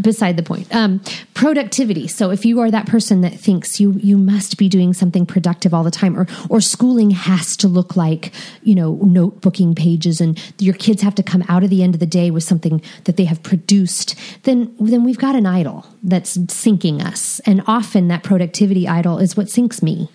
beside 0.00 0.36
the 0.36 0.42
point. 0.42 0.74
Um, 0.74 1.00
productivity. 1.34 2.08
So 2.08 2.30
if 2.30 2.44
you 2.44 2.60
are 2.60 2.70
that 2.70 2.86
person 2.86 3.20
that 3.20 3.34
thinks 3.34 3.78
you 3.78 3.92
you 3.92 4.16
must 4.16 4.56
be 4.56 4.68
doing 4.68 4.92
something 4.94 5.26
productive 5.26 5.74
all 5.74 5.84
the 5.84 5.90
time, 5.90 6.18
or 6.18 6.26
or 6.48 6.60
schooling 6.60 7.10
has 7.10 7.56
to 7.58 7.68
look 7.68 7.96
like 7.96 8.32
you 8.62 8.74
know 8.74 8.96
notebooking 8.96 9.76
pages, 9.76 10.20
and 10.20 10.40
your 10.58 10.74
kids 10.74 11.02
have 11.02 11.14
to 11.16 11.22
come 11.22 11.44
out 11.48 11.62
of 11.62 11.70
the 11.70 11.82
end 11.82 11.94
of 11.94 12.00
the 12.00 12.06
day 12.06 12.30
with 12.30 12.44
something 12.44 12.80
that 13.04 13.16
they 13.16 13.24
have 13.24 13.42
produced, 13.42 14.14
then 14.44 14.74
then 14.80 15.04
we've 15.04 15.18
got 15.18 15.34
an 15.34 15.46
idol 15.46 15.86
that's 16.02 16.38
sinking 16.52 17.02
us, 17.02 17.40
and 17.40 17.62
often 17.66 18.08
that 18.08 18.22
productivity 18.22 18.88
idol 18.88 19.18
is 19.18 19.36
what 19.36 19.50
sinks 19.50 19.82
me. 19.82 20.08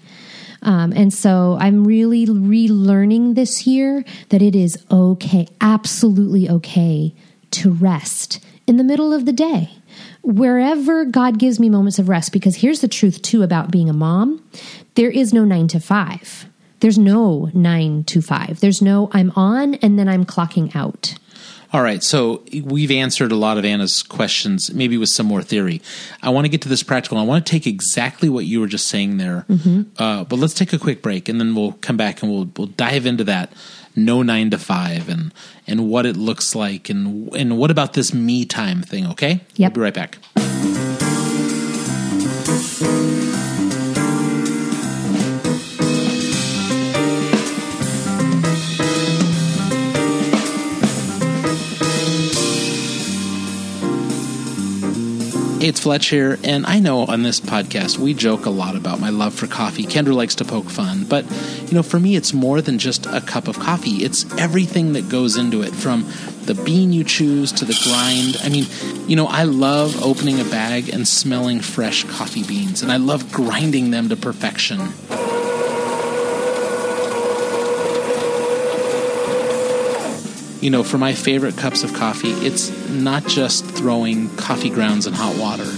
Um, 0.62 0.94
and 0.96 1.14
so 1.14 1.58
I'm 1.60 1.86
really 1.86 2.26
relearning 2.28 3.36
this 3.36 3.66
year 3.66 4.06
that 4.30 4.42
it 4.42 4.56
is 4.56 4.78
okay, 4.92 5.48
absolutely 5.60 6.50
okay 6.50 7.14
to 7.52 7.72
rest 7.72 8.40
in 8.68 8.78
the 8.78 8.84
middle 8.84 9.12
of 9.14 9.26
the 9.26 9.34
day. 9.34 9.72
wherever 10.24 11.04
God 11.06 11.40
gives 11.40 11.60
me 11.60 11.70
moments 11.70 12.00
of 12.00 12.08
rest, 12.10 12.32
because 12.32 12.58
here's 12.58 12.82
the 12.82 12.88
truth 12.88 13.22
too 13.22 13.44
about 13.44 13.72
being 13.72 13.90
a 13.90 13.94
mom 13.94 14.44
there 14.96 15.10
is 15.10 15.34
no 15.34 15.46
nine 15.46 15.68
to 15.70 15.80
five. 15.80 16.46
There's 16.80 16.98
no 16.98 17.50
nine 17.54 18.04
to 18.06 18.22
five. 18.22 18.60
There's 18.60 18.82
no 18.82 19.10
I'm 19.14 19.32
on 19.36 19.76
and 19.76 19.98
then 19.98 20.10
I'm 20.10 20.26
clocking 20.26 20.76
out. 20.76 21.16
All 21.74 21.82
right, 21.82 22.04
so 22.04 22.44
we've 22.64 22.92
answered 22.92 23.32
a 23.32 23.36
lot 23.38 23.58
of 23.58 23.64
Anna's 23.64 24.04
questions, 24.04 24.74
maybe 24.74 24.98
with 24.98 25.08
some 25.08 25.26
more 25.26 25.42
theory. 25.42 25.82
I 26.22 26.30
want 26.30 26.44
to 26.44 26.50
get 26.50 26.62
to 26.64 26.70
this 26.70 26.84
practical. 26.84 27.18
I 27.18 27.24
want 27.24 27.46
to 27.46 27.50
take 27.50 27.66
exactly 27.66 28.28
what 28.28 28.44
you 28.44 28.60
were 28.60 28.68
just 28.68 28.88
saying 28.88 29.18
there, 29.18 29.46
mm-hmm. 29.50 29.84
uh, 29.98 30.26
but 30.26 30.38
let's 30.38 30.54
take 30.54 30.74
a 30.74 30.80
quick 30.80 31.02
break, 31.02 31.30
and 31.30 31.40
then 31.40 31.56
we'll 31.56 31.74
come 31.74 31.96
back 31.96 32.22
and 32.22 32.32
we'll 32.32 32.50
we'll 32.58 32.68
dive 32.68 33.06
into 33.06 33.24
that 33.24 33.54
no 33.96 34.22
nine 34.22 34.50
to 34.50 34.58
five 34.58 35.10
and 35.10 35.34
and 35.68 35.90
what 35.90 36.06
it 36.06 36.18
looks 36.18 36.56
like, 36.56 36.90
and 36.90 37.34
and 37.36 37.58
what 37.58 37.72
about 37.72 37.94
this 37.94 38.14
me 38.14 38.44
time 38.46 38.82
thing? 38.82 39.08
Okay, 39.08 39.42
yep. 39.56 39.72
We'll 39.72 39.76
be 39.76 39.82
right 39.82 39.94
back. 39.94 40.18
It's 55.62 55.80
Fletch 55.80 56.10
here, 56.10 56.40
and 56.44 56.66
I 56.66 56.80
know 56.80 57.06
on 57.06 57.22
this 57.22 57.40
podcast 57.40 58.00
we 58.00 58.16
joke 58.16 58.46
a 58.46 58.50
lot 58.50 58.76
about 58.76 59.00
my 59.00 59.10
love 59.10 59.36
for 59.36 59.46
coffee. 59.46 59.84
Kendra 59.84 60.14
likes 60.14 60.36
to 60.36 60.46
poke 60.46 60.70
fun, 60.70 61.04
but 61.04 61.24
you 61.68 61.74
know, 61.74 61.84
for 61.84 62.00
me, 62.00 62.16
it's 62.16 62.34
more 62.34 62.62
than 62.62 62.80
just 62.80 63.06
a 63.06 63.22
cup 63.22 63.48
of 63.48 63.60
coffee. 63.60 64.04
It's 64.04 64.26
everything 64.40 64.94
that 64.94 65.08
goes 65.08 65.38
into 65.38 65.62
it, 65.62 65.74
from 65.74 66.12
the 66.46 66.56
bean 66.56 66.94
you 66.94 67.04
choose 67.04 67.52
to 67.54 67.66
the 67.66 67.80
grind. 67.84 68.38
I 68.44 68.50
mean, 68.50 68.66
you 69.08 69.16
know, 69.16 69.28
I 69.28 69.44
love 69.44 70.04
opening 70.04 70.40
a 70.40 70.46
bag 70.46 70.90
and 70.90 71.08
smelling 71.08 71.60
fresh 71.60 72.06
coffee 72.06 72.44
beans, 72.44 72.82
and 72.82 72.92
I 72.92 72.98
love 72.98 73.32
grinding 73.32 73.92
them 73.92 74.10
to 74.10 74.16
perfection. 74.16 74.80
You 80.62 80.70
know, 80.70 80.84
for 80.84 81.00
my 81.00 81.14
favorite 81.14 81.58
cups 81.58 81.84
of 81.84 81.94
coffee, 81.94 82.32
it's 82.32 82.70
not 82.88 83.26
just 83.26 83.66
throwing 83.66 84.34
coffee 84.38 84.70
grounds 84.70 85.08
in 85.08 85.14
hot 85.14 85.36
water. 85.38 85.70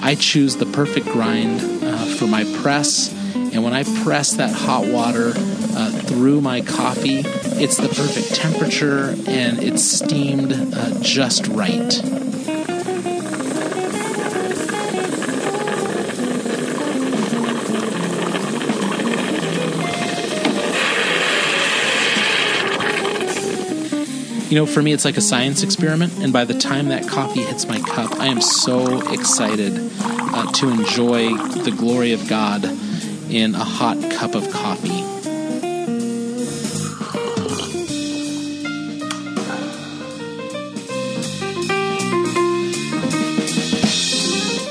I 0.00 0.14
choose 0.14 0.56
the 0.56 0.66
perfect 0.66 1.06
grind 1.06 1.60
uh, 1.84 2.04
for 2.16 2.26
my 2.26 2.44
press, 2.62 3.12
and 3.34 3.64
when 3.64 3.72
I 3.72 3.82
press 4.04 4.34
that 4.34 4.52
hot 4.52 4.86
water 4.86 5.32
uh, 5.34 5.90
through 6.02 6.40
my 6.40 6.60
coffee, 6.60 7.22
it's 7.60 7.76
the 7.76 7.88
perfect 7.88 8.34
temperature 8.36 9.16
and 9.26 9.62
it's 9.62 9.84
steamed 9.84 10.52
uh, 10.52 11.00
just 11.00 11.48
right. 11.48 12.29
You 24.50 24.56
know, 24.56 24.66
for 24.66 24.82
me, 24.82 24.92
it's 24.92 25.04
like 25.04 25.16
a 25.16 25.20
science 25.20 25.62
experiment, 25.62 26.12
and 26.18 26.32
by 26.32 26.44
the 26.44 26.54
time 26.54 26.88
that 26.88 27.06
coffee 27.06 27.42
hits 27.42 27.68
my 27.68 27.78
cup, 27.78 28.18
I 28.18 28.26
am 28.26 28.40
so 28.40 28.98
excited 29.12 29.74
uh, 30.00 30.50
to 30.50 30.68
enjoy 30.68 31.36
the 31.62 31.70
glory 31.70 32.12
of 32.12 32.28
God 32.28 32.64
in 33.30 33.54
a 33.54 33.62
hot 33.62 33.96
cup 34.10 34.34
of 34.34 34.50
coffee. 34.50 34.88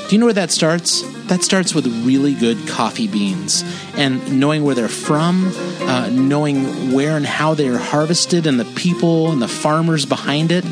Do 0.08 0.14
you 0.14 0.20
know 0.20 0.26
where 0.26 0.34
that 0.34 0.50
starts? 0.50 1.00
That 1.28 1.42
starts 1.42 1.74
with 1.74 1.86
really 2.04 2.34
good 2.34 2.68
coffee 2.68 3.08
beans 3.08 3.64
and 4.00 4.40
knowing 4.40 4.64
where 4.64 4.74
they're 4.74 4.88
from, 4.88 5.52
uh, 5.82 6.08
knowing 6.08 6.92
where 6.92 7.18
and 7.18 7.26
how 7.26 7.52
they 7.52 7.68
are 7.68 7.76
harvested, 7.76 8.46
and 8.46 8.58
the 8.58 8.64
people 8.64 9.30
and 9.30 9.42
the 9.42 9.48
farmers 9.48 10.06
behind 10.06 10.50
it. 10.50 10.64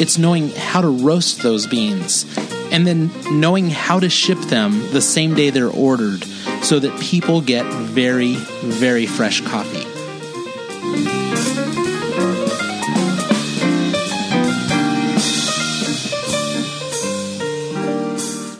It's 0.00 0.16
knowing 0.16 0.48
how 0.48 0.80
to 0.80 0.88
roast 0.88 1.42
those 1.42 1.66
beans 1.66 2.24
and 2.72 2.86
then 2.86 3.10
knowing 3.38 3.68
how 3.68 4.00
to 4.00 4.08
ship 4.08 4.38
them 4.38 4.90
the 4.92 5.02
same 5.02 5.34
day 5.34 5.50
they're 5.50 5.68
ordered 5.68 6.24
so 6.62 6.78
that 6.78 6.98
people 6.98 7.42
get 7.42 7.66
very, 7.66 8.36
very 8.36 9.04
fresh 9.04 9.42
coffee. 9.42 9.86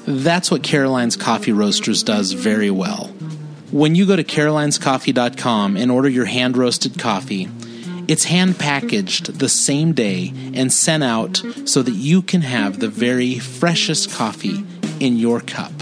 That's 0.07 0.51
what 0.51 0.63
Caroline's 0.63 1.17
Coffee 1.17 1.53
Roasters 1.53 2.03
does 2.03 2.33
very 2.33 2.71
well. 2.71 3.12
When 3.73 3.95
you 3.95 4.07
go 4.07 4.17
to 4.17 4.23
carolinescoffee.com 4.23 5.79
and 5.79 5.91
order 5.91 6.11
your 6.11 6.27
hand 6.27 6.59
roasted 6.59 6.99
coffee, 6.99 7.49
it's 8.07 8.25
hand 8.25 8.59
packaged 8.59 9.39
the 9.39 9.49
same 9.49 9.95
day 9.95 10.35
and 10.53 10.71
sent 10.71 11.03
out 11.03 11.43
so 11.65 11.81
that 11.81 11.95
you 11.95 12.21
can 12.21 12.43
have 12.43 12.81
the 12.81 12.89
very 12.89 13.39
freshest 13.39 14.11
coffee 14.11 14.67
in 15.01 15.17
your 15.17 15.41
cup. 15.41 15.73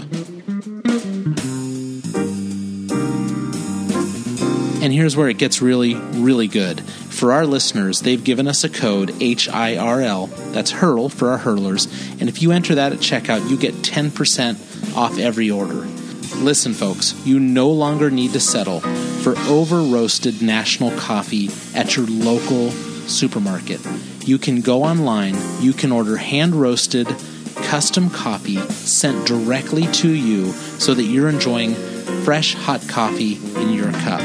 And 4.81 4.93
here's 4.93 5.17
where 5.17 5.27
it 5.27 5.37
gets 5.37 5.61
really, 5.61 5.95
really 5.95 6.47
good. 6.47 6.79
For 6.81 7.33
our 7.33 7.45
listeners, 7.45 8.03
they've 8.03 8.23
given 8.23 8.47
us 8.47 8.63
a 8.63 8.69
code 8.69 9.09
HIRL, 9.19 10.27
that's 10.53 10.71
HURL 10.71 11.09
for 11.09 11.31
our 11.31 11.39
hurlers, 11.39 11.87
and 12.21 12.29
if 12.29 12.41
you 12.41 12.53
enter 12.53 12.75
that 12.75 12.93
at 12.93 12.99
checkout, 12.99 13.49
you 13.49 13.57
get 13.57 13.73
10% 13.73 14.95
off 14.95 15.19
every 15.19 15.51
order. 15.51 15.85
Listen, 16.41 16.73
folks, 16.73 17.13
you 17.23 17.39
no 17.39 17.69
longer 17.69 18.09
need 18.09 18.33
to 18.33 18.39
settle 18.39 18.79
for 18.79 19.37
over 19.41 19.81
roasted 19.81 20.41
national 20.41 20.89
coffee 20.97 21.51
at 21.75 21.95
your 21.95 22.07
local 22.07 22.71
supermarket. 23.07 23.79
You 24.25 24.39
can 24.39 24.61
go 24.61 24.83
online, 24.83 25.35
you 25.59 25.71
can 25.71 25.91
order 25.91 26.17
hand 26.17 26.55
roasted, 26.55 27.07
custom 27.57 28.09
coffee 28.09 28.57
sent 28.69 29.27
directly 29.27 29.85
to 29.87 30.09
you 30.09 30.51
so 30.79 30.95
that 30.95 31.03
you're 31.03 31.29
enjoying 31.29 31.75
fresh 32.23 32.55
hot 32.55 32.81
coffee 32.89 33.35
in 33.61 33.73
your 33.73 33.91
cup. 33.91 34.21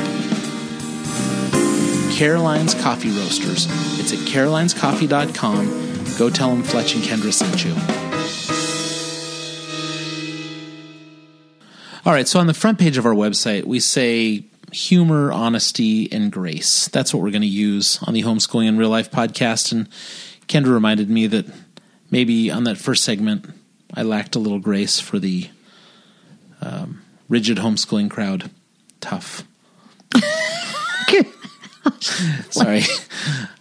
Caroline's 2.16 2.74
Coffee 2.74 3.10
Roasters. 3.10 3.66
It's 4.00 4.14
at 4.14 4.20
carolinescoffee.com. 4.20 6.16
Go 6.18 6.30
tell 6.30 6.48
them 6.48 6.62
Fletch 6.62 6.94
and 6.94 7.04
Kendra 7.04 7.30
sent 7.30 7.62
you. 7.62 8.05
All 12.06 12.12
right, 12.12 12.28
so 12.28 12.38
on 12.38 12.46
the 12.46 12.54
front 12.54 12.78
page 12.78 12.98
of 12.98 13.04
our 13.04 13.14
website, 13.14 13.64
we 13.64 13.80
say 13.80 14.44
humor, 14.70 15.32
honesty, 15.32 16.08
and 16.12 16.30
grace. 16.30 16.86
That's 16.86 17.12
what 17.12 17.20
we're 17.20 17.32
going 17.32 17.42
to 17.42 17.48
use 17.48 18.00
on 18.04 18.14
the 18.14 18.22
Homeschooling 18.22 18.68
in 18.68 18.78
Real 18.78 18.90
Life 18.90 19.10
podcast. 19.10 19.72
And 19.72 19.88
Kendra 20.46 20.72
reminded 20.72 21.10
me 21.10 21.26
that 21.26 21.46
maybe 22.08 22.48
on 22.48 22.62
that 22.62 22.78
first 22.78 23.02
segment, 23.02 23.46
I 23.92 24.04
lacked 24.04 24.36
a 24.36 24.38
little 24.38 24.60
grace 24.60 25.00
for 25.00 25.18
the 25.18 25.50
um, 26.60 27.02
rigid 27.28 27.58
homeschooling 27.58 28.08
crowd. 28.08 28.52
Tough. 29.00 29.42
sorry. 32.50 32.82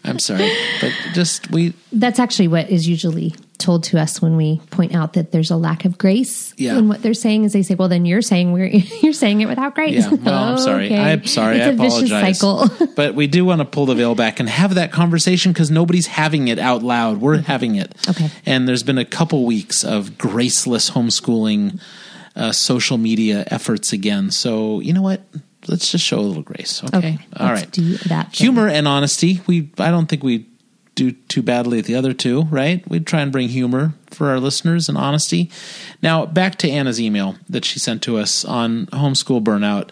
I'm 0.04 0.20
sorry. 0.20 0.52
But 0.82 0.94
just 1.16 1.50
we. 1.50 1.74
That's 1.92 2.20
actually 2.20 2.50
what 2.50 2.70
is 2.70 2.88
usually 2.88 3.34
told 3.58 3.84
to 3.86 4.00
us 4.00 4.22
when 4.22 4.36
we 4.38 4.60
point 4.72 4.94
out 4.94 5.14
that 5.14 5.32
there's 5.32 5.52
a 5.52 5.56
lack 5.56 5.86
of 5.86 5.98
grace 5.98 6.54
yeah. 6.58 6.78
in 6.78 6.88
what 6.88 7.02
they're 7.02 7.14
saying 7.14 7.44
is 7.44 7.54
they 7.54 7.64
say, 7.64 7.76
well, 7.76 7.88
then 7.88 8.06
you're 8.06 8.22
saying 8.22 8.52
we're, 8.52 8.68
you're 9.02 9.14
saying 9.14 9.42
it 9.42 9.48
without 9.48 9.76
grace. 9.76 10.06
Yeah. 10.06 10.14
Well, 10.14 10.44
I'm 10.44 10.58
sorry. 10.58 10.86
okay. 10.88 10.98
I'm 10.98 11.26
sorry. 11.26 11.58
It's 11.58 11.68
I 11.68 11.86
apologize. 11.86 12.40
cycle. 12.40 12.70
but 12.96 13.16
we 13.16 13.28
do 13.28 13.46
want 13.46 13.60
to 13.60 13.66
pull 13.66 13.86
the 13.86 13.96
veil 13.96 14.16
back 14.16 14.40
and 14.40 14.50
have 14.50 14.76
that 14.76 14.92
conversation 14.92 15.52
because 15.52 15.72
nobody's 15.72 16.08
having 16.08 16.48
it 16.48 16.60
out 16.60 16.84
loud. 16.84 17.22
We're 17.22 17.42
having 17.42 17.76
it. 17.76 17.94
Okay. 18.10 18.30
And 18.46 18.68
there's 18.68 18.84
been 18.84 18.98
a 18.98 19.06
couple 19.06 19.46
weeks 19.46 19.84
of 19.84 20.18
graceless 20.18 20.92
homeschooling, 20.92 21.80
uh, 22.36 22.52
social 22.52 22.98
media 22.98 23.46
efforts 23.48 23.94
again. 23.94 24.32
So 24.32 24.80
you 24.80 24.94
know 24.94 25.02
what? 25.02 25.22
Let's 25.68 25.92
just 25.92 26.06
show 26.06 26.20
a 26.20 26.22
little 26.22 26.44
grace. 26.44 26.84
Okay. 26.84 26.98
Okay, 26.98 27.20
All 27.38 27.48
let's 27.48 27.62
right. 27.62 27.72
do 27.72 27.98
that. 28.10 28.36
Humor 28.36 28.68
and 28.68 28.88
honesty. 28.88 29.42
We. 29.48 29.72
I 29.80 29.90
don't 29.90 30.06
think 30.06 30.24
we 30.24 30.46
do 30.96 31.12
too 31.12 31.44
badly 31.44 31.80
at 31.80 31.86
the 31.86 31.96
other 31.96 32.14
two, 32.14 32.44
right? 32.44 32.88
We'd 32.90 33.06
try 33.06 33.22
and 33.22 33.32
bring 33.32 33.50
humor 33.50 33.94
for 34.10 34.30
our 34.30 34.40
listeners 34.40 34.90
and 34.90 34.98
honesty. 34.98 35.52
Now, 36.02 36.26
back 36.26 36.56
to 36.60 36.70
Anna's 36.70 37.00
email 37.00 37.36
that 37.50 37.66
she 37.66 37.80
sent 37.80 38.02
to 38.04 38.18
us 38.18 38.44
on 38.46 38.88
homeschool 38.88 39.44
burnout. 39.44 39.90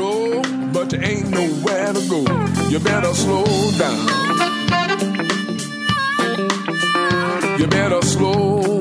Oh 0.00 0.42
but 0.72 0.90
there 0.90 1.04
ain't 1.04 1.28
nowhere 1.30 1.92
to 1.92 2.08
go. 2.08 2.20
You 2.68 2.78
better 2.78 3.14
slow 3.14 3.44
down. 3.78 4.08
You 7.58 7.66
better 7.66 8.02
slow. 8.02 8.77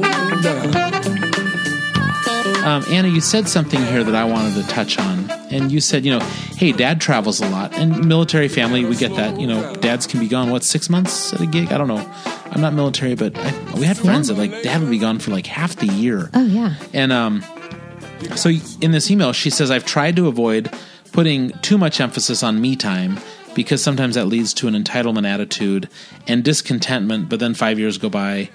Um, 2.67 2.83
Anna, 2.89 3.07
you 3.07 3.21
said 3.21 3.47
something 3.47 3.81
here 3.85 4.03
that 4.03 4.13
I 4.13 4.25
wanted 4.25 4.61
to 4.61 4.67
touch 4.67 4.99
on. 4.99 5.31
and 5.49 5.71
you 5.71 5.79
said, 5.79 6.03
you 6.03 6.11
know, 6.11 6.19
hey, 6.57 6.73
dad 6.73 6.99
travels 6.99 7.39
a 7.39 7.47
lot, 7.47 7.73
and 7.77 8.05
military 8.05 8.49
family, 8.49 8.83
we 8.83 8.97
get 8.97 9.15
that. 9.15 9.39
You 9.39 9.47
know, 9.47 9.73
dads 9.75 10.05
can 10.05 10.19
be 10.19 10.27
gone 10.27 10.49
what 10.49 10.65
six 10.65 10.89
months 10.89 11.33
at 11.33 11.39
a 11.39 11.45
gig. 11.45 11.71
I 11.71 11.77
don't 11.77 11.87
know. 11.87 12.05
I'm 12.51 12.59
not 12.59 12.73
military, 12.73 13.15
but 13.15 13.37
I, 13.37 13.73
we 13.75 13.85
had 13.85 13.97
friends 13.97 14.27
that 14.27 14.37
like 14.37 14.63
dad 14.63 14.81
would 14.81 14.89
be 14.89 14.99
gone 14.99 15.19
for 15.19 15.31
like 15.31 15.47
half 15.47 15.77
the 15.77 15.87
year. 15.87 16.29
Oh 16.33 16.45
yeah. 16.45 16.75
And 16.93 17.13
um, 17.13 17.41
so 18.35 18.49
in 18.81 18.91
this 18.91 19.09
email, 19.09 19.31
she 19.31 19.49
says, 19.49 19.71
I've 19.71 19.85
tried 19.85 20.17
to 20.17 20.27
avoid 20.27 20.69
putting 21.13 21.51
too 21.59 21.77
much 21.77 22.01
emphasis 22.01 22.43
on 22.43 22.59
me 22.59 22.75
time 22.75 23.17
because 23.55 23.81
sometimes 23.81 24.15
that 24.15 24.25
leads 24.25 24.53
to 24.55 24.67
an 24.67 24.73
entitlement 24.73 25.25
attitude 25.25 25.87
and 26.27 26.43
discontentment. 26.43 27.29
But 27.29 27.39
then 27.39 27.53
five 27.53 27.79
years 27.79 27.97
go 27.97 28.09
by 28.09 28.49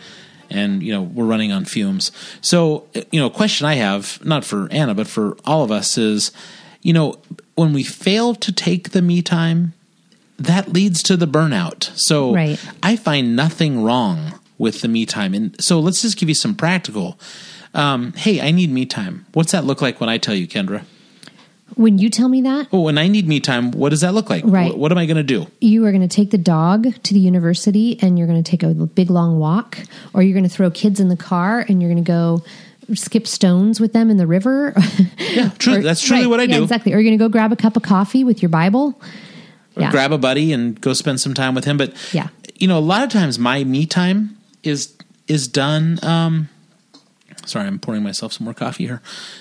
and, 0.52 0.82
you 0.82 0.92
know, 0.92 1.02
we're 1.02 1.24
running 1.24 1.52
on 1.52 1.64
fumes. 1.64 2.12
So, 2.40 2.86
you 3.10 3.20
know, 3.20 3.26
a 3.26 3.30
question 3.30 3.66
I 3.66 3.74
have, 3.74 4.24
not 4.24 4.44
for 4.44 4.68
Anna, 4.70 4.94
but 4.94 5.06
for 5.06 5.36
all 5.44 5.64
of 5.64 5.70
us 5.70 5.96
is, 5.98 6.32
you 6.82 6.92
know, 6.92 7.18
when 7.54 7.72
we 7.72 7.82
fail 7.82 8.34
to 8.36 8.52
take 8.52 8.90
the 8.90 9.02
me 9.02 9.22
time, 9.22 9.72
that 10.38 10.72
leads 10.72 11.02
to 11.04 11.16
the 11.16 11.26
burnout. 11.26 11.90
So 11.94 12.34
Right. 12.34 12.58
I 12.82 12.96
find 12.96 13.36
nothing 13.36 13.82
wrong 13.82 14.38
with 14.58 14.80
the 14.80 14.88
me 14.88 15.06
time. 15.06 15.34
And 15.34 15.54
so 15.62 15.80
let's 15.80 16.02
just 16.02 16.16
give 16.16 16.28
you 16.28 16.34
some 16.34 16.54
practical. 16.54 17.18
Um, 17.74 18.12
hey, 18.14 18.40
I 18.40 18.50
need 18.50 18.70
me 18.70 18.86
time. 18.86 19.26
What's 19.32 19.52
that 19.52 19.64
look 19.64 19.80
like 19.80 20.00
when 20.00 20.08
I 20.08 20.18
tell 20.18 20.34
you, 20.34 20.46
Kendra? 20.46 20.84
When 21.74 21.98
you 21.98 22.10
tell 22.10 22.28
me 22.28 22.42
that, 22.42 22.68
Oh, 22.72 22.80
when 22.82 22.98
I 22.98 23.08
need 23.08 23.26
me 23.26 23.40
time, 23.40 23.70
what 23.72 23.88
does 23.90 24.02
that 24.02 24.12
look 24.14 24.28
like? 24.30 24.44
Right. 24.46 24.68
What, 24.68 24.78
what 24.78 24.92
am 24.92 24.98
I 24.98 25.06
going 25.06 25.16
to 25.16 25.22
do? 25.22 25.46
you 25.60 25.84
are 25.86 25.90
going 25.92 26.06
to 26.06 26.14
take 26.14 26.30
the 26.30 26.38
dog 26.38 26.86
to 27.02 27.14
the 27.14 27.20
university 27.20 27.98
and 28.02 28.18
you're 28.18 28.26
going 28.26 28.42
to 28.42 28.48
take 28.50 28.62
a 28.62 28.74
big 28.74 29.10
long 29.10 29.38
walk, 29.38 29.78
or 30.12 30.22
you're 30.22 30.34
going 30.34 30.48
to 30.48 30.54
throw 30.54 30.70
kids 30.70 31.00
in 31.00 31.08
the 31.08 31.16
car 31.16 31.64
and 31.68 31.80
you're 31.80 31.90
going 31.90 32.02
to 32.04 32.06
go 32.06 32.42
skip 32.94 33.26
stones 33.26 33.80
with 33.80 33.92
them 33.92 34.10
in 34.10 34.16
the 34.16 34.26
river. 34.26 34.74
Yeah, 35.32 35.48
true. 35.58 35.76
Or- 35.76 35.82
That's 35.82 36.02
truly 36.02 36.22
right, 36.24 36.28
what 36.30 36.40
I 36.40 36.42
yeah, 36.42 36.56
do. 36.58 36.62
Exactly. 36.64 36.92
Or 36.92 36.96
you're 36.98 37.04
going 37.04 37.18
to 37.18 37.24
go 37.24 37.30
grab 37.30 37.52
a 37.52 37.56
cup 37.56 37.76
of 37.76 37.82
coffee 37.82 38.22
with 38.22 38.42
your 38.42 38.50
Bible. 38.50 39.00
Yeah. 39.78 39.90
Grab 39.90 40.12
a 40.12 40.18
buddy 40.18 40.52
and 40.52 40.78
go 40.78 40.92
spend 40.92 41.20
some 41.22 41.32
time 41.32 41.54
with 41.54 41.64
him. 41.64 41.78
But 41.78 41.94
Yeah. 42.12 42.28
you 42.56 42.68
know, 42.68 42.76
a 42.78 42.80
lot 42.80 43.02
of 43.02 43.08
times 43.08 43.38
my 43.38 43.64
me 43.64 43.86
time 43.86 44.36
is 44.62 44.94
is 45.28 45.48
done. 45.48 45.98
Um, 46.02 46.50
sorry, 47.46 47.66
I'm 47.66 47.78
pouring 47.78 48.02
myself 48.02 48.34
some 48.34 48.44
more 48.44 48.52
coffee 48.52 48.84
here. 48.86 49.00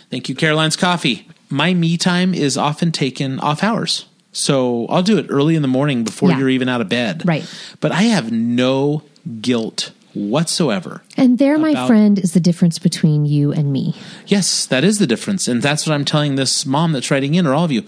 Thank 0.10 0.30
you, 0.30 0.36
Caroline's 0.36 0.78
Coffee. 0.78 1.28
My 1.52 1.74
me 1.74 1.97
time 1.97 2.34
is 2.34 2.58
often 2.58 2.91
taken 2.91 3.39
off 3.39 3.64
hours. 3.64 4.06
So 4.32 4.88
I'll 4.88 5.04
do 5.04 5.18
it 5.18 5.26
early 5.30 5.56
in 5.56 5.62
the 5.62 5.68
morning 5.68 6.04
before 6.04 6.30
Yeah. 6.30 6.39
you're 6.39 6.49
even 6.49 6.70
out 6.70 6.80
of 6.82 6.88
bed. 6.89 7.24
Right. 7.26 7.45
But 7.82 7.91
I 7.91 8.04
have 8.04 8.32
no 8.32 9.04
guilt 9.41 9.91
whatsoever. 10.14 11.02
And 11.18 11.38
there, 11.38 11.58
my 11.58 11.88
friend, 11.88 12.18
is 12.20 12.34
the 12.34 12.39
difference 12.39 12.80
between 12.80 13.26
you 13.26 13.52
and 13.52 13.72
me. 13.72 13.95
Yes, 14.28 14.66
that 14.66 14.84
is 14.84 14.99
the 14.99 15.08
difference. 15.08 15.47
And 15.47 15.62
that's 15.62 15.86
what 15.86 15.93
I'm 15.93 16.06
telling 16.06 16.36
this 16.36 16.66
mom 16.66 16.93
that's 16.93 17.12
writing 17.12 17.36
in, 17.36 17.45
or 17.45 17.54
all 17.54 17.66
of 17.66 17.72
you. 17.72 17.84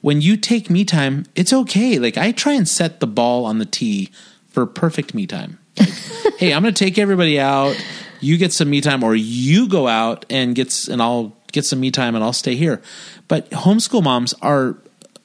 When 0.00 0.20
you 0.20 0.36
take 0.36 0.68
me 0.68 0.84
time, 0.84 1.24
it's 1.34 1.52
okay. 1.52 1.98
Like, 1.98 2.18
I 2.18 2.32
try 2.32 2.52
and 2.52 2.68
set 2.68 3.00
the 3.00 3.06
ball 3.06 3.44
on 3.46 3.58
the 3.58 3.64
tee 3.64 4.10
for 4.50 4.66
perfect 4.66 5.14
me 5.14 5.26
time. 5.26 5.58
Like, 5.78 5.88
hey, 6.38 6.52
I'm 6.52 6.62
going 6.62 6.74
to 6.74 6.84
take 6.84 6.98
everybody 6.98 7.40
out. 7.40 7.76
You 8.20 8.36
get 8.36 8.52
some 8.52 8.70
me 8.70 8.80
time, 8.80 9.02
or 9.02 9.14
you 9.14 9.68
go 9.68 9.86
out 9.88 10.24
and 10.30 10.54
gets, 10.54 10.88
and 10.88 11.00
I'll 11.02 11.36
get 11.54 11.64
some 11.64 11.80
me 11.80 11.90
time 11.90 12.14
and 12.14 12.22
I'll 12.22 12.32
stay 12.34 12.54
here. 12.56 12.82
But 13.28 13.48
homeschool 13.50 14.02
moms 14.02 14.34
are, 14.42 14.76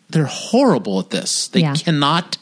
they're 0.09 0.25
horrible 0.25 0.99
at 0.99 1.09
this. 1.09 1.47
They 1.49 1.61
Yeah. 1.61 1.73
cannot 1.75 2.37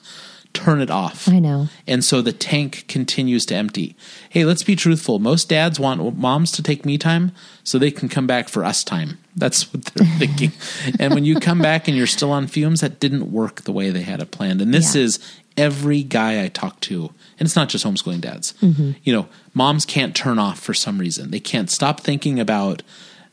turn 0.53 0.81
it 0.81 0.89
off. 0.89 1.27
I 1.29 1.37
know. 1.39 1.67
And 1.85 2.03
so 2.03 2.21
the 2.21 2.31
tank 2.33 2.85
continues 2.87 3.45
to 3.47 3.55
empty. 3.55 3.95
Hey, 4.29 4.43
let's 4.43 4.63
be 4.63 4.75
truthful. 4.75 5.19
Most 5.19 5.49
dads 5.49 5.79
want 5.79 6.17
moms 6.17 6.51
to 6.53 6.63
take 6.63 6.83
me 6.85 6.97
time 6.97 7.31
so 7.63 7.77
they 7.77 7.91
can 7.91 8.09
come 8.09 8.25
back 8.25 8.49
for 8.49 8.63
us 8.63 8.83
time. 8.83 9.19
That's 9.35 9.71
what 9.71 9.85
they're 9.85 10.07
thinking. 10.17 10.53
and 10.99 11.13
when 11.13 11.25
you 11.25 11.39
come 11.39 11.59
back 11.61 11.87
and 11.87 11.95
you're 11.95 12.07
still 12.07 12.31
on 12.31 12.47
fumes, 12.47 12.81
that 12.81 12.99
didn't 12.99 13.31
work 13.31 13.63
the 13.63 13.71
way 13.71 13.91
they 13.91 14.01
had 14.01 14.19
it 14.19 14.31
planned. 14.31 14.61
And 14.61 14.73
this 14.73 14.95
Yeah. 14.95 15.01
is 15.03 15.19
every 15.57 16.01
guy 16.03 16.43
I 16.43 16.47
talk 16.47 16.79
to, 16.81 17.11
and 17.39 17.45
it's 17.45 17.55
not 17.55 17.69
just 17.69 17.85
homeschooling 17.85 18.21
dads. 18.21 18.53
Mm-hmm. 18.61 18.91
You 19.03 19.13
know, 19.13 19.27
moms 19.53 19.85
can't 19.85 20.15
turn 20.15 20.39
off 20.39 20.59
for 20.59 20.73
some 20.73 20.97
reason. 20.97 21.29
They 21.31 21.39
can't 21.39 21.69
stop 21.69 22.01
thinking 22.01 22.39
about 22.39 22.81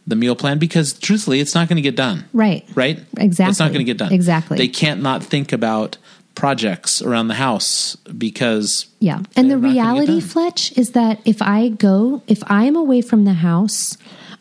the 0.07 0.17
meal 0.17 0.37
plan 0.37 0.59
because 0.59 0.93
truthfully, 0.93 1.41
it's 1.41 1.55
not 1.55 1.69
going 1.69 1.77
to 1.77 1.83
get 1.83 1.97
done. 1.97 2.25
Right. 2.33 2.65
Right? 2.75 3.01
Exactly. 3.17 3.51
It's 3.51 3.59
not 3.59 3.73
going 3.73 3.81
to 3.81 3.85
get 3.85 3.97
done. 3.97 4.13
Exactly. 4.13 4.59
They 4.59 4.69
can't 4.69 5.03
not 5.03 5.23
think 5.23 5.53
about 5.53 5.97
projects 6.35 7.01
around 7.01 7.29
the 7.29 7.35
house 7.35 7.97
because 8.19 8.87
Yeah. 8.99 9.21
And 9.37 9.51
the 9.51 9.57
They're 9.57 9.59
not 9.59 9.63
gonna 9.63 9.75
get 9.75 9.83
reality. 9.83 10.21
Fletch, 10.21 10.77
is 10.77 10.91
that 10.93 11.21
if 11.25 11.41
I 11.41 11.69
go, 11.69 12.23
if 12.27 12.43
I 12.49 12.65
am 12.65 12.77
away 12.77 13.03
from 13.03 13.25
the 13.25 13.35
house, 13.35 13.97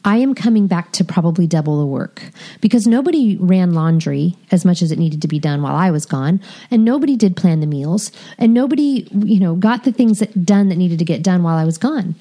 I 0.05 0.17
am 0.17 0.35
coming 0.35 0.67
back 0.67 0.91
to 0.93 1.05
probably 1.05 1.47
double 1.47 1.79
the 1.79 1.85
work 1.85 2.23
because 2.59 2.85
nobody 2.85 3.37
ran 3.37 3.73
laundry 3.73 4.35
as 4.51 4.65
much 4.65 4.81
as 4.81 4.91
it 4.91 4.99
needed 4.99 5.21
to 5.21 5.27
be 5.27 5.39
done 5.39 5.61
while 5.61 5.75
I 5.75 5.91
was 5.91 6.05
gone, 6.05 6.41
and 6.69 6.83
nobody 6.83 7.15
did 7.15 7.37
plan 7.37 7.61
the 7.61 7.67
meals, 7.67 8.11
and 8.37 8.53
nobody, 8.53 9.07
you 9.13 9.39
know, 9.39 9.55
got 9.55 9.85
the 9.85 9.93
things 9.93 10.19
that, 10.19 10.45
done 10.45 10.67
that 10.69 10.77
needed 10.77 10.99
to 10.99 11.05
get 11.05 11.23
done 11.23 11.41
while 11.41 11.57
I 11.57 11.63
was 11.63 11.77
gone. 11.77 12.15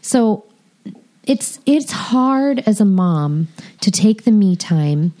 So 0.00 0.44
it's 1.28 1.60
it's 1.66 1.92
hard 1.92 2.60
as 2.66 2.80
a 2.80 2.84
mom 2.84 3.48
to 3.82 3.90
take 3.90 4.24
the 4.24 4.32
me 4.32 4.56
time 4.56 5.12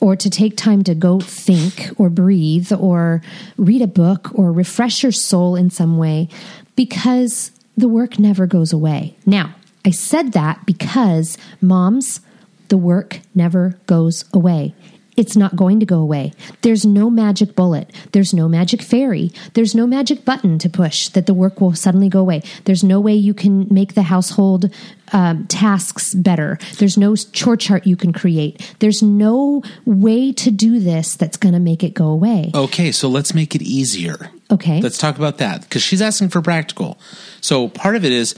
or 0.00 0.16
to 0.16 0.28
take 0.28 0.56
time 0.56 0.82
to 0.82 0.94
go 0.94 1.20
think 1.20 1.90
or 1.96 2.10
breathe 2.10 2.72
or 2.72 3.22
read 3.56 3.82
a 3.82 3.86
book 3.86 4.30
or 4.34 4.50
refresh 4.50 5.02
your 5.04 5.12
soul 5.12 5.54
in 5.54 5.70
some 5.70 5.96
way 5.98 6.28
because 6.74 7.52
the 7.76 7.86
work 7.86 8.18
never 8.18 8.46
goes 8.46 8.72
away. 8.72 9.14
Now, 9.24 9.54
I 9.84 9.90
said 9.90 10.32
that 10.32 10.66
because 10.66 11.38
moms, 11.60 12.20
the 12.68 12.76
work 12.76 13.20
never 13.34 13.78
goes 13.86 14.24
away. 14.32 14.74
It's 15.14 15.36
not 15.36 15.56
going 15.56 15.78
to 15.80 15.86
go 15.86 15.98
away. 16.00 16.32
There's 16.62 16.86
no 16.86 17.10
magic 17.10 17.54
bullet. 17.54 17.90
There's 18.12 18.32
no 18.32 18.48
magic 18.48 18.80
fairy. 18.80 19.30
There's 19.52 19.74
no 19.74 19.86
magic 19.86 20.24
button 20.24 20.58
to 20.60 20.70
push 20.70 21.08
that 21.10 21.26
the 21.26 21.34
work 21.34 21.60
will 21.60 21.74
suddenly 21.74 22.08
go 22.08 22.20
away. 22.20 22.42
There's 22.64 22.82
no 22.82 22.98
way 22.98 23.14
you 23.14 23.34
can 23.34 23.66
make 23.70 23.92
the 23.94 24.02
household 24.04 24.70
um, 25.12 25.46
tasks 25.48 26.14
better. 26.14 26.58
There's 26.78 26.96
no 26.96 27.14
chore 27.14 27.58
chart 27.58 27.86
you 27.86 27.94
can 27.96 28.14
create. 28.14 28.74
There's 28.78 29.02
no 29.02 29.62
way 29.84 30.32
to 30.32 30.50
do 30.50 30.80
this 30.80 31.14
that's 31.16 31.36
going 31.36 31.52
to 31.52 31.60
make 31.60 31.84
it 31.84 31.92
go 31.92 32.06
away. 32.06 32.50
Okay, 32.54 32.90
so 32.90 33.08
let's 33.08 33.34
make 33.34 33.54
it 33.54 33.60
easier. 33.60 34.30
Okay. 34.50 34.80
Let's 34.80 34.96
talk 34.96 35.18
about 35.18 35.36
that 35.38 35.60
because 35.62 35.82
she's 35.82 36.00
asking 36.00 36.30
for 36.30 36.40
practical. 36.40 36.98
So 37.42 37.68
part 37.68 37.96
of 37.96 38.04
it 38.06 38.12
is, 38.12 38.34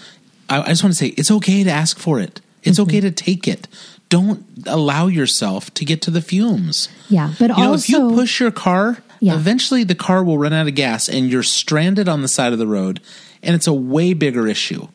I, 0.50 0.60
I 0.62 0.66
just 0.70 0.82
want 0.82 0.92
to 0.92 0.98
say 0.98 1.06
it's 1.08 1.30
okay 1.30 1.62
to 1.62 1.70
ask 1.70 1.98
for 2.00 2.18
it. 2.18 2.40
It's 2.64 2.78
Mm-hmm. 2.80 2.88
okay 2.90 3.00
to 3.02 3.10
take 3.10 3.46
it. 3.46 3.68
Don't 4.14 4.44
allow 4.66 5.06
yourself 5.08 5.72
to 5.74 5.84
get 5.84 6.00
to 6.02 6.10
the 6.10 6.20
fumes. 6.22 6.88
yeah, 7.08 7.32
but 7.38 7.50
You 7.50 7.56
know, 7.64 7.70
also 7.72 7.82
if 7.84 7.88
you 7.88 8.16
push 8.16 8.40
your 8.40 8.50
car, 8.52 8.98
Yeah. 9.20 9.34
eventually 9.34 9.82
the 9.84 9.94
car 9.96 10.22
will 10.22 10.38
run 10.38 10.52
out 10.52 10.68
of 10.68 10.74
gas 10.74 11.08
and 11.08 11.30
you're 11.30 11.42
stranded 11.42 12.08
on 12.08 12.22
the 12.22 12.28
side 12.28 12.52
of 12.52 12.58
the 12.60 12.66
road. 12.66 13.00
And 13.42 13.54
it's 13.56 13.66
a 13.66 13.72
way 13.72 14.12
bigger 14.14 14.46
issue 14.46 14.86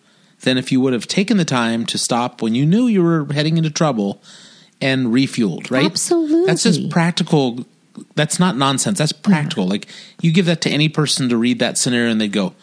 than 0.41 0.57
if 0.57 0.71
you 0.71 0.79
would 0.81 0.93
have 0.93 1.05
taken 1.07 1.35
the 1.37 1.45
time 1.45 1.85
to 1.87 1.97
stop 1.97 2.41
when 2.41 2.55
you 2.55 2.65
knew 2.65 2.87
you 2.87 3.03
were 3.03 3.27
heading 3.33 3.57
into 3.57 3.69
trouble 3.69 4.21
and 4.81 5.07
refueled, 5.07 5.69
right? 5.69 5.85
Absolutely. 5.85 6.45
That's 6.45 6.63
just 6.63 6.89
practical. 6.89 7.65
That's 8.15 8.39
not 8.39 8.55
nonsense. 8.55 8.97
That's 8.99 9.11
practical. 9.11 9.67
Like 9.67 9.87
you 10.21 10.31
give 10.31 10.45
that 10.45 10.61
to 10.61 10.69
any 10.69 10.87
person 10.87 11.27
to 11.29 11.35
read 11.35 11.59
that 11.59 11.77
scenario 11.77 12.09
and 12.11 12.21
they'd 12.21 12.31
go, 12.31 12.53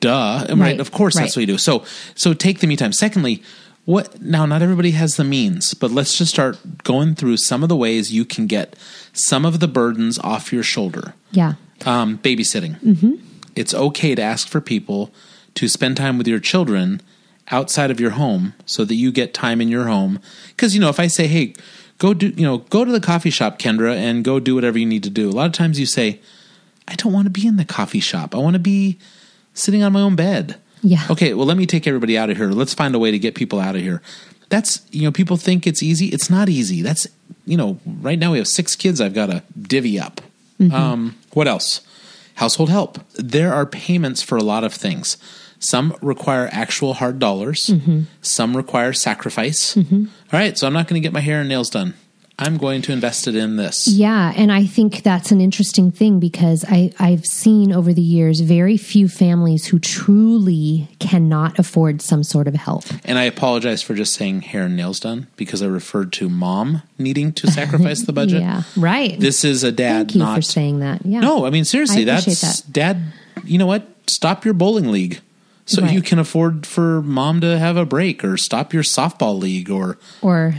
duh. 0.00 0.46
Right. 0.48 0.58
Right, 0.58 0.80
Of 0.80 0.90
course 0.90 1.14
that's 1.14 1.36
what 1.36 1.40
you 1.42 1.46
do. 1.46 1.58
So 1.58 1.84
so 2.14 2.34
take 2.34 2.58
the 2.60 2.66
me 2.66 2.76
time. 2.76 2.92
Secondly, 2.92 3.42
what 3.84 4.20
now 4.22 4.46
not 4.46 4.62
everybody 4.62 4.92
has 4.92 5.16
the 5.16 5.24
means, 5.24 5.74
but 5.74 5.90
let's 5.90 6.16
just 6.16 6.32
start 6.32 6.58
going 6.84 7.14
through 7.14 7.36
some 7.36 7.62
of 7.62 7.68
the 7.68 7.76
ways 7.76 8.12
you 8.12 8.24
can 8.24 8.46
get 8.46 8.76
some 9.12 9.44
of 9.44 9.60
the 9.60 9.68
burdens 9.68 10.18
off 10.18 10.52
your 10.52 10.62
shoulder. 10.62 11.14
yeah, 11.32 11.54
Um, 11.84 12.18
babysitting. 12.18 12.80
Mm-hmm. 12.80 13.14
It's 13.54 13.74
okay 13.74 14.14
to 14.14 14.22
ask 14.22 14.48
for 14.48 14.60
people 14.60 15.12
to 15.54 15.68
spend 15.68 15.96
time 15.96 16.18
with 16.18 16.26
your 16.26 16.40
children 16.40 17.00
outside 17.50 17.90
of 17.90 18.00
your 18.00 18.10
home 18.10 18.54
so 18.66 18.84
that 18.84 18.94
you 18.94 19.12
get 19.12 19.34
time 19.34 19.60
in 19.60 19.68
your 19.68 19.84
home. 19.84 20.18
Because, 20.48 20.74
you 20.74 20.80
know, 20.80 20.88
if 20.88 20.98
I 20.98 21.06
say, 21.06 21.26
hey, 21.26 21.54
go 21.98 22.14
do, 22.14 22.28
you 22.28 22.44
know, 22.44 22.58
go 22.58 22.84
to 22.84 22.90
the 22.90 23.00
coffee 23.00 23.30
shop, 23.30 23.58
Kendra, 23.58 23.94
and 23.94 24.24
go 24.24 24.40
do 24.40 24.54
whatever 24.54 24.78
you 24.78 24.86
need 24.86 25.02
to 25.04 25.10
do, 25.10 25.28
a 25.28 25.32
lot 25.32 25.46
of 25.46 25.52
times 25.52 25.78
you 25.78 25.86
say, 25.86 26.20
I 26.88 26.94
don't 26.94 27.12
want 27.12 27.26
to 27.26 27.30
be 27.30 27.46
in 27.46 27.56
the 27.56 27.64
coffee 27.64 28.00
shop. 28.00 28.34
I 28.34 28.38
want 28.38 28.54
to 28.54 28.60
be 28.60 28.98
sitting 29.52 29.82
on 29.82 29.92
my 29.92 30.00
own 30.00 30.16
bed. 30.16 30.56
Yeah. 30.84 31.02
Okay, 31.10 31.32
well, 31.32 31.46
let 31.46 31.56
me 31.56 31.64
take 31.64 31.86
everybody 31.86 32.18
out 32.18 32.28
of 32.28 32.36
here. 32.36 32.50
Let's 32.50 32.74
find 32.74 32.94
a 32.94 32.98
way 32.98 33.10
to 33.10 33.18
get 33.18 33.34
people 33.34 33.58
out 33.58 33.74
of 33.74 33.80
here. 33.80 34.02
That's, 34.50 34.86
you 34.92 35.02
know, 35.02 35.10
people 35.10 35.38
think 35.38 35.66
it's 35.66 35.82
easy. 35.82 36.08
It's 36.08 36.28
not 36.28 36.50
easy. 36.50 36.82
That's, 36.82 37.08
you 37.46 37.56
know, 37.56 37.80
right 37.86 38.18
now 38.18 38.32
we 38.32 38.38
have 38.38 38.46
six 38.46 38.76
kids 38.76 39.00
I've 39.00 39.14
got 39.14 39.30
to 39.30 39.42
divvy 39.60 39.98
up. 39.98 40.20
Mm-hmm. 40.60 40.74
Um, 40.74 41.16
what 41.32 41.48
else? 41.48 41.80
Household 42.34 42.68
help. 42.68 42.98
There 43.14 43.54
are 43.54 43.64
payments 43.64 44.22
for 44.22 44.36
a 44.36 44.42
lot 44.42 44.62
of 44.62 44.74
things. 44.74 45.16
Some 45.58 45.96
require 46.02 46.50
actual 46.52 46.92
hard 46.92 47.18
dollars. 47.18 47.68
Mm-hmm. 47.68 48.02
Some 48.20 48.54
require 48.54 48.92
sacrifice. 48.92 49.74
Mm-hmm. 49.74 50.04
All 50.04 50.38
right, 50.38 50.58
so 50.58 50.66
I'm 50.66 50.74
not 50.74 50.86
going 50.86 51.00
to 51.00 51.06
get 51.06 51.14
my 51.14 51.20
hair 51.20 51.40
and 51.40 51.48
nails 51.48 51.70
done. 51.70 51.94
I'm 52.36 52.56
going 52.56 52.82
to 52.82 52.92
invest 52.92 53.28
it 53.28 53.36
in 53.36 53.56
this. 53.56 53.86
Yeah, 53.86 54.32
and 54.36 54.50
I 54.50 54.66
think 54.66 55.02
that's 55.04 55.30
an 55.30 55.40
interesting 55.40 55.92
thing 55.92 56.18
because 56.18 56.64
I, 56.68 56.92
I've 56.98 57.24
seen 57.24 57.72
over 57.72 57.92
the 57.92 58.02
years 58.02 58.40
very 58.40 58.76
few 58.76 59.08
families 59.08 59.66
who 59.66 59.78
truly 59.78 60.88
cannot 60.98 61.58
afford 61.58 62.02
some 62.02 62.24
sort 62.24 62.48
of 62.48 62.54
help. 62.54 62.84
And 63.04 63.18
I 63.18 63.24
apologize 63.24 63.82
for 63.82 63.94
just 63.94 64.14
saying 64.14 64.42
hair 64.42 64.64
and 64.64 64.76
nails 64.76 64.98
done 64.98 65.28
because 65.36 65.62
I 65.62 65.66
referred 65.66 66.12
to 66.14 66.28
mom 66.28 66.82
needing 66.98 67.32
to 67.34 67.46
sacrifice 67.50 68.02
the 68.02 68.12
budget. 68.20 68.40
Yeah, 68.40 68.62
right. 68.76 69.18
This 69.18 69.44
is 69.44 69.62
a 69.62 69.70
dad 69.70 70.08
Thank 70.08 70.14
you 70.16 70.20
not 70.20 70.34
for 70.36 70.42
saying 70.42 70.80
that. 70.80 71.06
Yeah. 71.06 71.20
No, 71.20 71.46
I 71.46 71.50
mean 71.50 71.64
seriously, 71.64 72.02
I 72.02 72.04
that's 72.04 72.60
that. 72.62 72.72
dad. 72.72 73.02
You 73.44 73.58
know 73.58 73.66
what? 73.66 73.86
Stop 74.06 74.44
your 74.44 74.54
bowling 74.54 74.90
league 74.90 75.20
so 75.66 75.82
Right. 75.82 75.92
you 75.92 76.02
can 76.02 76.18
afford 76.18 76.66
for 76.66 77.00
mom 77.02 77.40
to 77.40 77.58
have 77.58 77.76
a 77.76 77.86
break, 77.86 78.22
or 78.24 78.36
stop 78.36 78.74
your 78.74 78.82
softball 78.82 79.38
league, 79.38 79.70
or 79.70 79.98
or 80.20 80.56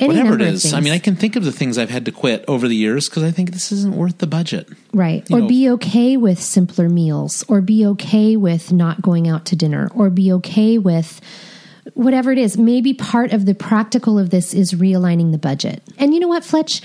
any 0.00 0.06
whatever 0.08 0.34
it 0.34 0.40
is. 0.42 0.72
I 0.72 0.80
mean, 0.80 0.92
I 0.92 0.98
can 0.98 1.16
think 1.16 1.36
of 1.36 1.44
the 1.44 1.52
things 1.52 1.78
I've 1.78 1.90
had 1.90 2.04
to 2.06 2.12
quit 2.12 2.44
over 2.48 2.68
the 2.68 2.76
years 2.76 3.08
because 3.08 3.22
I 3.22 3.30
think 3.30 3.52
this 3.52 3.72
isn't 3.72 3.94
worth 3.96 4.18
the 4.18 4.26
budget. 4.26 4.68
Right. 4.92 5.28
you 5.28 5.36
Or 5.36 5.40
know- 5.40 5.48
be 5.48 5.70
okay 5.70 6.16
with 6.16 6.40
simpler 6.42 6.88
meals, 6.88 7.44
or 7.48 7.60
be 7.60 7.84
okay 7.86 8.36
with 8.36 8.72
not 8.72 9.02
going 9.02 9.28
out 9.28 9.44
to 9.46 9.56
dinner, 9.56 9.90
or 9.94 10.10
be 10.10 10.32
okay 10.34 10.78
with 10.78 11.20
whatever 11.94 12.32
it 12.32 12.38
is. 12.38 12.56
Maybe 12.56 12.94
part 12.94 13.32
of 13.32 13.44
the 13.46 13.54
practical 13.54 14.18
of 14.18 14.30
this 14.30 14.54
is 14.54 14.72
realigning 14.72 15.32
the 15.32 15.38
budget. 15.38 15.82
And 15.98 16.14
you 16.14 16.20
know 16.20 16.28
what, 16.28 16.44
Fletch? 16.44 16.80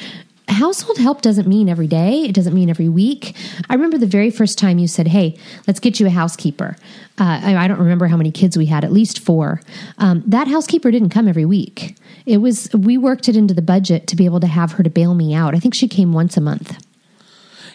Household 0.50 0.98
help 0.98 1.22
doesn't 1.22 1.48
mean 1.48 1.70
every 1.70 1.88
day. 1.88 2.24
It 2.24 2.34
doesn't 2.34 2.54
mean 2.54 2.70
every 2.70 2.90
week. 2.90 3.36
I 3.70 3.76
remember 3.76 3.98
the 3.98 4.08
very 4.08 4.32
first 4.32 4.58
time 4.58 4.80
you 4.80 4.88
said, 4.88 5.08
Hey, 5.08 5.38
let's 5.68 5.80
get 5.80 6.00
you 6.00 6.08
a 6.08 6.10
housekeeper. 6.10 6.76
Uh, 7.20 7.40
I, 7.44 7.56
I 7.56 7.68
don't 7.68 7.80
remember 7.80 8.08
how 8.08 8.18
many 8.18 8.32
kids 8.32 8.58
we 8.58 8.66
had, 8.66 8.84
at 8.84 8.92
least 8.92 9.20
four. 9.20 9.62
Um, 9.98 10.24
that 10.26 10.48
housekeeper 10.48 10.92
didn't 10.92 11.10
come 11.10 11.28
every 11.28 11.46
week. 11.46 11.96
It 12.26 12.38
was, 12.38 12.70
we 12.74 12.98
worked 12.98 13.30
it 13.30 13.36
into 13.36 13.54
the 13.54 13.62
budget 13.62 14.08
to 14.08 14.16
be 14.16 14.26
able 14.26 14.40
to 14.40 14.48
have 14.48 14.74
her 14.74 14.84
to 14.84 14.90
bail 14.90 15.14
me 15.14 15.34
out. 15.34 15.56
I 15.56 15.60
think 15.60 15.74
she 15.74 15.88
came 15.88 16.14
once 16.14 16.38
a 16.38 16.42
month. 16.42 16.78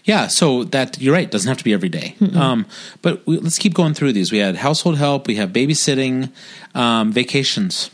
Yeah, 0.05 0.27
so 0.27 0.65
that 0.65 1.01
you're 1.01 1.15
right. 1.15 1.31
Doesn't 1.31 1.49
have 1.49 1.57
to 1.59 1.65
be 1.65 1.73
every 1.73 1.89
day. 1.89 2.17
Um, 2.35 2.67
but 3.01 3.27
we, 3.27 3.39
let's 3.39 3.59
keep 3.59 3.75
going 3.75 3.95
through 3.95 4.13
these. 4.13 4.33
We 4.33 4.39
had 4.39 4.57
household 4.57 4.99
help. 4.99 5.29
We 5.29 5.37
have 5.37 5.51
babysitting, 5.51 6.31
um, 6.75 7.13
vacations. 7.13 7.91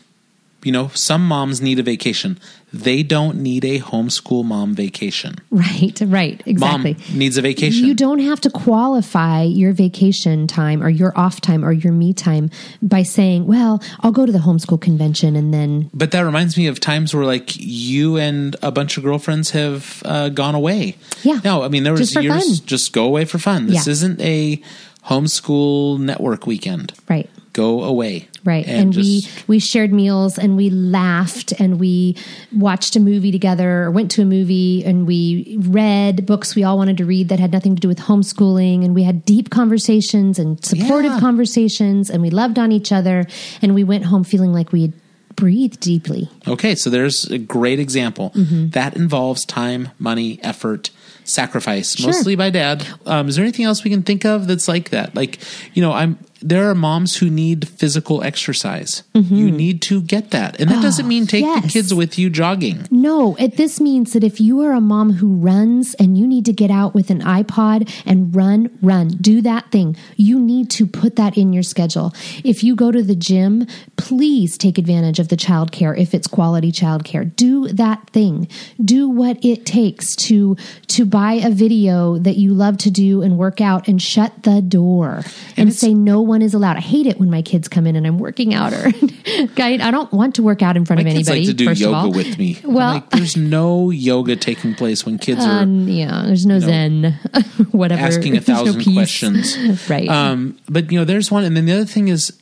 You 0.64 0.72
know, 0.72 0.89
some 0.89 1.26
moms 1.26 1.61
need 1.61 1.78
a 1.78 1.83
vacation. 1.83 2.39
They 2.73 3.03
don't 3.03 3.39
need 3.39 3.64
a 3.64 3.81
homeschool 3.81 4.45
mom 4.45 4.75
vacation. 4.75 5.37
Right, 5.51 6.01
right, 6.07 6.41
exactly. 6.47 6.95
Mom 6.95 7.18
needs 7.18 7.37
a 7.37 7.43
vacation. 7.43 7.85
You 7.85 7.95
don't 7.95 8.21
have 8.21 8.41
to 8.43 8.51
qualify 8.51 9.43
your 9.43 9.73
vacation 9.73 10.47
time 10.47 10.81
or 10.83 10.89
your 10.89 11.12
off 11.18 11.41
time 11.41 11.64
or 11.64 11.73
your 11.73 11.93
me 11.93 12.12
time 12.12 12.49
by 12.81 13.03
saying, 13.03 13.47
"Well, 13.47 13.83
I'll 14.01 14.12
go 14.12 14.25
to 14.25 14.31
the 14.33 14.39
homeschool 14.39 14.81
convention 14.81 15.35
and 15.35 15.53
then." 15.53 15.91
But 15.93 16.12
that 16.12 16.21
reminds 16.21 16.57
me 16.57 16.68
of 16.68 16.79
times 16.79 17.12
where, 17.12 17.25
like, 17.25 17.57
you 17.57 18.16
and 18.16 18.55
a 18.62 18.71
bunch 18.71 18.97
of 18.97 19.03
girlfriends 19.03 19.51
have 19.51 20.03
uh, 20.05 20.29
gone 20.29 20.55
away. 20.55 20.97
Yeah. 21.25 21.41
No, 21.45 21.62
I 21.62 21.68
mean 21.68 21.83
there 21.83 21.93
was 21.93 22.12
Just 22.12 22.23
years 22.23 22.59
fun. 22.59 22.66
just 22.66 22.93
go 22.93 23.05
away 23.05 23.25
for 23.25 23.39
fun. 23.39 23.66
This 23.66 23.87
Yeah. 23.87 23.93
isn't 23.93 24.21
a 24.21 24.62
homeschool 25.07 25.99
network 25.99 26.47
weekend. 26.47 26.93
Right. 27.09 27.29
Go 27.53 27.82
away. 27.82 28.28
Right. 28.44 28.64
And, 28.66 28.94
we 28.94 29.20
just- 29.22 29.48
we 29.48 29.59
shared 29.59 29.92
meals 29.92 30.38
and 30.38 30.57
we 30.57 30.70
laughed 30.70 31.53
and 31.59 31.80
we 31.80 32.16
watched 32.57 32.94
a 32.96 33.01
movie 33.01 33.32
together 33.32 33.82
or 33.84 33.90
went 33.90 34.11
to 34.12 34.22
a 34.22 34.24
movie 34.24 34.84
and 34.84 35.05
we 35.07 35.57
read 35.61 36.26
books 36.26 36.55
we 36.55 36.62
all 36.62 36.78
wanted 36.78 36.96
to 36.98 37.05
read 37.05 37.28
that 37.28 37.40
had 37.40 37.53
nothing 37.53 37.74
to 37.74 37.80
do 37.80 37.88
with 37.88 37.98
homeschooling 37.98 38.84
and 38.84 38.94
we 38.94 39.03
had 39.03 39.24
deep 39.24 39.51
conversations 39.51 40.38
and 40.38 40.64
supportive 40.64 41.12
Yeah. 41.12 41.20
conversations 41.20 42.09
and 42.09 42.22
we 42.22 42.30
loved 42.30 42.59
on 42.59 42.70
each 42.72 42.92
other 42.92 43.26
and 43.61 43.74
we 43.74 43.82
went 43.84 44.05
home 44.05 44.22
feeling 44.24 44.53
like 44.53 44.72
we 44.72 44.82
had 44.82 44.92
breathed 45.36 45.80
deeply. 45.80 46.28
Okay, 46.51 46.74
so 46.74 46.90
there's 46.90 47.24
a 47.26 47.38
great 47.38 47.78
example. 47.80 48.30
Mm-hmm. 48.34 48.70
That 48.70 48.96
involves 48.96 49.44
time, 49.44 49.88
money, 49.98 50.38
effort, 50.42 50.90
sacrifice, 51.24 51.96
Sure. 51.96 52.09
mostly 52.09 52.34
by 52.36 52.51
dad. 52.51 52.86
Um, 53.07 53.28
is 53.28 53.36
there 53.36 53.44
anything 53.44 53.64
else 53.66 53.84
we 53.84 53.90
can 53.90 54.03
think 54.03 54.24
of 54.24 54.46
that's 54.46 54.66
like 54.68 54.90
that? 54.90 55.14
Like, 55.14 55.38
you 55.74 55.82
know, 55.82 55.92
I'm 55.92 56.18
there 56.42 56.70
are 56.70 56.74
moms 56.74 57.16
who 57.18 57.28
need 57.28 57.68
physical 57.68 58.22
exercise. 58.24 59.03
You 59.12 59.51
need 59.51 59.82
to 59.82 60.01
get 60.01 60.30
that, 60.30 60.59
and 60.59 60.70
that 60.70 60.80
doesn't 60.80 61.07
mean 61.07 61.26
take 61.26 61.44
the 61.44 61.51
Mm-hmm. 61.51 61.59
Oh, 61.59 61.62
yes. 61.64 61.72
kids 61.74 61.92
with 61.92 62.18
you 62.18 62.30
jogging. 62.30 62.86
No, 62.90 63.36
it, 63.36 63.59
this 63.59 63.78
means 63.78 64.14
that 64.14 64.24
if 64.24 64.40
you 64.40 64.62
are 64.62 64.72
a 64.72 64.80
mom 64.80 65.12
who 65.12 65.34
runs 65.34 65.92
and 65.96 66.16
you 66.16 66.26
need 66.26 66.46
to 66.46 66.55
get 66.55 66.70
out 66.70 66.94
with 66.94 67.11
an 67.11 67.20
iPod 67.20 67.92
and 68.07 68.34
run, 68.34 68.70
run, 68.80 69.09
do 69.09 69.42
that 69.42 69.70
thing, 69.70 69.98
you 70.16 70.40
need 70.40 70.70
to 70.70 70.86
put 70.86 71.16
that 71.16 71.36
in 71.36 71.53
your 71.53 71.62
schedule. 71.62 72.14
If 72.42 72.64
you 72.64 72.74
go 72.74 72.90
to 72.90 73.03
the 73.03 73.14
gym, 73.14 73.66
please 73.96 74.57
take 74.57 74.78
advantage 74.78 75.18
of 75.18 75.28
the 75.28 75.36
childcare 75.36 75.94
if 75.98 76.14
it's 76.14 76.26
quality 76.41 76.72
childcare. 76.72 77.36
Do 77.36 77.68
that 77.68 78.09
thing. 78.11 78.49
Do 78.82 79.11
what 79.11 79.45
it 79.45 79.66
takes 79.66 80.16
to 80.16 80.57
to 80.88 81.05
buy 81.05 81.34
a 81.34 81.51
video 81.51 82.16
that 82.16 82.36
you 82.38 82.55
love 82.55 82.78
to 82.78 82.91
do 82.91 83.20
and 83.20 83.36
work 83.36 83.61
out 83.61 83.88
and 83.88 84.01
shut 84.01 84.43
the 84.45 84.62
door 84.62 85.16
and, 85.59 85.68
it's- 85.68 85.76
say 85.80 85.93
no 85.93 86.22
one 86.22 86.41
is 86.41 86.55
allowed. 86.55 86.78
I 86.78 86.80
hate 86.80 87.07
it 87.07 87.20
when 87.20 87.30
my 87.30 87.43
kids 87.43 87.68
come 87.68 87.86
in 87.86 87.95
and 87.95 88.07
I'm 88.07 88.18
working 88.18 88.55
out 88.55 88.72
or 88.72 88.91
guy, 89.55 89.72
I 89.86 89.91
don't 89.91 90.11
want 90.14 90.36
to 90.36 90.43
work 90.43 90.62
out 90.62 90.78
in 90.78 90.86
front 90.86 91.01
of 91.01 91.07
anybody. 91.07 91.41
like 91.41 91.49
to 91.49 91.53
do 91.53 91.66
first 91.66 91.82
of 91.82 91.91
yoga 91.91 91.97
all. 91.97 92.12
with 92.12 92.38
me. 92.38 92.59
Well- 92.64 92.95
like, 92.95 93.11
there's 93.11 93.36
no 93.36 93.91
yoga 93.91 94.34
taking 94.34 94.74
place 94.74 95.05
when 95.05 95.18
kids 95.18 95.45
are 95.45 95.61
Um, 95.61 95.86
yeah, 95.88 96.22
there's 96.24 96.47
no 96.47 96.59
Zen, 96.59 97.18
whatever. 97.70 98.01
asking 98.01 98.38
a 98.38 98.41
There's 98.41 98.49
no 98.64 98.72
thousand 98.72 98.95
questions. 98.95 99.91
right? 99.91 100.09
Um, 100.09 100.57
but 100.70 100.91
you 100.91 100.99
know, 100.99 101.05
there's 101.05 101.30
one, 101.30 101.45
and 101.45 101.55
then 101.55 101.66
the 101.66 101.72
other 101.72 101.84
thing 101.84 102.09
is 102.09 102.32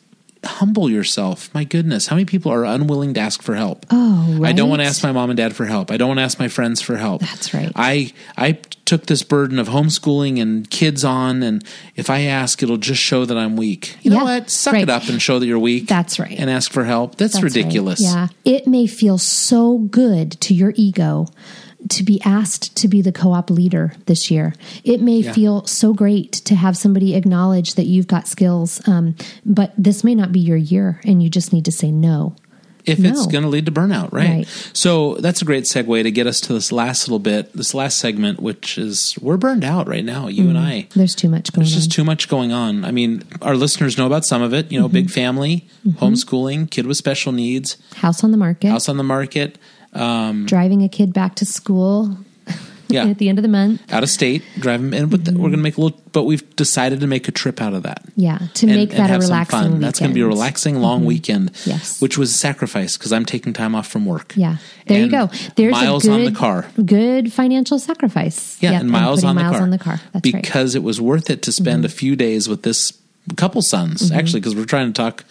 humble 0.44 0.90
yourself. 0.90 1.52
My 1.54 1.64
goodness, 1.64 2.06
how 2.06 2.16
many 2.16 2.24
people 2.24 2.52
are 2.52 2.64
unwilling 2.64 3.14
to 3.14 3.20
ask 3.20 3.42
for 3.42 3.54
help? 3.54 3.86
oh, 3.90 4.36
right. 4.38 4.50
I 4.50 4.52
don't 4.52 4.68
want 4.68 4.82
to 4.82 4.86
ask 4.86 5.02
my 5.02 5.12
mom 5.12 5.30
and 5.30 5.36
dad 5.36 5.54
for 5.54 5.64
help. 5.64 5.90
I 5.90 5.96
don't 5.96 6.08
want 6.08 6.18
to 6.18 6.24
ask 6.24 6.38
my 6.38 6.48
friends 6.48 6.80
for 6.80 6.96
help. 6.96 7.20
That's 7.20 7.54
right. 7.54 7.72
I 7.74 8.12
I 8.36 8.52
took 8.84 9.06
this 9.06 9.22
burden 9.22 9.58
of 9.58 9.68
homeschooling 9.68 10.40
and 10.40 10.68
kids 10.70 11.04
on, 11.04 11.42
and 11.42 11.64
if 11.96 12.10
I 12.10 12.22
ask, 12.22 12.62
it'll 12.62 12.76
just 12.76 13.02
show 13.02 13.24
that 13.24 13.36
I'm 13.36 13.56
weak. 13.56 13.96
You 14.02 14.10
know 14.12 14.24
what? 14.24 14.50
Suck 14.50 14.74
right. 14.74 14.82
it 14.82 14.90
up 14.90 15.08
and 15.08 15.20
show 15.20 15.38
that 15.38 15.46
you're 15.46 15.58
weak. 15.58 15.88
That's 15.88 16.18
right. 16.18 16.38
And 16.38 16.48
ask 16.48 16.70
for 16.70 16.84
help. 16.84 17.16
That's, 17.16 17.34
That's 17.34 17.42
right. 17.42 17.54
ridiculous. 17.54 18.00
Yeah, 18.00 18.28
it 18.44 18.66
may 18.66 18.86
feel 18.86 19.18
so 19.18 19.78
good 19.78 20.32
to 20.42 20.54
your 20.54 20.72
ego 20.76 21.26
to 21.90 22.02
be 22.02 22.20
asked 22.24 22.74
to 22.76 22.88
be 22.88 23.00
the 23.02 23.12
co-op 23.12 23.50
leader 23.50 23.92
this 24.06 24.30
year. 24.30 24.52
It 24.84 25.00
may 25.00 25.20
Yeah. 25.20 25.32
feel 25.32 25.66
so 25.66 25.94
great 25.94 26.32
to 26.32 26.54
have 26.56 26.76
somebody 26.76 27.14
acknowledge 27.14 27.74
that 27.74 27.86
you've 27.86 28.08
got 28.08 28.26
skills, 28.26 28.80
um, 28.88 29.14
but 29.46 29.72
this 29.78 30.02
may 30.02 30.14
not 30.16 30.32
be 30.32 30.40
your 30.40 30.56
year, 30.56 31.00
and 31.04 31.22
you 31.22 31.28
just 31.30 31.52
need 31.52 31.64
to 31.66 31.72
say 31.72 31.90
no. 31.92 32.34
if 32.84 33.04
it's 33.04 33.26
going 33.26 33.42
to 33.42 33.50
lead 33.50 33.66
to 33.66 33.72
burnout, 33.72 34.10
right? 34.14 34.30
Right. 34.30 34.70
So 34.72 35.16
that's 35.16 35.42
a 35.42 35.44
great 35.44 35.64
segue 35.64 36.02
to 36.04 36.10
get 36.10 36.26
us 36.26 36.40
to 36.42 36.54
this 36.54 36.72
last 36.72 37.06
little 37.06 37.18
bit, 37.18 37.52
this 37.52 37.74
last 37.74 37.98
segment, 37.98 38.40
which 38.40 38.78
is 38.78 39.14
we're 39.20 39.36
burned 39.36 39.62
out 39.62 39.86
right 39.86 40.04
now, 40.04 40.28
you 40.28 40.48
and 40.48 40.56
I. 40.56 40.86
There's 40.94 41.14
too 41.14 41.28
much 41.28 41.52
going 41.52 41.64
There's 41.64 41.72
on. 41.72 41.76
There's 41.76 41.84
just 41.86 41.92
too 41.94 42.02
much 42.04 42.28
going 42.30 42.50
on. 42.50 42.86
I 42.86 42.90
mean, 42.90 43.24
our 43.42 43.56
listeners 43.56 43.98
know 43.98 44.06
about 44.06 44.24
some 44.24 44.40
of 44.40 44.54
it. 44.54 44.72
You 44.72 44.80
know, 44.80 44.86
Mm-hmm. 44.86 44.94
big 44.94 45.10
family, 45.10 45.66
homeschooling, 45.86 46.70
kid 46.70 46.86
with 46.86 46.96
special 46.96 47.30
needs, 47.32 47.76
House 47.96 48.24
on 48.24 48.30
the 48.30 48.38
market, 48.38 48.68
house 48.70 48.88
on 48.88 48.96
the 48.96 49.04
market, 49.04 49.58
um, 49.94 50.46
driving 50.46 50.82
a 50.82 50.88
kid 50.88 51.12
back 51.12 51.34
to 51.36 51.44
school 51.46 52.16
yeah, 52.88 53.04
at 53.06 53.18
the 53.18 53.28
end 53.28 53.38
of 53.38 53.42
the 53.42 53.48
month. 53.48 53.80
out 53.92 54.02
of 54.02 54.08
state, 54.10 54.42
drive 54.58 54.80
them 54.80 54.94
in. 54.94 55.08
But 55.08 55.20
Mm-hmm. 55.20 55.36
we're 55.36 55.48
going 55.50 55.58
to 55.58 55.62
make 55.62 55.76
a 55.76 55.80
little. 55.80 56.00
But 56.12 56.24
we've 56.24 56.56
decided 56.56 57.00
to 57.00 57.06
make 57.06 57.28
a 57.28 57.32
trip 57.32 57.60
out 57.60 57.74
of 57.74 57.82
that. 57.84 58.02
Yeah, 58.16 58.38
to 58.54 58.66
and- 58.66 58.76
make 58.76 58.90
that 58.90 59.10
a 59.10 59.18
relaxing 59.18 59.58
fun. 59.58 59.80
That's 59.80 59.98
going 60.00 60.10
to 60.10 60.14
be 60.14 60.20
a 60.20 60.24
weekend. 60.24 60.32
Mm-hmm. 60.32 60.38
relaxing 60.40 60.76
long 60.80 61.04
weekend. 61.04 61.50
Yes. 61.66 62.00
which 62.00 62.16
was 62.16 62.30
a 62.30 62.34
sacrifice 62.34 62.96
because 62.96 63.12
I'm 63.12 63.24
taking 63.24 63.52
time 63.52 63.74
off 63.74 63.86
from 63.88 64.06
work. 64.06 64.32
Yeah, 64.36 64.56
there 64.86 65.02
And 65.02 65.06
you 65.06 65.18
go. 65.18 65.30
There's 65.56 65.72
miles 65.72 66.04
a 66.04 66.08
good, 66.08 66.14
on 66.14 66.24
the 66.32 66.38
car. 66.38 66.66
Good 66.84 67.32
financial 67.32 67.78
sacrifice. 67.78 68.56
Yeah, 68.62 68.72
Yep, 68.72 68.80
and 68.82 68.90
miles 68.90 69.22
on 69.24 69.36
the 69.36 69.42
miles 69.42 69.56
car. 69.56 69.62
on 69.62 69.70
the 69.70 69.78
car. 69.78 70.00
That's 70.12 70.14
right. 70.14 70.22
Mm-hmm. 70.24 70.40
because 70.40 70.74
it 70.74 70.82
was 70.82 71.00
worth 71.00 71.28
it 71.30 71.42
to 71.42 71.52
spend 71.52 71.84
a 71.84 71.88
few 71.90 72.16
days 72.16 72.48
with 72.48 72.62
this 72.62 72.92
couple 73.36 73.60
sons. 73.60 74.10
Actually, 74.10 74.40
because 74.40 74.56
we're 74.56 74.64
trying 74.64 74.90
to 74.90 74.96
talk 74.96 75.24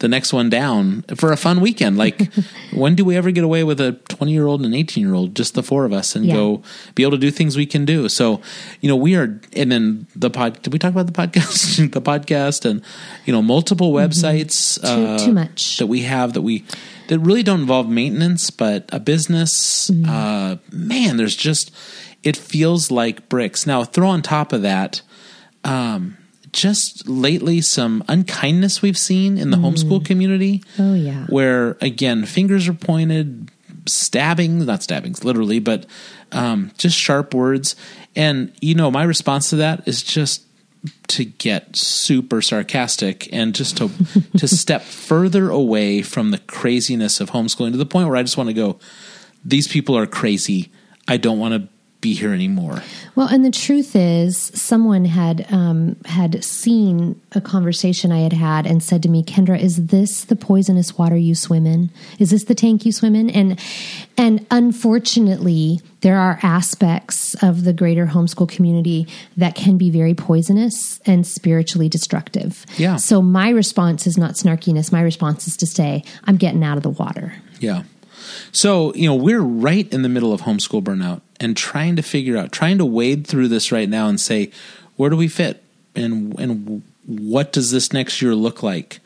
the 0.00 0.08
next 0.08 0.32
one 0.32 0.50
down 0.50 1.02
for 1.16 1.30
a 1.32 1.36
fun 1.36 1.60
weekend. 1.60 1.96
Like, 1.96 2.32
when 2.74 2.94
do 2.94 3.04
we 3.04 3.16
ever 3.16 3.30
get 3.30 3.44
away 3.44 3.62
with 3.64 3.80
a 3.80 3.92
twenty-year-old 4.08 4.60
and 4.60 4.74
an 4.74 4.78
eighteen-year-old, 4.78 5.34
just 5.36 5.54
the 5.54 5.62
four 5.62 5.84
of 5.84 5.92
us, 5.92 6.16
and 6.16 6.26
Yeah. 6.26 6.34
go 6.34 6.62
be 6.94 7.02
able 7.04 7.12
to 7.12 7.18
do 7.18 7.30
things 7.30 7.56
we 7.56 7.66
can 7.66 7.84
do? 7.84 8.08
So, 8.08 8.40
you 8.80 8.88
know, 8.88 8.96
we 8.96 9.14
are. 9.14 9.40
And 9.54 9.70
then 9.70 10.06
the 10.16 10.30
pod. 10.30 10.60
Did 10.62 10.72
we 10.72 10.78
talk 10.78 10.92
about 10.92 11.06
the 11.06 11.12
podcast? 11.12 11.90
the 11.92 12.02
podcast, 12.02 12.68
and 12.68 12.82
you 13.24 13.32
know, 13.32 13.40
multiple 13.42 13.92
websites. 13.92 14.78
Mm-hmm. 14.80 15.16
Too- 15.16 15.24
too 15.26 15.32
much. 15.32 15.76
that 15.78 15.86
we 15.86 16.02
have 16.02 16.32
that 16.34 16.42
we 16.42 16.64
that 17.08 17.18
really 17.20 17.42
don't 17.42 17.60
involve 17.60 17.88
maintenance, 17.88 18.50
but 18.50 18.88
a 18.92 18.98
business. 18.98 19.90
Mm-hmm. 19.90 20.08
Uh, 20.10 20.56
man, 20.72 21.16
there's 21.18 21.36
just 21.36 21.70
it 22.22 22.36
feels 22.36 22.90
like 22.90 23.28
bricks. 23.28 23.66
Now, 23.66 23.84
throw 23.84 24.08
on 24.08 24.22
top 24.22 24.52
of 24.52 24.62
that, 24.62 25.02
um, 25.62 26.16
just 26.54 27.08
lately 27.08 27.60
some 27.60 28.02
unkindness 28.08 28.80
we've 28.80 28.96
seen 28.96 29.36
in 29.36 29.50
the 29.50 29.56
homeschool 29.56 30.04
community. 30.04 30.62
Oh, 30.78 30.94
yeah. 30.94 31.26
where 31.26 31.76
again 31.80 32.24
fingers 32.24 32.68
are 32.68 32.74
pointed, 32.74 33.50
stabbing 33.86 34.64
not 34.64 34.82
stabbings 34.82 35.24
literally, 35.24 35.58
but 35.58 35.84
um, 36.32 36.70
just 36.78 36.96
sharp 36.96 37.34
words. 37.34 37.76
And 38.16 38.52
you 38.60 38.74
know, 38.74 38.90
my 38.90 39.02
response 39.02 39.50
to 39.50 39.56
that 39.56 39.86
is 39.86 40.02
just 40.02 40.42
to 41.08 41.24
get 41.24 41.76
super 41.76 42.40
sarcastic 42.40 43.28
and 43.32 43.54
just 43.54 43.76
to 43.78 43.90
to 44.38 44.46
step 44.46 44.82
further 44.82 45.50
away 45.50 46.02
from 46.02 46.30
the 46.30 46.38
craziness 46.38 47.20
of 47.20 47.30
homeschooling 47.30 47.72
to 47.72 47.78
the 47.78 47.86
point 47.86 48.08
where 48.08 48.16
I 48.16 48.22
just 48.22 48.36
want 48.36 48.48
to 48.48 48.54
go 48.54 48.78
these 49.44 49.68
people 49.68 49.96
are 49.96 50.06
crazy. 50.06 50.70
I 51.06 51.18
don't 51.18 51.38
want 51.38 51.54
to 51.54 51.68
be 52.04 52.14
here 52.14 52.34
anymore. 52.34 52.82
Well, 53.16 53.28
and 53.28 53.44
the 53.44 53.50
truth 53.50 53.96
is, 53.96 54.36
someone 54.36 55.06
had 55.06 55.50
um, 55.50 55.96
had 56.04 56.44
seen 56.44 57.18
a 57.32 57.40
conversation 57.40 58.12
I 58.12 58.20
had 58.20 58.34
had 58.34 58.66
and 58.66 58.82
said 58.82 59.02
to 59.04 59.08
me, 59.08 59.24
"Kendra, 59.24 59.58
is 59.58 59.86
this 59.86 60.24
the 60.24 60.36
poisonous 60.36 60.98
water 60.98 61.16
you 61.16 61.34
swim 61.34 61.66
in? 61.66 61.90
Is 62.18 62.28
this 62.30 62.44
the 62.44 62.54
tank 62.54 62.84
you 62.84 62.92
swim 62.92 63.16
in?" 63.16 63.30
And 63.30 63.58
and 64.18 64.44
unfortunately, 64.50 65.80
there 66.02 66.18
are 66.18 66.38
aspects 66.42 67.34
of 67.42 67.64
the 67.64 67.72
greater 67.72 68.06
homeschool 68.06 68.50
community 68.50 69.08
that 69.38 69.54
can 69.54 69.78
be 69.78 69.90
very 69.90 70.12
poisonous 70.12 71.00
and 71.06 71.26
spiritually 71.26 71.88
destructive. 71.88 72.66
Yeah. 72.76 72.96
So 72.96 73.22
my 73.22 73.48
response 73.48 74.06
is 74.06 74.18
not 74.18 74.34
snarkiness. 74.34 74.92
My 74.92 75.00
response 75.00 75.48
is 75.48 75.56
to 75.56 75.66
say, 75.66 76.04
"I'm 76.24 76.36
getting 76.36 76.62
out 76.62 76.76
of 76.76 76.82
the 76.82 76.90
water." 76.90 77.32
Yeah. 77.60 77.84
So, 78.52 78.92
you 78.94 79.08
know, 79.08 79.14
we're 79.14 79.40
right 79.40 79.90
in 79.92 80.02
the 80.02 80.08
middle 80.08 80.32
of 80.32 80.42
homeschool 80.42 80.82
burnout 80.82 81.22
and 81.40 81.56
trying 81.56 81.96
to 81.96 82.02
figure 82.02 82.36
out, 82.36 82.52
trying 82.52 82.78
to 82.78 82.84
wade 82.84 83.26
through 83.26 83.48
this 83.48 83.72
right 83.72 83.88
now 83.88 84.08
and 84.08 84.20
say, 84.20 84.50
where 84.96 85.10
do 85.10 85.16
we 85.16 85.28
fit? 85.28 85.62
And 85.94 86.38
and 86.38 86.82
what 87.06 87.52
does 87.52 87.70
this 87.70 87.92
next 87.92 88.22
year 88.22 88.34
look 88.34 88.62
like? 88.62 89.00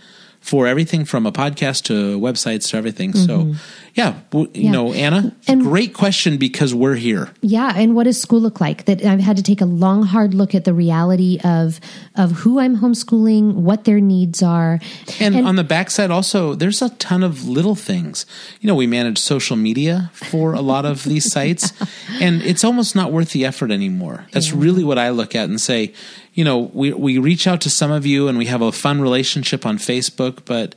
For 0.49 0.67
everything 0.67 1.05
from 1.05 1.27
a 1.27 1.33
podcast 1.33 1.83
to 1.85 2.19
websites 2.19 2.71
to 2.71 2.77
everything. 2.79 3.13
So, 3.13 3.35
mm-hmm. 3.39 3.53
yeah, 4.01 4.15
you 4.33 4.49
Yeah. 4.55 4.71
know, 4.73 4.93
Anna, 4.95 5.37
And- 5.47 5.61
great 5.63 5.93
question 5.93 6.39
because 6.39 6.73
we're 6.73 6.95
here. 6.97 7.29
Yeah, 7.43 7.73
and 7.77 7.95
what 7.95 8.05
does 8.05 8.19
school 8.19 8.41
look 8.41 8.59
like? 8.61 8.87
That 8.87 9.05
I've 9.05 9.21
had 9.21 9.37
to 9.37 9.43
take 9.43 9.61
a 9.61 9.67
long, 9.69 10.05
hard 10.05 10.33
look 10.33 10.55
at 10.55 10.65
the 10.65 10.73
reality 10.73 11.39
of 11.45 11.81
of 12.17 12.31
who 12.43 12.59
I'm 12.59 12.79
homeschooling, 12.79 13.45
what 13.69 13.85
their 13.85 14.01
needs 14.01 14.43
are, 14.43 14.81
And, 15.21 15.37
on 15.47 15.57
the 15.57 15.65
backside, 15.65 16.11
also, 16.11 16.55
there's 16.55 16.81
a 16.83 16.89
ton 16.97 17.23
of 17.23 17.47
little 17.47 17.75
things. 17.77 18.25
You 18.61 18.67
know, 18.69 18.75
we 18.75 18.87
manage 18.87 19.19
social 19.19 19.57
media 19.57 20.11
for 20.15 20.55
a 20.55 20.63
lot 20.63 20.85
of 20.87 21.05
these 21.05 21.31
sites, 21.31 21.73
and 22.25 22.41
it's 22.43 22.65
almost 22.65 22.97
not 22.97 23.13
worth 23.13 23.31
the 23.37 23.45
effort 23.45 23.71
anymore. 23.71 24.27
That's 24.33 24.51
really 24.53 24.83
what 24.85 24.99
I 24.99 25.11
look 25.11 25.35
at 25.37 25.49
and 25.51 25.61
say, 25.61 25.93
you 26.39 26.45
know, 26.45 26.70
we, 26.72 26.93
we 26.93 27.18
reach 27.18 27.49
out 27.49 27.61
to 27.62 27.68
some 27.70 27.91
of 27.91 28.07
you 28.07 28.28
and 28.28 28.39
we 28.39 28.47
have 28.47 28.62
a 28.62 28.70
fun 28.70 29.01
relationship 29.01 29.66
on 29.66 29.76
Facebook, 29.76 30.45
but, 30.45 30.76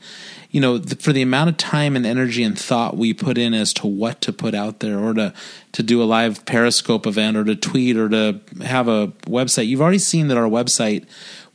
you 0.50 0.60
know, 0.60 0.80
th- 0.80 1.00
for 1.00 1.14
the 1.14 1.22
amount 1.22 1.52
of 1.52 1.58
time 1.58 1.96
and 1.96 2.04
energy 2.04 2.42
and 2.42 2.58
thought 2.58 2.98
we 2.98 3.14
put 3.14 3.38
in 3.38 3.54
as 3.54 3.72
to 3.74 3.86
what 3.86 4.22
to 4.22 4.34
put 4.34 4.56
out 4.56 4.80
there 4.80 4.98
or 4.98 5.14
to, 5.14 5.32
to 5.74 5.84
do 5.84 6.02
a 6.02 6.06
live 6.06 6.44
Periscope 6.46 7.06
event 7.06 7.38
or 7.38 7.44
to 7.44 7.56
tweet 7.56 7.96
or 7.96 8.10
to 8.10 8.40
have 8.64 8.88
a 8.88 9.10
website, 9.28 9.68
you've 9.68 9.82
already 9.82 10.00
seen 10.00 10.30
that 10.30 10.38
our 10.38 10.50
website 10.50 11.06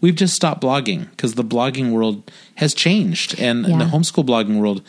we've 0.00 0.14
just 0.14 0.36
stopped 0.36 0.62
blogging 0.62 1.10
because 1.10 1.34
the 1.34 1.42
blogging 1.42 1.90
world 1.90 2.30
has 2.56 2.74
changed 2.74 3.40
and 3.40 3.66
in 3.66 3.78
the 3.78 3.86
homeschool 3.86 4.24
blogging 4.24 4.60
world 4.60 4.82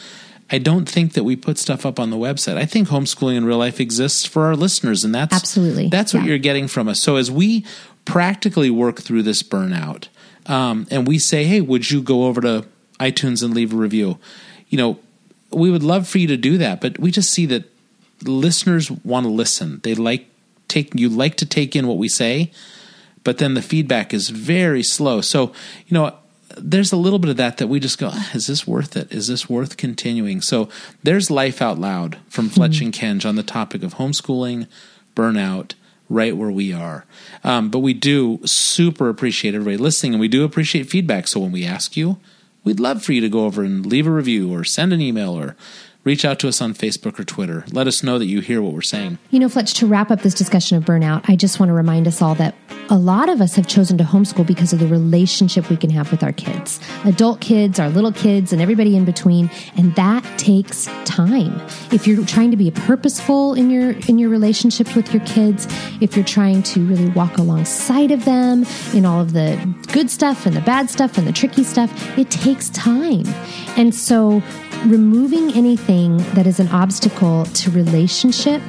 i 0.52 0.58
don't 0.60 0.88
think 0.88 1.14
that 1.14 1.24
we 1.24 1.34
put 1.36 1.58
stuff 1.58 1.86
up 1.86 1.98
on 1.98 2.10
the 2.10 2.18
website 2.18 2.58
i 2.58 2.66
think 2.66 2.90
homeschooling 2.90 3.38
in 3.38 3.46
real 3.46 3.58
life 3.58 3.80
exists 3.80 4.26
for 4.26 4.44
our 4.48 4.56
listeners 4.56 5.06
and 5.06 5.16
that's 5.16 5.34
Absolutely. 5.34 5.88
that's 5.88 6.14
what 6.14 6.24
Yeah. 6.24 6.30
you're 6.30 6.38
getting 6.50 6.68
from 6.68 6.90
us 6.90 7.00
so 7.00 7.16
as 7.16 7.32
we 7.32 7.66
practically 8.08 8.70
work 8.70 9.00
through 9.00 9.24
this 9.24 9.44
burnout 9.44 10.08
um, 10.46 10.88
and 10.90 11.08
we 11.08 11.20
say 11.20 11.44
hey 11.44 11.62
would 11.62 11.90
you 11.90 12.02
go 12.02 12.26
over 12.26 12.42
to 12.42 12.66
itunes 13.00 13.44
and 13.44 13.54
leave 13.54 13.74
a 13.74 13.76
review 13.76 14.18
you 14.70 14.78
know 14.78 15.00
we 15.52 15.70
would 15.70 15.84
love 15.84 16.08
for 16.08 16.18
you 16.18 16.28
to 16.28 16.38
do 16.38 16.58
that 16.58 16.82
but 16.82 16.98
we 17.00 17.12
just 17.12 17.32
see 17.32 17.46
that 17.46 17.64
listeners 18.24 18.90
want 18.90 19.26
to 19.26 19.32
listen 19.32 19.80
they 19.84 19.94
like 19.94 20.28
take 20.68 20.94
you 20.96 21.08
like 21.08 21.36
to 21.36 21.46
take 21.46 21.76
in 21.76 21.88
what 21.88 21.98
we 21.98 22.10
say 22.10 22.52
but 23.28 23.40
then 23.40 23.56
the 23.56 23.62
feedback 23.62 24.14
is 24.14 24.30
very 24.30 24.82
slow. 24.82 25.20
So, 25.20 25.52
you 25.86 25.94
know, 25.94 26.16
there's 26.58 26.94
a 26.94 26.96
little 26.96 27.20
bit 27.20 27.30
of 27.30 27.36
that 27.36 27.58
that 27.58 27.68
we 27.68 27.78
just 27.78 27.98
go, 27.98 28.10
"Ah, 28.14 28.32
is 28.34 28.48
this 28.48 28.66
worth 28.66 28.96
it? 28.96 29.12
Is 29.12 29.28
this 29.28 29.50
worth 29.50 29.76
continuing? 29.76 30.40
So, 30.40 30.70
there's 31.04 31.30
Life 31.30 31.62
Out 31.62 31.78
Loud 31.78 32.20
from 32.30 32.48
Fletch 32.48 32.80
and 32.80 32.94
Kenj 32.94 33.28
on 33.28 33.36
the 33.36 33.44
topic 33.44 33.84
of 33.84 33.96
homeschooling, 33.96 34.68
burnout, 35.14 35.74
right 36.10 36.36
where 36.36 36.52
we 36.52 36.74
are. 36.74 37.06
Um, 37.44 37.70
but 37.70 37.80
we 37.80 37.94
do 37.94 38.40
super 38.46 39.10
appreciate 39.10 39.54
everybody 39.54 39.78
listening 39.78 40.14
and 40.14 40.22
we 40.22 40.28
do 40.28 40.44
appreciate 40.44 40.90
feedback. 40.90 41.28
So, 41.28 41.40
when 41.40 41.52
we 41.52 41.66
ask 41.66 41.98
you, 41.98 42.18
we'd 42.64 42.80
love 42.80 43.04
for 43.04 43.14
you 43.14 43.22
to 43.22 43.30
go 43.30 43.46
over 43.46 43.64
and 43.64 43.86
leave 43.86 44.08
a 44.08 44.12
review 44.12 44.54
or 44.54 44.64
send 44.64 44.94
an 44.94 45.02
email 45.02 45.38
or 45.38 45.56
reach 46.08 46.24
out 46.24 46.40
to 46.40 46.48
us 46.48 46.62
on 46.62 46.74
Facebook 46.74 47.20
or 47.20 47.26
Twitter. 47.26 47.66
Let 47.74 47.86
us 47.86 48.02
know 48.02 48.18
that 48.18 48.28
you 48.28 48.40
hear 48.40 48.62
what 48.62 48.72
we're 48.72 48.82
saying. 48.82 49.18
You 49.30 49.40
know, 49.40 49.50
Fletch, 49.50 49.74
to 49.76 49.86
wrap 49.86 50.10
up 50.10 50.22
this 50.22 50.34
discussion 50.34 50.78
of 50.78 50.86
burnout, 50.86 51.30
I 51.30 51.36
just 51.36 51.60
want 51.60 51.70
to 51.70 51.74
remind 51.74 52.08
us 52.08 52.22
all 52.22 52.34
that 52.36 52.56
a 52.90 52.98
lot 52.98 53.28
of 53.28 53.42
us 53.42 53.56
have 53.56 53.68
chosen 53.68 53.98
to 53.98 54.06
homeschool 54.06 54.48
because 54.48 54.72
of 54.72 54.80
the 54.80 54.88
relationship 54.88 55.70
we 55.70 55.76
can 55.76 55.90
have 55.90 56.10
with 56.10 56.24
our 56.24 56.32
kids 56.32 56.80
adult 57.04 57.42
kids, 57.42 57.78
our 57.78 57.90
little 57.90 58.14
kids, 58.14 58.54
and 58.54 58.62
everybody 58.62 58.96
in 58.96 59.04
between. 59.04 59.52
And 59.76 59.94
that 59.96 60.24
takes 60.38 60.86
time. 61.04 61.60
If 61.92 62.08
you're 62.08 62.26
trying 62.26 62.52
to 62.52 62.58
be 62.58 62.72
purposeful 62.72 63.54
in 63.56 63.70
your 63.70 63.92
in 64.08 64.18
your 64.18 64.30
relationships 64.30 64.96
with 64.96 65.14
your 65.14 65.26
kids, 65.26 65.68
if 66.00 66.16
you're 66.16 66.26
trying 66.26 66.64
to 66.64 66.86
really 66.86 67.10
walk 67.10 67.38
alongside 67.38 68.12
of 68.12 68.24
them 68.24 68.66
in 68.94 69.06
all 69.06 69.20
of 69.20 69.34
the 69.34 69.58
good 69.92 70.10
stuff 70.10 70.46
and 70.46 70.56
the 70.56 70.62
bad 70.62 70.90
stuff 70.90 71.18
and 71.18 71.28
the 71.28 71.34
tricky 71.34 71.66
stuff, 71.66 72.18
it 72.18 72.32
takes 72.32 72.70
time. 72.70 73.26
And 73.76 73.94
so 73.94 74.42
removing 74.86 75.52
anything 75.54 76.18
that 76.34 76.46
is 76.46 76.60
an 76.60 76.68
obstacle 76.70 77.46
to 77.46 77.72
relationship 77.72 78.62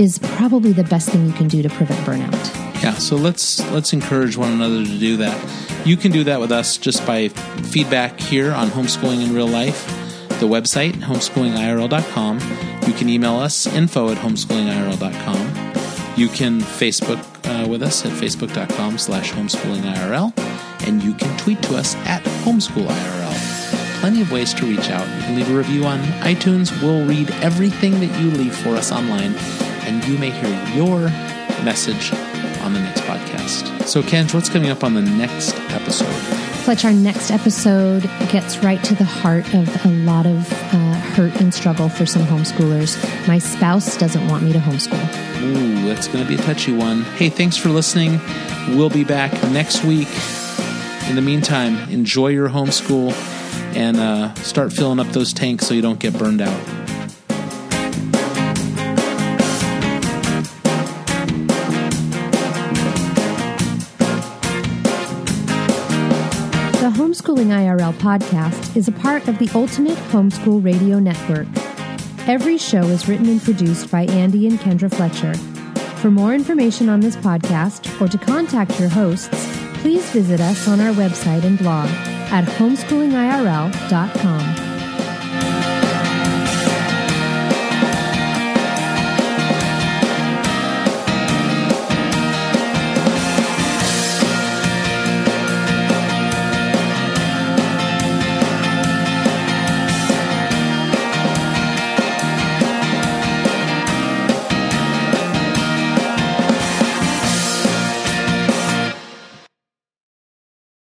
is 0.00 0.18
probably 0.18 0.72
the 0.72 0.84
best 0.84 1.08
thing 1.08 1.26
you 1.26 1.32
can 1.32 1.48
do 1.48 1.62
to 1.62 1.68
prevent 1.68 2.00
burnout. 2.06 2.82
Yeah, 2.82 2.94
so 2.94 3.16
let's 3.16 3.68
let's 3.72 3.92
encourage 3.92 4.36
one 4.36 4.52
another 4.52 4.84
to 4.84 4.98
do 4.98 5.16
that. 5.18 5.86
You 5.86 5.96
can 5.96 6.12
do 6.12 6.24
that 6.24 6.40
with 6.40 6.52
us 6.52 6.76
just 6.76 7.06
by 7.06 7.28
feedback 7.28 8.20
here 8.20 8.52
on 8.52 8.68
homeschooling 8.68 9.24
in 9.24 9.34
real 9.34 9.48
life, 9.48 9.86
the 10.40 10.46
website 10.46 10.92
homeschoolingirl.com. 10.92 12.40
You 12.86 12.92
can 12.92 13.08
email 13.08 13.36
us 13.36 13.66
info 13.66 14.10
at 14.10 14.18
homeschoolingirl.com. 14.18 16.16
You 16.16 16.28
can 16.28 16.60
Facebook 16.60 17.22
uh, 17.46 17.68
with 17.68 17.82
us 17.82 18.04
at 18.04 18.12
facebook.com 18.12 18.98
slash 18.98 19.32
homeschoolingirl, 19.32 20.36
and 20.86 21.02
you 21.02 21.14
can 21.14 21.36
tweet 21.38 21.62
to 21.64 21.76
us 21.76 21.94
at 22.06 22.22
homeschoolirl. 22.44 23.15
Plenty 24.00 24.22
of 24.22 24.30
ways 24.30 24.54
to 24.54 24.66
reach 24.66 24.90
out. 24.90 25.06
You 25.06 25.22
can 25.22 25.34
leave 25.36 25.50
a 25.50 25.54
review 25.54 25.84
on 25.84 25.98
iTunes. 26.20 26.70
We'll 26.82 27.04
read 27.04 27.30
everything 27.42 28.00
that 28.00 28.20
you 28.20 28.30
leave 28.30 28.54
for 28.54 28.70
us 28.70 28.92
online, 28.92 29.34
and 29.84 30.04
you 30.06 30.18
may 30.18 30.30
hear 30.30 30.50
your 30.74 31.00
message 31.64 32.12
on 32.60 32.72
the 32.72 32.80
next 32.80 33.00
podcast. 33.02 33.86
So, 33.86 34.02
Kenj, 34.02 34.34
what's 34.34 34.48
coming 34.48 34.70
up 34.70 34.84
on 34.84 34.94
the 34.94 35.02
next 35.02 35.54
episode? 35.70 36.12
Fletch, 36.64 36.84
our 36.84 36.92
next 36.92 37.30
episode 37.30 38.02
gets 38.28 38.58
right 38.58 38.82
to 38.84 38.94
the 38.94 39.04
heart 39.04 39.46
of 39.54 39.86
a 39.86 39.88
lot 39.88 40.26
of 40.26 40.52
uh, 40.52 40.94
hurt 41.14 41.40
and 41.40 41.54
struggle 41.54 41.88
for 41.88 42.04
some 42.04 42.22
homeschoolers. 42.22 42.96
My 43.28 43.38
spouse 43.38 43.96
doesn't 43.96 44.26
want 44.28 44.42
me 44.42 44.52
to 44.52 44.58
homeschool. 44.58 45.42
Ooh, 45.42 45.86
that's 45.86 46.08
going 46.08 46.24
to 46.24 46.28
be 46.28 46.34
a 46.34 46.44
touchy 46.44 46.72
one. 46.72 47.02
Hey, 47.02 47.28
thanks 47.28 47.56
for 47.56 47.68
listening. 47.68 48.20
We'll 48.76 48.90
be 48.90 49.04
back 49.04 49.32
next 49.52 49.84
week. 49.84 50.08
In 51.08 51.14
the 51.14 51.22
meantime, 51.22 51.88
enjoy 51.88 52.28
your 52.28 52.48
homeschool 52.48 53.14
and 53.76 53.98
uh, 53.98 54.32
start 54.36 54.72
filling 54.72 54.98
up 54.98 55.06
those 55.08 55.34
tanks 55.34 55.66
so 55.66 55.74
you 55.74 55.82
don't 55.82 56.00
get 56.00 56.18
burned 56.18 56.40
out. 56.40 56.66
The 66.80 66.92
Homeschooling 66.92 67.48
IRL 67.48 67.92
podcast 67.98 68.76
is 68.76 68.88
a 68.88 68.92
part 68.92 69.28
of 69.28 69.38
the 69.38 69.50
Ultimate 69.54 69.98
Homeschool 70.10 70.64
Radio 70.64 70.98
Network. 70.98 71.46
Every 72.26 72.56
show 72.56 72.82
is 72.82 73.06
written 73.06 73.28
and 73.28 73.42
produced 73.42 73.90
by 73.90 74.04
Andy 74.06 74.46
and 74.46 74.58
Kendra 74.58 74.92
Fletcher. 74.92 75.34
For 76.00 76.10
more 76.10 76.32
information 76.34 76.88
on 76.88 77.00
this 77.00 77.16
podcast 77.16 78.00
or 78.00 78.08
to 78.08 78.16
contact 78.16 78.80
your 78.80 78.88
hosts, 78.88 79.28
please 79.80 80.08
visit 80.10 80.40
us 80.40 80.66
on 80.66 80.80
our 80.80 80.92
website 80.94 81.44
and 81.44 81.58
blog 81.58 81.90
at 82.30 82.44
homeschoolingirl.com. 82.44 84.65